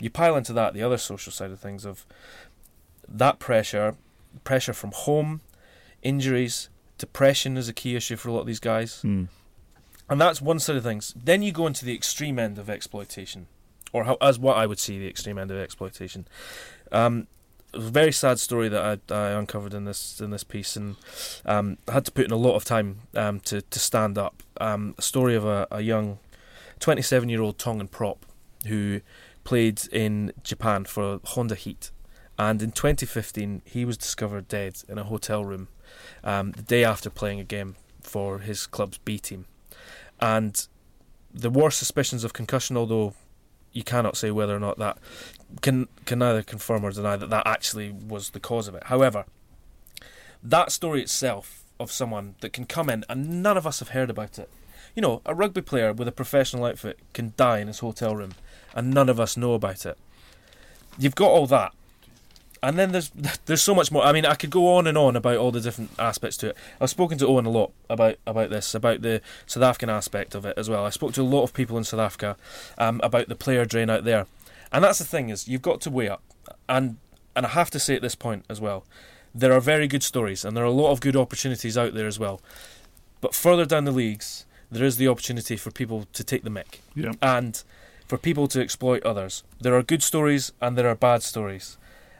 You 0.00 0.10
pile 0.10 0.36
into 0.36 0.52
that 0.52 0.74
the 0.74 0.82
other 0.82 0.98
social 0.98 1.32
side 1.32 1.50
of 1.50 1.60
things 1.60 1.84
of 1.84 2.04
that 3.08 3.38
pressure, 3.38 3.96
pressure 4.42 4.72
from 4.72 4.92
home, 4.92 5.40
injuries, 6.02 6.68
depression 6.98 7.56
is 7.56 7.68
a 7.68 7.72
key 7.72 7.96
issue 7.96 8.16
for 8.16 8.28
a 8.28 8.32
lot 8.32 8.40
of 8.40 8.46
these 8.46 8.60
guys. 8.60 9.00
Mm. 9.02 9.28
And 10.08 10.20
that's 10.20 10.42
one 10.42 10.58
side 10.58 10.76
of 10.76 10.82
things. 10.82 11.14
Then 11.16 11.42
you 11.42 11.52
go 11.52 11.66
into 11.66 11.84
the 11.84 11.94
extreme 11.94 12.38
end 12.38 12.58
of 12.58 12.68
exploitation, 12.68 13.46
or 13.94 14.04
how, 14.04 14.18
as 14.20 14.38
what 14.38 14.58
I 14.58 14.66
would 14.66 14.78
see 14.78 14.98
the 14.98 15.08
extreme 15.08 15.38
end 15.38 15.50
of 15.50 15.56
exploitation. 15.56 16.26
Um, 16.92 17.28
it 17.72 17.78
was 17.78 17.86
a 17.86 17.92
very 17.92 18.12
sad 18.12 18.38
story 18.38 18.68
that 18.68 19.00
I, 19.10 19.14
I 19.14 19.30
uncovered 19.30 19.72
in 19.72 19.84
this 19.84 20.20
in 20.20 20.30
this 20.30 20.44
piece, 20.44 20.76
and 20.76 20.96
um, 21.46 21.78
I 21.88 21.92
had 21.92 22.04
to 22.04 22.12
put 22.12 22.26
in 22.26 22.30
a 22.30 22.36
lot 22.36 22.56
of 22.56 22.64
time 22.64 23.00
um, 23.14 23.40
to 23.40 23.62
to 23.62 23.78
stand 23.78 24.18
up. 24.18 24.42
Um, 24.60 24.94
a 24.98 25.02
story 25.02 25.34
of 25.34 25.46
a, 25.46 25.66
a 25.70 25.80
young, 25.80 26.18
27 26.80 27.28
year 27.28 27.40
old 27.40 27.58
Tongan 27.58 27.88
prop 27.88 28.26
who 28.66 29.00
played 29.44 29.82
in 29.92 30.32
Japan 30.42 30.84
for 30.84 31.20
Honda 31.24 31.54
Heat, 31.54 31.90
and 32.38 32.60
in 32.62 32.72
2015 32.72 33.62
he 33.64 33.84
was 33.84 33.96
discovered 33.96 34.48
dead 34.48 34.82
in 34.88 34.98
a 34.98 35.04
hotel 35.04 35.44
room 35.44 35.68
um, 36.24 36.52
the 36.52 36.62
day 36.62 36.84
after 36.84 37.10
playing 37.10 37.40
a 37.40 37.44
game 37.44 37.76
for 38.00 38.40
his 38.40 38.66
club's 38.66 38.98
B 38.98 39.18
team, 39.18 39.46
and 40.20 40.66
there 41.32 41.50
were 41.50 41.70
suspicions 41.70 42.22
of 42.22 42.32
concussion, 42.32 42.76
although 42.76 43.14
you 43.74 43.84
cannot 43.84 44.16
say 44.16 44.30
whether 44.30 44.56
or 44.56 44.60
not 44.60 44.78
that 44.78 44.96
can 45.60 45.88
can 46.06 46.20
neither 46.20 46.42
confirm 46.42 46.84
or 46.84 46.90
deny 46.90 47.16
that 47.16 47.28
that 47.28 47.46
actually 47.46 47.90
was 47.90 48.30
the 48.30 48.40
cause 48.40 48.68
of 48.68 48.74
it. 48.74 48.84
However, 48.84 49.26
that 50.42 50.72
story 50.72 51.02
itself 51.02 51.64
of 51.78 51.92
someone 51.92 52.36
that 52.40 52.52
can 52.52 52.64
come 52.64 52.88
in 52.88 53.04
and 53.08 53.42
none 53.42 53.56
of 53.56 53.66
us 53.66 53.80
have 53.80 53.88
heard 53.88 54.08
about 54.08 54.38
it. 54.38 54.48
You 54.94 55.02
know, 55.02 55.22
a 55.26 55.34
rugby 55.34 55.60
player 55.60 55.92
with 55.92 56.06
a 56.06 56.12
professional 56.12 56.64
outfit 56.64 57.00
can 57.12 57.34
die 57.36 57.58
in 57.58 57.66
his 57.66 57.80
hotel 57.80 58.14
room 58.14 58.32
and 58.74 58.94
none 58.94 59.08
of 59.08 59.18
us 59.18 59.36
know 59.36 59.54
about 59.54 59.84
it. 59.84 59.98
You've 60.96 61.16
got 61.16 61.30
all 61.30 61.48
that. 61.48 61.74
And 62.64 62.78
then 62.78 62.92
there's 62.92 63.10
there's 63.44 63.62
so 63.62 63.74
much 63.74 63.92
more. 63.92 64.02
I 64.02 64.12
mean, 64.12 64.24
I 64.24 64.34
could 64.34 64.50
go 64.50 64.74
on 64.76 64.86
and 64.86 64.96
on 64.96 65.16
about 65.16 65.36
all 65.36 65.50
the 65.50 65.60
different 65.60 65.90
aspects 65.98 66.36
to 66.38 66.48
it. 66.48 66.56
I've 66.80 66.90
spoken 66.90 67.18
to 67.18 67.26
Owen 67.26 67.44
a 67.46 67.50
lot 67.50 67.72
about 67.90 68.16
about 68.26 68.48
this, 68.50 68.74
about 68.74 69.02
the 69.02 69.20
South 69.46 69.62
African 69.62 69.90
aspect 69.90 70.34
of 70.34 70.46
it 70.46 70.56
as 70.56 70.70
well. 70.70 70.84
I 70.86 70.90
spoke 70.90 71.12
to 71.14 71.22
a 71.22 71.24
lot 71.24 71.42
of 71.42 71.52
people 71.52 71.76
in 71.76 71.84
South 71.84 72.00
Africa 72.00 72.36
um, 72.78 73.00
about 73.04 73.28
the 73.28 73.34
player 73.36 73.64
drain 73.66 73.90
out 73.90 74.04
there, 74.04 74.26
and 74.72 74.82
that's 74.82 74.98
the 74.98 75.04
thing 75.04 75.28
is 75.28 75.46
you've 75.46 75.62
got 75.62 75.82
to 75.82 75.90
weigh 75.90 76.08
up. 76.08 76.22
And 76.68 76.96
and 77.36 77.44
I 77.44 77.50
have 77.50 77.70
to 77.70 77.78
say 77.78 77.94
at 77.94 78.02
this 78.02 78.14
point 78.14 78.44
as 78.48 78.60
well, 78.60 78.84
there 79.34 79.52
are 79.52 79.60
very 79.60 79.86
good 79.88 80.02
stories 80.02 80.44
and 80.44 80.56
there 80.56 80.64
are 80.64 80.68
a 80.68 80.70
lot 80.82 80.92
of 80.92 81.00
good 81.00 81.16
opportunities 81.16 81.76
out 81.76 81.92
there 81.94 82.06
as 82.06 82.18
well. 82.18 82.40
But 83.20 83.34
further 83.34 83.66
down 83.66 83.84
the 83.84 83.90
leagues, 83.92 84.46
there 84.70 84.84
is 84.84 84.96
the 84.96 85.08
opportunity 85.08 85.56
for 85.56 85.70
people 85.70 86.06
to 86.12 86.24
take 86.24 86.44
the 86.44 86.50
mick 86.50 86.78
Yeah. 86.94 87.12
and 87.20 87.62
for 88.06 88.18
people 88.18 88.46
to 88.48 88.60
exploit 88.60 89.02
others. 89.02 89.42
There 89.60 89.74
are 89.74 89.82
good 89.82 90.02
stories 90.02 90.52
and 90.60 90.78
there 90.78 90.88
are 90.88 90.94
bad 90.94 91.22
stories. 91.22 91.76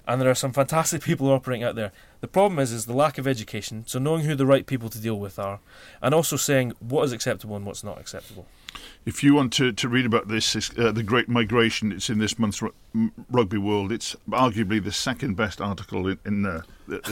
And 0.07 0.21
there 0.21 0.31
are 0.31 0.35
some 0.35 0.53
fantastic 0.53 1.03
people 1.03 1.31
operating 1.31 1.63
out 1.65 1.77
there. 1.77 1.91
The 2.21 2.29
problem 2.29 2.59
is 2.59 2.73
is 2.73 2.85
the 2.87 2.93
lack 2.93 3.17
of 3.19 3.27
education, 3.27 3.85
so 3.87 3.99
knowing 3.99 4.25
who 4.25 4.35
the 4.35 4.47
right 4.47 4.67
people 4.67 4.89
to 4.91 4.99
deal 5.01 5.19
with 5.19 5.39
are, 5.39 5.61
and 6.03 6.15
also 6.15 6.37
saying 6.37 6.73
what 6.79 7.05
is 7.05 7.13
acceptable 7.13 7.57
and 7.57 7.65
what's 7.65 7.83
not 7.83 7.99
acceptable. 7.99 8.47
If 9.07 9.23
you 9.23 9.35
want 9.35 9.53
to, 9.55 9.73
to 9.73 9.89
read 9.89 10.05
about 10.05 10.29
this, 10.29 10.57
uh, 10.79 10.91
the 10.93 11.03
Great 11.03 11.29
Migration, 11.29 11.93
it's 11.93 12.11
in 12.11 12.19
this 12.19 12.39
month's 12.39 12.63
M- 12.95 13.13
Rugby 13.31 13.59
World. 13.59 13.93
It's 13.93 14.17
arguably 14.31 14.83
the 14.83 14.93
second 14.93 15.37
best 15.37 15.61
article 15.61 16.07
in, 16.09 16.19
in 16.25 16.43
there. 16.43 16.65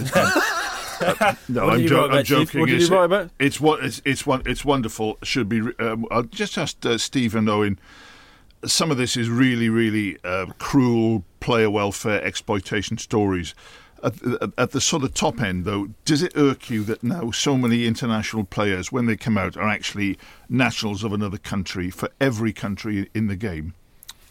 Uh, 1.03 1.35
no, 1.49 1.69
I'm, 1.69 1.85
jo- 1.85 2.09
I'm 2.11 2.23
joking. 2.25 2.69
It's- 2.69 2.89
you 2.89 2.95
write 2.97 3.07
about? 3.07 3.31
It's 3.41 3.61
what 3.61 3.85
it's 3.85 4.01
it's 4.05 4.25
one 4.25 4.43
it's 4.47 4.65
wonderful. 4.65 5.19
Should 5.25 5.49
be. 5.49 5.61
Um, 5.81 6.07
I'll 6.13 6.23
just 6.23 6.57
ask 6.57 6.77
uh, 6.87 6.97
Steve 6.97 7.35
and 7.35 7.49
Owen. 7.49 7.81
Some 8.65 8.91
of 8.91 8.97
this 8.97 9.17
is 9.17 9.29
really 9.29 9.69
really 9.69 10.19
uh, 10.25 10.47
cruel 10.59 11.25
player 11.41 11.71
welfare 11.71 12.23
exploitation 12.23 12.99
stories. 12.99 13.55
at, 14.03 14.23
at, 14.23 14.51
at 14.59 14.71
the 14.73 14.81
sort 14.81 15.05
of 15.05 15.15
top 15.15 15.41
end, 15.41 15.65
though, 15.65 15.89
does 16.05 16.23
it 16.23 16.33
irk 16.37 16.71
you 16.71 16.83
that 16.85 17.03
now 17.03 17.31
so 17.31 17.57
many 17.57 17.87
international 17.87 18.45
players, 18.45 18.91
when 18.91 19.07
they 19.07 19.17
come 19.17 19.39
out, 19.39 19.57
are 19.57 19.69
actually 19.69 20.19
nationals 20.49 21.05
of 21.05 21.13
another 21.13 21.39
country 21.39 21.91
for 21.91 22.11
every 22.21 22.53
country 22.53 23.09
in 23.15 23.29
the 23.29 23.37
game? 23.37 23.75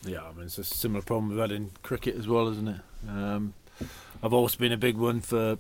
Yeah, 0.04 0.24
I 0.24 0.32
mean 0.34 0.46
it's 0.46 0.58
a 0.58 0.64
similar 0.64 1.02
problem 1.02 1.30
we've 1.30 1.40
had 1.40 1.52
in 1.52 1.72
cricket 1.84 2.16
as 2.16 2.28
well, 2.28 2.48
isn't 2.50 2.68
it? 2.68 2.82
Um, 3.08 3.54
I've 4.24 4.34
always 4.34 4.56
been 4.56 4.72
a 4.72 4.78
big 4.78 4.98
one 4.98 5.22
for 5.22 5.58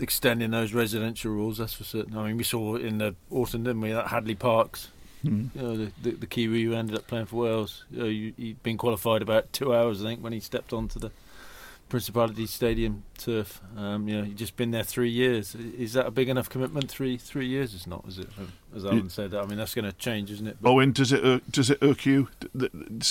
extending 0.00 0.50
those 0.50 0.72
residential 0.72 1.32
rules. 1.32 1.58
That's 1.58 1.74
for 1.74 1.84
certain. 1.84 2.16
I 2.16 2.26
mean, 2.26 2.36
we 2.36 2.44
saw 2.44 2.76
in 2.76 2.98
the 2.98 3.14
autumn, 3.30 3.64
didn't 3.64 3.80
we? 3.80 3.92
That 3.92 4.08
Hadleigh 4.08 4.38
Parkes, 4.38 4.88
Hmm. 5.24 5.46
you 5.54 5.62
know, 5.62 5.76
the, 5.76 5.92
the, 6.02 6.10
the 6.12 6.26
Kiwi 6.26 6.64
who 6.64 6.74
ended 6.74 6.96
up 6.96 7.06
playing 7.06 7.26
for 7.26 7.36
Wales. 7.36 7.84
You 7.90 7.98
know, 7.98 8.04
you, 8.06 8.32
he'd 8.36 8.62
been 8.62 8.76
qualified 8.76 9.22
about 9.22 9.52
two 9.52 9.74
hours, 9.74 10.02
I 10.02 10.08
think, 10.08 10.22
when 10.22 10.32
he 10.32 10.40
stepped 10.40 10.72
onto 10.72 10.98
the 10.98 11.10
Principality 11.88 12.46
Stadium 12.46 13.04
turf. 13.18 13.60
Um, 13.76 14.08
you 14.08 14.16
know, 14.16 14.24
he'd 14.24 14.38
just 14.38 14.56
been 14.56 14.70
there 14.70 14.82
three 14.82 15.10
years. 15.10 15.54
Is 15.54 15.92
that 15.92 16.06
a 16.06 16.10
big 16.10 16.28
enough 16.28 16.48
commitment? 16.48 16.90
Three 16.90 17.16
three 17.18 17.46
years 17.46 17.74
is 17.74 17.86
not, 17.86 18.04
is 18.08 18.18
it? 18.18 18.28
As 18.74 18.84
Alan 18.84 19.10
said, 19.10 19.34
I 19.34 19.44
mean 19.44 19.58
that's 19.58 19.74
going 19.74 19.84
to 19.84 19.92
change, 19.92 20.30
isn't 20.30 20.46
it? 20.46 20.56
But- 20.60 20.70
Owen, 20.70 20.92
does 20.92 21.12
it 21.12 21.24
irk, 21.24 21.42
does 21.50 21.70
it 21.70 21.78
irk 21.82 22.04
you? 22.06 22.28
The, 22.54 22.70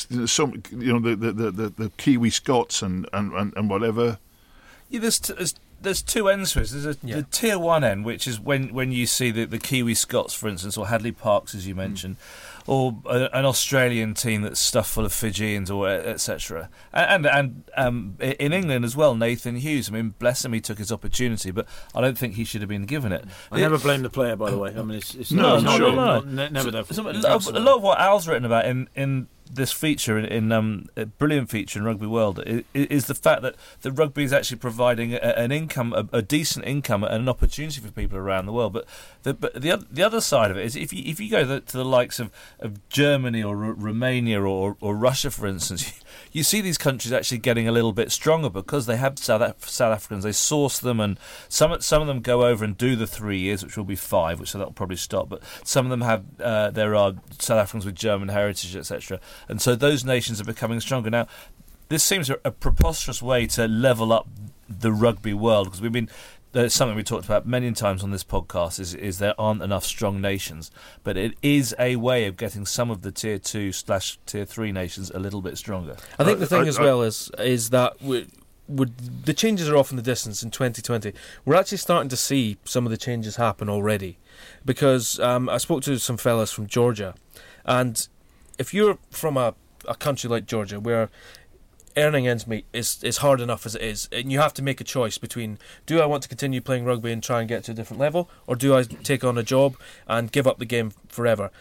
the, 0.09 0.27
some, 0.27 0.63
you 0.71 0.91
know, 0.91 0.99
the, 0.99 1.15
the, 1.15 1.31
the, 1.31 1.51
the, 1.51 1.69
the 1.69 1.89
Kiwi 1.97 2.31
Scots 2.31 2.81
and, 2.81 3.07
and, 3.13 3.31
and, 3.33 3.53
and 3.55 3.69
whatever. 3.69 4.17
Yeah, 4.89 4.99
there's, 5.01 5.19
t- 5.19 5.33
there's 5.33 5.55
there's 5.83 6.01
two 6.01 6.29
ends 6.29 6.53
to 6.53 6.59
this. 6.59 6.71
There's 6.71 6.85
a, 6.85 6.97
Yeah. 7.03 7.17
the 7.17 7.23
tier 7.23 7.59
one 7.59 7.83
end, 7.83 8.05
which 8.05 8.27
is 8.27 8.39
when, 8.39 8.73
when 8.73 8.91
you 8.91 9.05
see 9.05 9.31
the, 9.31 9.45
the 9.45 9.59
Kiwi 9.59 9.93
Scots, 9.93 10.33
for 10.33 10.47
instance, 10.49 10.77
or 10.77 10.87
Hadleigh 10.87 11.17
Parkes, 11.17 11.53
as 11.53 11.67
you 11.67 11.73
hmm. 11.73 11.79
mentioned, 11.81 12.17
or 12.67 12.95
a, 13.05 13.29
an 13.33 13.45
Australian 13.45 14.13
team 14.13 14.41
that's 14.41 14.59
stuffed 14.59 14.89
full 14.89 15.05
of 15.05 15.13
Fijians, 15.13 15.69
or 15.69 15.87
etc. 15.89 16.69
And 16.93 17.25
and, 17.25 17.27
and 17.27 17.63
um, 17.75 18.15
in 18.19 18.53
England 18.53 18.85
as 18.85 18.95
well, 18.95 19.15
Nathan 19.15 19.55
Hughes. 19.57 19.89
I 19.89 19.93
mean, 19.93 20.13
bless 20.19 20.43
him, 20.45 20.53
he 20.53 20.61
took 20.61 20.77
his 20.77 20.91
opportunity, 20.91 21.51
but 21.51 21.67
I 21.93 22.01
don't 22.01 22.17
think 22.17 22.35
he 22.35 22.43
should 22.45 22.61
have 22.61 22.69
been 22.69 22.85
given 22.85 23.11
it. 23.11 23.25
I 23.51 23.59
never 23.59 23.77
blame 23.77 24.01
the 24.03 24.09
player, 24.09 24.35
by 24.35 24.51
the 24.51 24.57
way. 24.57 24.73
I 24.75 24.81
mean, 24.81 24.97
it's, 24.97 25.13
it's 25.15 25.31
No, 25.31 25.59
not, 25.59 25.79
no, 25.79 25.91
no, 25.93 26.19
no. 26.21 26.47
never 26.49 26.71
So- 26.71 26.93
so 26.93 27.09
a, 27.09 27.11
lot 27.13 27.25
of, 27.25 27.55
a 27.55 27.59
lot 27.59 27.77
of 27.77 27.83
what 27.83 27.99
Al's 27.99 28.27
written 28.27 28.45
about 28.45 28.65
in, 28.65 28.87
in 28.95 29.27
this 29.51 29.71
feature, 29.71 30.17
in, 30.17 30.25
in 30.25 30.51
um, 30.51 30.87
a 30.95 31.05
brilliant 31.05 31.49
feature 31.49 31.77
in 31.77 31.85
Rugby 31.85 32.07
World, 32.07 32.41
is, 32.45 32.63
is 32.73 33.05
the 33.05 33.13
fact 33.13 33.41
that 33.43 33.55
the 33.81 33.91
rugby 33.91 34.23
is 34.23 34.33
actually 34.33 34.57
providing 34.57 35.13
a, 35.13 35.17
an 35.17 35.51
income, 35.51 35.93
a, 35.93 36.07
a 36.17 36.21
decent 36.21 36.65
income, 36.65 37.03
and 37.03 37.13
an 37.15 37.29
opportunity 37.29 37.79
for 37.79 37.91
people 37.91 38.17
around 38.17 38.45
the 38.47 38.51
world. 38.53 38.73
But 38.73 38.85
the 39.23 39.33
but 39.35 39.61
the 39.61 39.71
other, 39.71 39.85
the 39.91 40.01
other 40.01 40.21
side 40.21 40.49
of 40.49 40.57
it 40.57 40.65
is 40.65 40.75
if 40.75 40.91
you 40.93 41.03
if 41.05 41.19
you 41.19 41.29
go 41.29 41.43
the, 41.45 41.59
to 41.59 41.77
the 41.77 41.85
likes 41.85 42.19
of, 42.19 42.31
of 42.63 42.87
Germany 42.89 43.43
or 43.43 43.63
R- 43.63 43.73
Romania 43.73 44.41
or 44.41 44.77
or 44.79 44.95
Russia, 44.95 45.29
for 45.31 45.47
instance. 45.47 45.93
You 46.31 46.43
see 46.43 46.61
these 46.61 46.79
countries 46.79 47.13
actually 47.13 47.37
getting 47.39 47.67
a 47.67 47.71
little 47.71 47.93
bit 47.93 48.11
stronger 48.11 48.49
because 48.49 48.87
they 48.87 48.97
have 48.97 49.19
South, 49.19 49.41
Af- 49.41 49.69
South 49.69 49.93
Africans. 49.93 50.23
They 50.23 50.31
source 50.31 50.79
them, 50.79 50.99
and 50.99 51.19
some 51.47 51.79
some 51.79 52.01
of 52.01 52.07
them 52.07 52.21
go 52.21 52.45
over 52.45 52.65
and 52.65 52.75
do 52.75 52.95
the 52.95 53.05
three 53.05 53.37
years, 53.37 53.63
which 53.63 53.77
will 53.77 53.83
be 53.83 53.95
five, 53.95 54.39
which 54.39 54.49
so 54.49 54.57
that'll 54.57 54.73
probably 54.73 54.95
stop. 54.95 55.29
But 55.29 55.43
some 55.63 55.85
of 55.85 55.91
them 55.91 56.01
have 56.01 56.25
uh, 56.39 56.71
there 56.71 56.95
are 56.95 57.13
South 57.37 57.59
Africans 57.59 57.85
with 57.85 57.93
German 57.93 58.29
heritage, 58.29 58.75
etc. 58.75 59.19
And 59.47 59.61
so 59.61 59.75
those 59.75 60.03
nations 60.03 60.41
are 60.41 60.43
becoming 60.43 60.79
stronger 60.79 61.11
now. 61.11 61.27
This 61.89 62.03
seems 62.03 62.31
a, 62.31 62.39
a 62.43 62.49
preposterous 62.49 63.21
way 63.21 63.45
to 63.47 63.67
level 63.67 64.11
up 64.11 64.27
the 64.67 64.91
rugby 64.91 65.33
world 65.35 65.67
because 65.67 65.81
we've 65.81 65.91
been. 65.91 66.09
There's 66.53 66.73
something 66.73 66.95
we 66.95 67.03
talked 67.03 67.25
about 67.25 67.47
many 67.47 67.71
times 67.71 68.03
on 68.03 68.11
this 68.11 68.23
podcast 68.23 68.79
is 68.79 68.93
is 68.93 69.17
there 69.17 69.33
aren't 69.41 69.63
enough 69.63 69.83
strong 69.83 70.21
nations, 70.21 70.69
but 71.03 71.17
it 71.17 71.33
is 71.41 71.75
a 71.79 71.95
way 71.95 72.27
of 72.27 72.37
getting 72.37 72.65
some 72.65 72.91
of 72.91 73.01
the 73.01 73.11
tier 73.11 73.39
two 73.39 73.71
slash 73.71 74.19
tier 74.27 74.45
three 74.45 74.71
nations 74.71 75.09
a 75.11 75.19
little 75.19 75.41
bit 75.41 75.57
stronger. 75.57 75.97
I 76.19 76.23
think 76.23 76.37
the 76.39 76.45
thing 76.45 76.65
I- 76.65 76.67
as 76.67 76.79
well 76.79 77.01
is 77.01 77.31
is 77.39 77.71
that 77.71 77.99
we, 78.01 78.27
would 78.67 79.25
the 79.25 79.33
changes 79.33 79.67
are 79.67 79.75
off 79.75 79.89
in 79.89 79.97
the 79.97 80.03
distance 80.03 80.43
in 80.43 80.51
2020. 80.51 81.11
We're 81.43 81.55
actually 81.55 81.79
starting 81.79 82.09
to 82.09 82.17
see 82.17 82.57
some 82.65 82.85
of 82.85 82.91
the 82.91 82.97
changes 82.97 83.37
happen 83.37 83.67
already, 83.67 84.19
because 84.63 85.19
um, 85.19 85.49
I 85.49 85.57
spoke 85.57 85.81
to 85.83 85.97
some 85.97 86.17
fellas 86.17 86.51
from 86.51 86.67
Georgia, 86.67 87.15
and 87.65 88.07
if 88.59 88.75
you're 88.75 88.99
from 89.09 89.37
a, 89.37 89.55
a 89.87 89.95
country 89.95 90.29
like 90.29 90.45
Georgia 90.45 90.79
where 90.79 91.09
earning 91.97 92.27
ends 92.27 92.47
meet 92.47 92.65
is 92.73 93.03
is 93.03 93.17
hard 93.17 93.41
enough 93.41 93.65
as 93.65 93.75
it 93.75 93.81
is, 93.81 94.09
and 94.11 94.31
you 94.31 94.39
have 94.39 94.53
to 94.55 94.61
make 94.61 94.81
a 94.81 94.83
choice 94.83 95.17
between 95.17 95.57
do 95.85 96.01
I 96.01 96.05
want 96.05 96.23
to 96.23 96.29
continue 96.29 96.61
playing 96.61 96.85
rugby 96.85 97.11
and 97.11 97.21
try 97.21 97.39
and 97.39 97.49
get 97.49 97.63
to 97.65 97.71
a 97.71 97.75
different 97.75 97.99
level, 97.99 98.29
or 98.47 98.55
do 98.55 98.75
I 98.75 98.83
take 98.83 99.23
on 99.23 99.37
a 99.37 99.43
job 99.43 99.75
and 100.07 100.31
give 100.31 100.47
up 100.47 100.59
the 100.59 100.65
game 100.65 100.91
forever? 101.07 101.51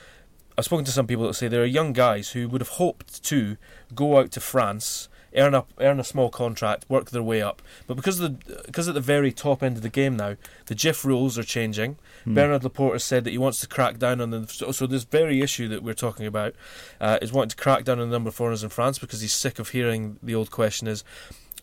I've 0.57 0.67
spoken 0.67 0.85
to 0.85 0.93
some 0.93 1.07
people 1.07 1.27
that 1.27 1.35
say 1.35 1.49
there 1.49 1.63
are 1.63 1.67
young 1.67 1.93
guys 1.93 2.31
who 2.31 2.49
would 2.49 2.61
have 2.61 2.69
hoped 2.71 3.23
to 3.25 3.57
go 3.95 4.19
out 4.19 4.31
to 4.33 4.41
France, 4.41 5.09
earn 5.35 5.55
up, 5.55 5.71
earn 5.79 6.01
a 6.01 6.05
small 6.05 6.31
contract, 6.31 6.85
work 6.89 7.11
their 7.11 7.23
way 7.23 7.43
up. 7.43 7.63
But 7.87 7.95
because 7.95 8.21
of 8.21 8.47
the 8.47 8.63
because 8.67 8.89
at 8.89 8.95
the 8.95 9.01
very 9.01 9.33
top 9.33 9.63
end 9.63 9.77
of 9.77 9.83
the 9.83 9.89
game 9.89 10.17
now, 10.17 10.37
the 10.67 10.75
JIFF 10.75 11.05
rules 11.05 11.39
are 11.39 11.45
changing. 11.45 11.97
Bernard 12.25 12.63
Laporte 12.63 12.95
has 12.95 13.05
said 13.05 13.25
that 13.25 13.31
he 13.31 13.39
wants 13.39 13.61
to 13.61 13.67
crack 13.67 13.99
down 13.99 14.21
on 14.21 14.31
them. 14.31 14.47
So, 14.47 14.71
so 14.71 14.87
this 14.87 15.05
very 15.05 15.43
issue 15.43 15.69
that 15.69 15.83
we're 15.83 15.95
talking 15.95 16.27
about 16.27 16.55
uh, 17.01 17.19
is 17.21 17.33
wanting 17.33 17.51
to 17.51 17.57
crack 17.57 17.85
down 17.85 17.99
on 17.99 18.09
the 18.09 18.15
number 18.15 18.29
of 18.29 18.35
foreigners 18.35 18.63
in 18.63 18.71
France 18.71 18.99
because 18.99 19.21
he's 19.21 19.33
sick 19.33 19.59
of 19.59 19.71
hearing 19.71 20.19
the 20.23 20.35
old 20.35 20.51
question 20.51 20.87
is. 20.89 21.05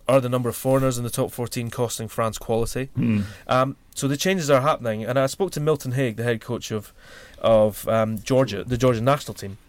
Are 0.07 0.19
the 0.19 0.27
number 0.27 0.49
of 0.49 0.55
foreigners 0.55 0.97
in 0.97 1.03
the 1.03 1.11
top 1.11 1.29
14 1.29 1.69
costing 1.69 2.07
France 2.07 2.39
quality? 2.39 2.89
Um, 3.47 3.75
so 3.93 4.07
the 4.07 4.17
changes 4.17 4.49
are 4.49 4.61
happening, 4.61 5.05
and 5.05 5.19
I 5.19 5.27
spoke 5.27 5.51
to 5.51 5.59
Milton 5.59 5.91
Haig, 5.91 6.15
the 6.15 6.23
head 6.23 6.41
coach 6.41 6.71
of 6.71 6.91
of 7.37 7.87
um, 7.87 8.17
Georgia, 8.17 8.63
the 8.63 8.75
Georgian 8.75 9.05
national 9.05 9.35
team, 9.35 9.59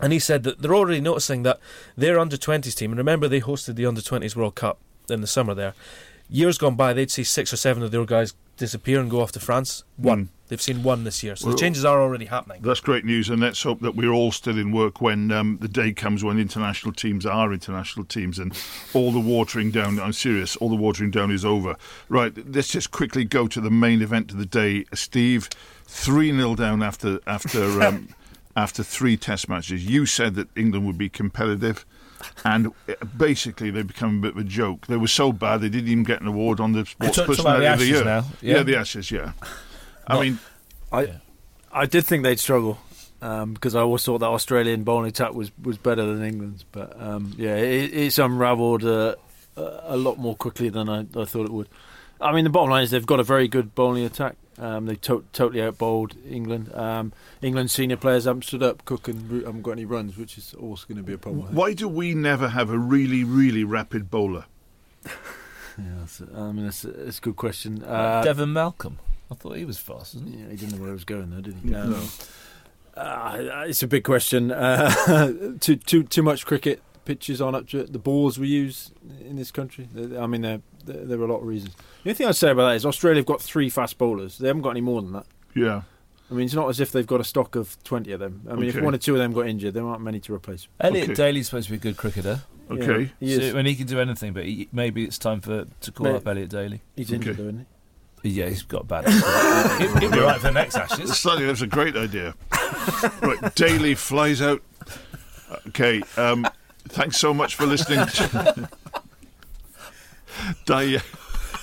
and 0.00 0.12
he 0.12 0.18
said 0.18 0.42
that 0.44 0.60
they're 0.60 0.74
already 0.74 1.00
noticing 1.00 1.42
that 1.44 1.58
their 1.96 2.18
under 2.18 2.36
20s 2.36 2.74
team, 2.74 2.90
and 2.92 2.98
remember 2.98 3.28
they 3.28 3.40
hosted 3.40 3.76
the 3.76 3.86
under 3.86 4.00
20s 4.00 4.36
World 4.36 4.54
Cup 4.54 4.78
in 5.08 5.20
the 5.20 5.26
summer 5.26 5.54
there. 5.54 5.74
Years 6.28 6.58
gone 6.58 6.74
by, 6.74 6.92
they'd 6.92 7.10
see 7.10 7.22
six 7.22 7.52
or 7.52 7.56
seven 7.56 7.82
of 7.82 7.92
their 7.92 8.04
guys 8.04 8.34
disappear 8.56 9.00
and 9.00 9.10
go 9.10 9.20
off 9.20 9.32
to 9.32 9.40
France. 9.40 9.84
One. 9.96 10.24
Mm. 10.24 10.28
They've 10.48 10.62
seen 10.62 10.84
one 10.84 11.02
this 11.02 11.24
year, 11.24 11.34
so 11.34 11.46
Well- 11.46 11.56
the 11.56 11.60
changes 11.60 11.84
are 11.84 12.00
already 12.00 12.26
happening. 12.26 12.62
That's 12.62 12.78
great 12.78 13.04
news, 13.04 13.28
and 13.30 13.40
let's 13.40 13.60
hope 13.62 13.80
that 13.80 13.96
we're 13.96 14.12
all 14.12 14.30
still 14.30 14.56
in 14.56 14.70
work 14.70 15.00
when 15.00 15.32
um, 15.32 15.58
the 15.60 15.66
day 15.68 15.92
comes 15.92 16.22
when 16.22 16.38
international 16.38 16.92
teams 16.92 17.26
are 17.26 17.52
international 17.52 18.04
teams 18.04 18.38
and 18.38 18.56
all 18.94 19.10
the 19.10 19.18
watering 19.20 19.72
down. 19.72 19.98
I'm 19.98 20.12
serious, 20.12 20.54
all 20.56 20.68
the 20.68 20.76
watering 20.76 21.10
down 21.10 21.32
is 21.32 21.44
over. 21.44 21.74
Right, 22.08 22.32
let's 22.54 22.68
just 22.68 22.92
quickly 22.92 23.24
go 23.24 23.48
to 23.48 23.60
the 23.60 23.70
main 23.72 24.02
event 24.02 24.30
of 24.30 24.38
the 24.38 24.46
day. 24.46 24.84
Steve, 24.94 25.48
three 25.84 26.30
0 26.30 26.54
down 26.54 26.80
after 26.80 27.18
after 27.26 27.64
um, 27.82 28.08
after 28.56 28.82
three 28.82 29.16
Test 29.16 29.48
matches. 29.48 29.86
You 29.86 30.06
said 30.06 30.34
that 30.34 30.48
England 30.56 30.86
would 30.86 30.98
be 30.98 31.08
competitive. 31.08 31.84
And 32.44 32.72
basically, 33.16 33.70
they 33.70 33.82
become 33.82 34.18
a 34.18 34.22
bit 34.22 34.30
of 34.32 34.38
a 34.38 34.44
joke. 34.44 34.86
They 34.86 34.96
were 34.96 35.06
so 35.06 35.32
bad 35.32 35.60
they 35.60 35.68
didn't 35.68 35.90
even 35.90 36.02
get 36.02 36.22
an 36.22 36.26
award 36.26 36.60
on 36.60 36.72
the 36.72 36.86
Sports 36.86 37.16
talking 37.16 37.34
Personality 37.36 37.66
the 37.66 37.72
of 37.74 37.78
the 37.78 37.86
Year. 37.86 38.04
now, 38.04 38.24
Yeah. 38.40 38.56
yeah. 38.56 38.62
the 38.62 38.76
Ashes. 38.78 39.10
Yeah. 39.10 39.32
I 40.06 40.14
Not- 40.14 40.22
mean, 40.22 40.38
I 40.90 41.20
I 41.70 41.84
did 41.84 42.06
think 42.06 42.22
they'd 42.22 42.40
struggle 42.40 42.78
um, 43.20 43.52
because 43.52 43.74
I 43.74 43.80
always 43.80 44.02
thought 44.02 44.18
that 44.18 44.26
Australian 44.28 44.82
bowling 44.82 45.08
attack 45.08 45.34
was, 45.34 45.50
was 45.62 45.76
better 45.76 46.06
than 46.06 46.24
England's. 46.24 46.64
But 46.64 46.98
um, 47.00 47.34
yeah, 47.36 47.56
it, 47.56 47.92
it's 47.92 48.18
unravelled 48.18 48.82
uh, 48.84 49.16
a 49.56 49.80
a 49.88 49.96
lot 49.98 50.16
more 50.18 50.34
quickly 50.36 50.70
than 50.70 50.88
I, 50.88 51.00
I 51.00 51.24
thought 51.26 51.44
it 51.44 51.52
would. 51.52 51.68
I 52.18 52.32
mean, 52.32 52.44
the 52.44 52.50
bottom 52.50 52.70
line 52.70 52.82
is 52.84 52.90
they've 52.92 53.04
got 53.04 53.20
a 53.20 53.24
very 53.24 53.46
good 53.46 53.74
bowling 53.74 54.04
attack. 54.04 54.36
Um, 54.58 54.86
they 54.86 54.96
to- 54.96 55.24
totally 55.32 55.62
outbowled 55.62 56.14
England. 56.28 56.74
Um, 56.74 57.12
England's 57.42 57.72
senior 57.72 57.96
players 57.96 58.24
haven't 58.24 58.44
stood 58.44 58.62
up. 58.62 58.84
Cook 58.86 59.06
and 59.08 59.30
Root 59.30 59.44
haven't 59.46 59.62
got 59.62 59.72
any 59.72 59.84
runs, 59.84 60.16
which 60.16 60.38
is 60.38 60.54
also 60.54 60.86
going 60.86 60.96
to 60.96 61.02
be 61.02 61.12
a 61.12 61.18
problem. 61.18 61.54
Why 61.54 61.74
do 61.74 61.88
we 61.88 62.14
never 62.14 62.48
have 62.48 62.70
a 62.70 62.78
really, 62.78 63.22
really 63.24 63.64
rapid 63.64 64.10
bowler? 64.10 64.44
Yeah, 65.78 65.84
that's, 66.00 66.22
I 66.34 66.52
mean, 66.52 66.64
that's, 66.64 66.80
that's 66.88 67.18
a 67.18 67.20
good 67.20 67.36
question. 67.36 67.84
Uh, 67.84 68.22
Devon 68.24 68.50
Malcolm. 68.54 68.98
I 69.30 69.34
thought 69.34 69.58
he 69.58 69.66
was 69.66 69.76
fast, 69.76 70.14
wasn't 70.14 70.34
he? 70.34 70.40
Yeah, 70.40 70.48
he 70.48 70.56
didn't 70.56 70.74
know 70.76 70.80
where 70.80 70.88
it 70.88 70.94
was 70.94 71.04
going, 71.04 71.28
though, 71.28 71.42
did 71.42 71.54
he? 71.62 71.74
Um, 71.74 71.90
No. 71.90 73.02
uh, 73.02 73.64
it's 73.68 73.82
a 73.82 73.86
big 73.86 74.02
question. 74.02 74.50
Uh, 74.52 75.32
too 75.60 75.76
too 75.76 76.02
too 76.04 76.22
much 76.22 76.46
cricket 76.46 76.80
pitches 77.06 77.40
on 77.40 77.54
up 77.54 77.66
to 77.68 77.78
it. 77.80 77.92
The 77.92 77.98
balls 77.98 78.38
we 78.38 78.48
use 78.48 78.92
in 79.20 79.36
this 79.36 79.50
country. 79.50 79.88
I 80.18 80.26
mean, 80.26 80.42
there 80.42 80.60
there 80.84 81.04
there 81.06 81.20
are 81.20 81.24
a 81.24 81.32
lot 81.32 81.38
of 81.40 81.46
reasons. 81.46 81.74
The 82.02 82.10
only 82.10 82.14
thing 82.14 82.26
I'd 82.26 82.36
say 82.36 82.50
about 82.50 82.68
that 82.68 82.76
is 82.76 82.84
Australia 82.84 83.20
have 83.20 83.26
got 83.26 83.40
three 83.40 83.70
fast 83.70 83.96
bowlers. 83.96 84.36
They 84.38 84.48
haven't 84.48 84.62
got 84.62 84.70
any 84.70 84.82
more 84.82 85.00
than 85.00 85.12
that. 85.12 85.26
Yeah. 85.54 85.82
I 86.30 86.34
mean, 86.34 86.44
it's 86.46 86.54
not 86.54 86.68
as 86.68 86.80
if 86.80 86.90
they've 86.90 87.06
got 87.06 87.20
a 87.20 87.24
stock 87.24 87.54
of 87.56 87.82
twenty 87.84 88.12
of 88.12 88.20
them. 88.20 88.42
I 88.50 88.54
mean, 88.54 88.68
if 88.68 88.80
one 88.80 88.94
or 88.94 88.98
two 88.98 89.12
of 89.14 89.18
them 89.18 89.32
got 89.32 89.46
injured, 89.46 89.74
there 89.74 89.86
aren't 89.86 90.02
many 90.02 90.18
to 90.20 90.34
replace. 90.34 90.66
Elliot 90.80 91.04
Okay. 91.04 91.14
Daly's 91.14 91.46
supposed 91.46 91.68
to 91.68 91.72
be 91.72 91.76
a 91.76 91.80
good 91.80 91.96
cricketer. 91.96 92.42
Okay. 92.68 93.02
Yeah, 93.02 93.08
he 93.20 93.32
is. 93.34 93.52
So, 93.52 93.58
and 93.58 93.68
he 93.68 93.76
can 93.76 93.86
do 93.86 94.00
anything, 94.00 94.32
but 94.32 94.44
he, 94.44 94.68
maybe 94.72 95.04
it's 95.04 95.18
time 95.18 95.40
for 95.40 95.66
to 95.80 95.92
call 95.92 96.06
Mate. 96.06 96.16
up 96.16 96.26
Elliot 96.26 96.50
Daly. 96.50 96.82
He's 96.96 97.12
injured, 97.12 97.34
Okay. 97.34 97.42
though, 97.42 97.48
isn't 97.50 97.66
he? 98.22 98.30
Yeah, 98.30 98.48
he's 98.48 98.62
got 98.62 98.88
bad. 98.88 99.06
he'll, 99.08 99.96
he'll 99.98 100.10
be 100.10 100.18
right 100.18 100.36
for 100.40 100.48
the 100.48 100.52
next 100.52 100.74
Ashes. 100.74 101.16
Slightly, 101.16 101.46
that's 101.46 101.60
a 101.62 101.66
great 101.68 101.94
idea. 101.96 102.34
right, 103.22 103.54
Daly 103.54 103.94
flies 103.94 104.42
out. 104.42 104.62
Okay, 105.68 106.02
um, 106.16 106.44
thanks 106.96 107.18
so 107.18 107.32
much 107.34 107.54
for 107.54 107.66
listening. 107.66 108.06
Di, 110.64 110.98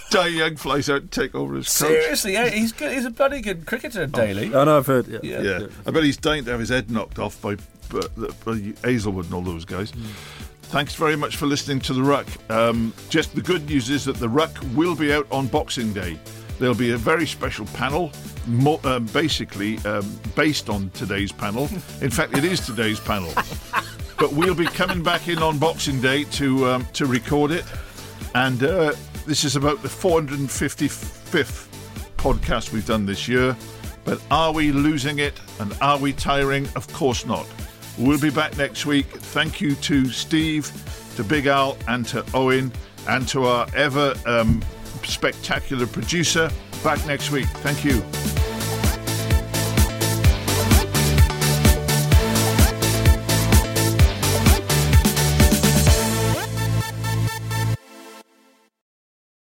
Dai 0.10 0.28
Young 0.28 0.56
flies 0.56 0.90
out 0.90 1.02
and 1.02 1.12
take 1.12 1.34
over 1.36 1.58
as 1.58 1.66
coach. 1.66 1.90
Seriously, 1.90 2.34
yeah, 2.34 2.50
he's 2.50 2.72
good. 2.72 2.92
He's 2.92 3.06
a 3.06 3.10
bloody 3.10 3.42
good 3.42 3.66
cricketer, 3.66 4.06
Daly. 4.06 4.50
he? 4.50 4.56
I 4.56 4.64
know, 4.64 4.78
I've 4.78 4.86
heard. 4.88 5.08
Yeah. 5.08 5.20
Yeah. 5.24 5.42
Yeah, 5.42 5.68
I 5.86 5.92
bet 5.92 6.04
he's 6.04 6.18
dying 6.18 6.46
to 6.46 6.52
have 6.52 6.60
his 6.60 6.70
head 6.70 6.90
knocked 6.92 7.20
off 7.20 7.42
by, 7.42 7.56
by, 7.90 8.02
by 8.46 8.74
Hazlewood 8.84 9.26
and 9.26 9.34
all 9.34 9.42
those 9.42 9.66
guys. 9.66 9.92
Thanks 10.64 10.96
very 10.96 11.16
much 11.16 11.36
for 11.36 11.46
listening 11.46 11.80
to 11.82 11.94
The 11.94 12.02
Ruck. 12.02 12.28
Um, 12.50 12.94
just 13.10 13.36
the 13.36 13.42
good 13.42 13.68
news 13.68 13.90
is 13.90 14.06
that 14.06 14.18
The 14.18 14.30
Ruck 14.30 14.56
will 14.74 14.96
be 14.96 15.14
out 15.14 15.28
on 15.32 15.48
Boxing 15.48 15.94
Day. 15.94 16.20
There'll 16.60 16.76
be 16.76 16.92
a 16.92 16.98
very 16.98 17.26
special 17.28 17.66
panel, 17.68 18.12
mo- 18.48 18.80
um, 18.84 19.06
basically 19.08 19.78
um, 19.80 20.20
based 20.36 20.70
on 20.70 20.90
today's 20.92 21.32
panel. 21.32 21.64
In 22.02 22.10
fact, 22.10 22.38
it 22.38 22.44
is 22.44 22.66
today's 22.66 23.00
panel. 23.00 23.34
but 24.18 24.34
we'll 24.34 24.56
be 24.56 24.66
coming 24.66 25.04
back 25.04 25.28
in 25.28 25.40
on 25.40 25.58
Boxing 25.60 26.02
Day 26.02 26.24
to 26.26 26.68
um, 26.68 26.86
to 26.94 27.06
record 27.06 27.52
it, 27.52 27.66
and 28.36 28.64
uh, 28.64 28.94
this 29.26 29.44
is 29.44 29.56
about 29.56 29.82
the 29.82 29.88
455th 29.88 31.68
podcast 32.18 32.72
we've 32.72 32.86
done 32.86 33.06
this 33.06 33.28
year. 33.28 33.56
But 34.06 34.22
are 34.32 34.52
we 34.52 34.72
losing 34.72 35.20
it 35.20 35.40
and 35.60 35.74
are 35.82 35.98
we 35.98 36.14
tiring? 36.14 36.68
Of 36.76 36.92
course 36.92 37.26
not. 37.26 37.48
We'll 37.98 38.20
be 38.20 38.32
back 38.32 38.58
next 38.58 38.86
week. 38.86 39.06
Thank 39.06 39.62
you 39.62 39.76
to 39.76 40.08
Steve, 40.08 40.72
to 41.16 41.24
Big 41.24 41.46
Al, 41.46 41.78
and 41.88 42.06
to 42.08 42.26
Owen, 42.34 42.72
and 43.08 43.28
to 43.30 43.46
our 43.46 43.68
ever 43.76 44.16
um, 44.26 44.64
spectacular 45.04 45.88
producer. 45.88 46.50
Back 46.84 47.06
next 47.06 47.32
week. 47.32 47.48
Thank 47.48 47.86
you. 47.86 48.04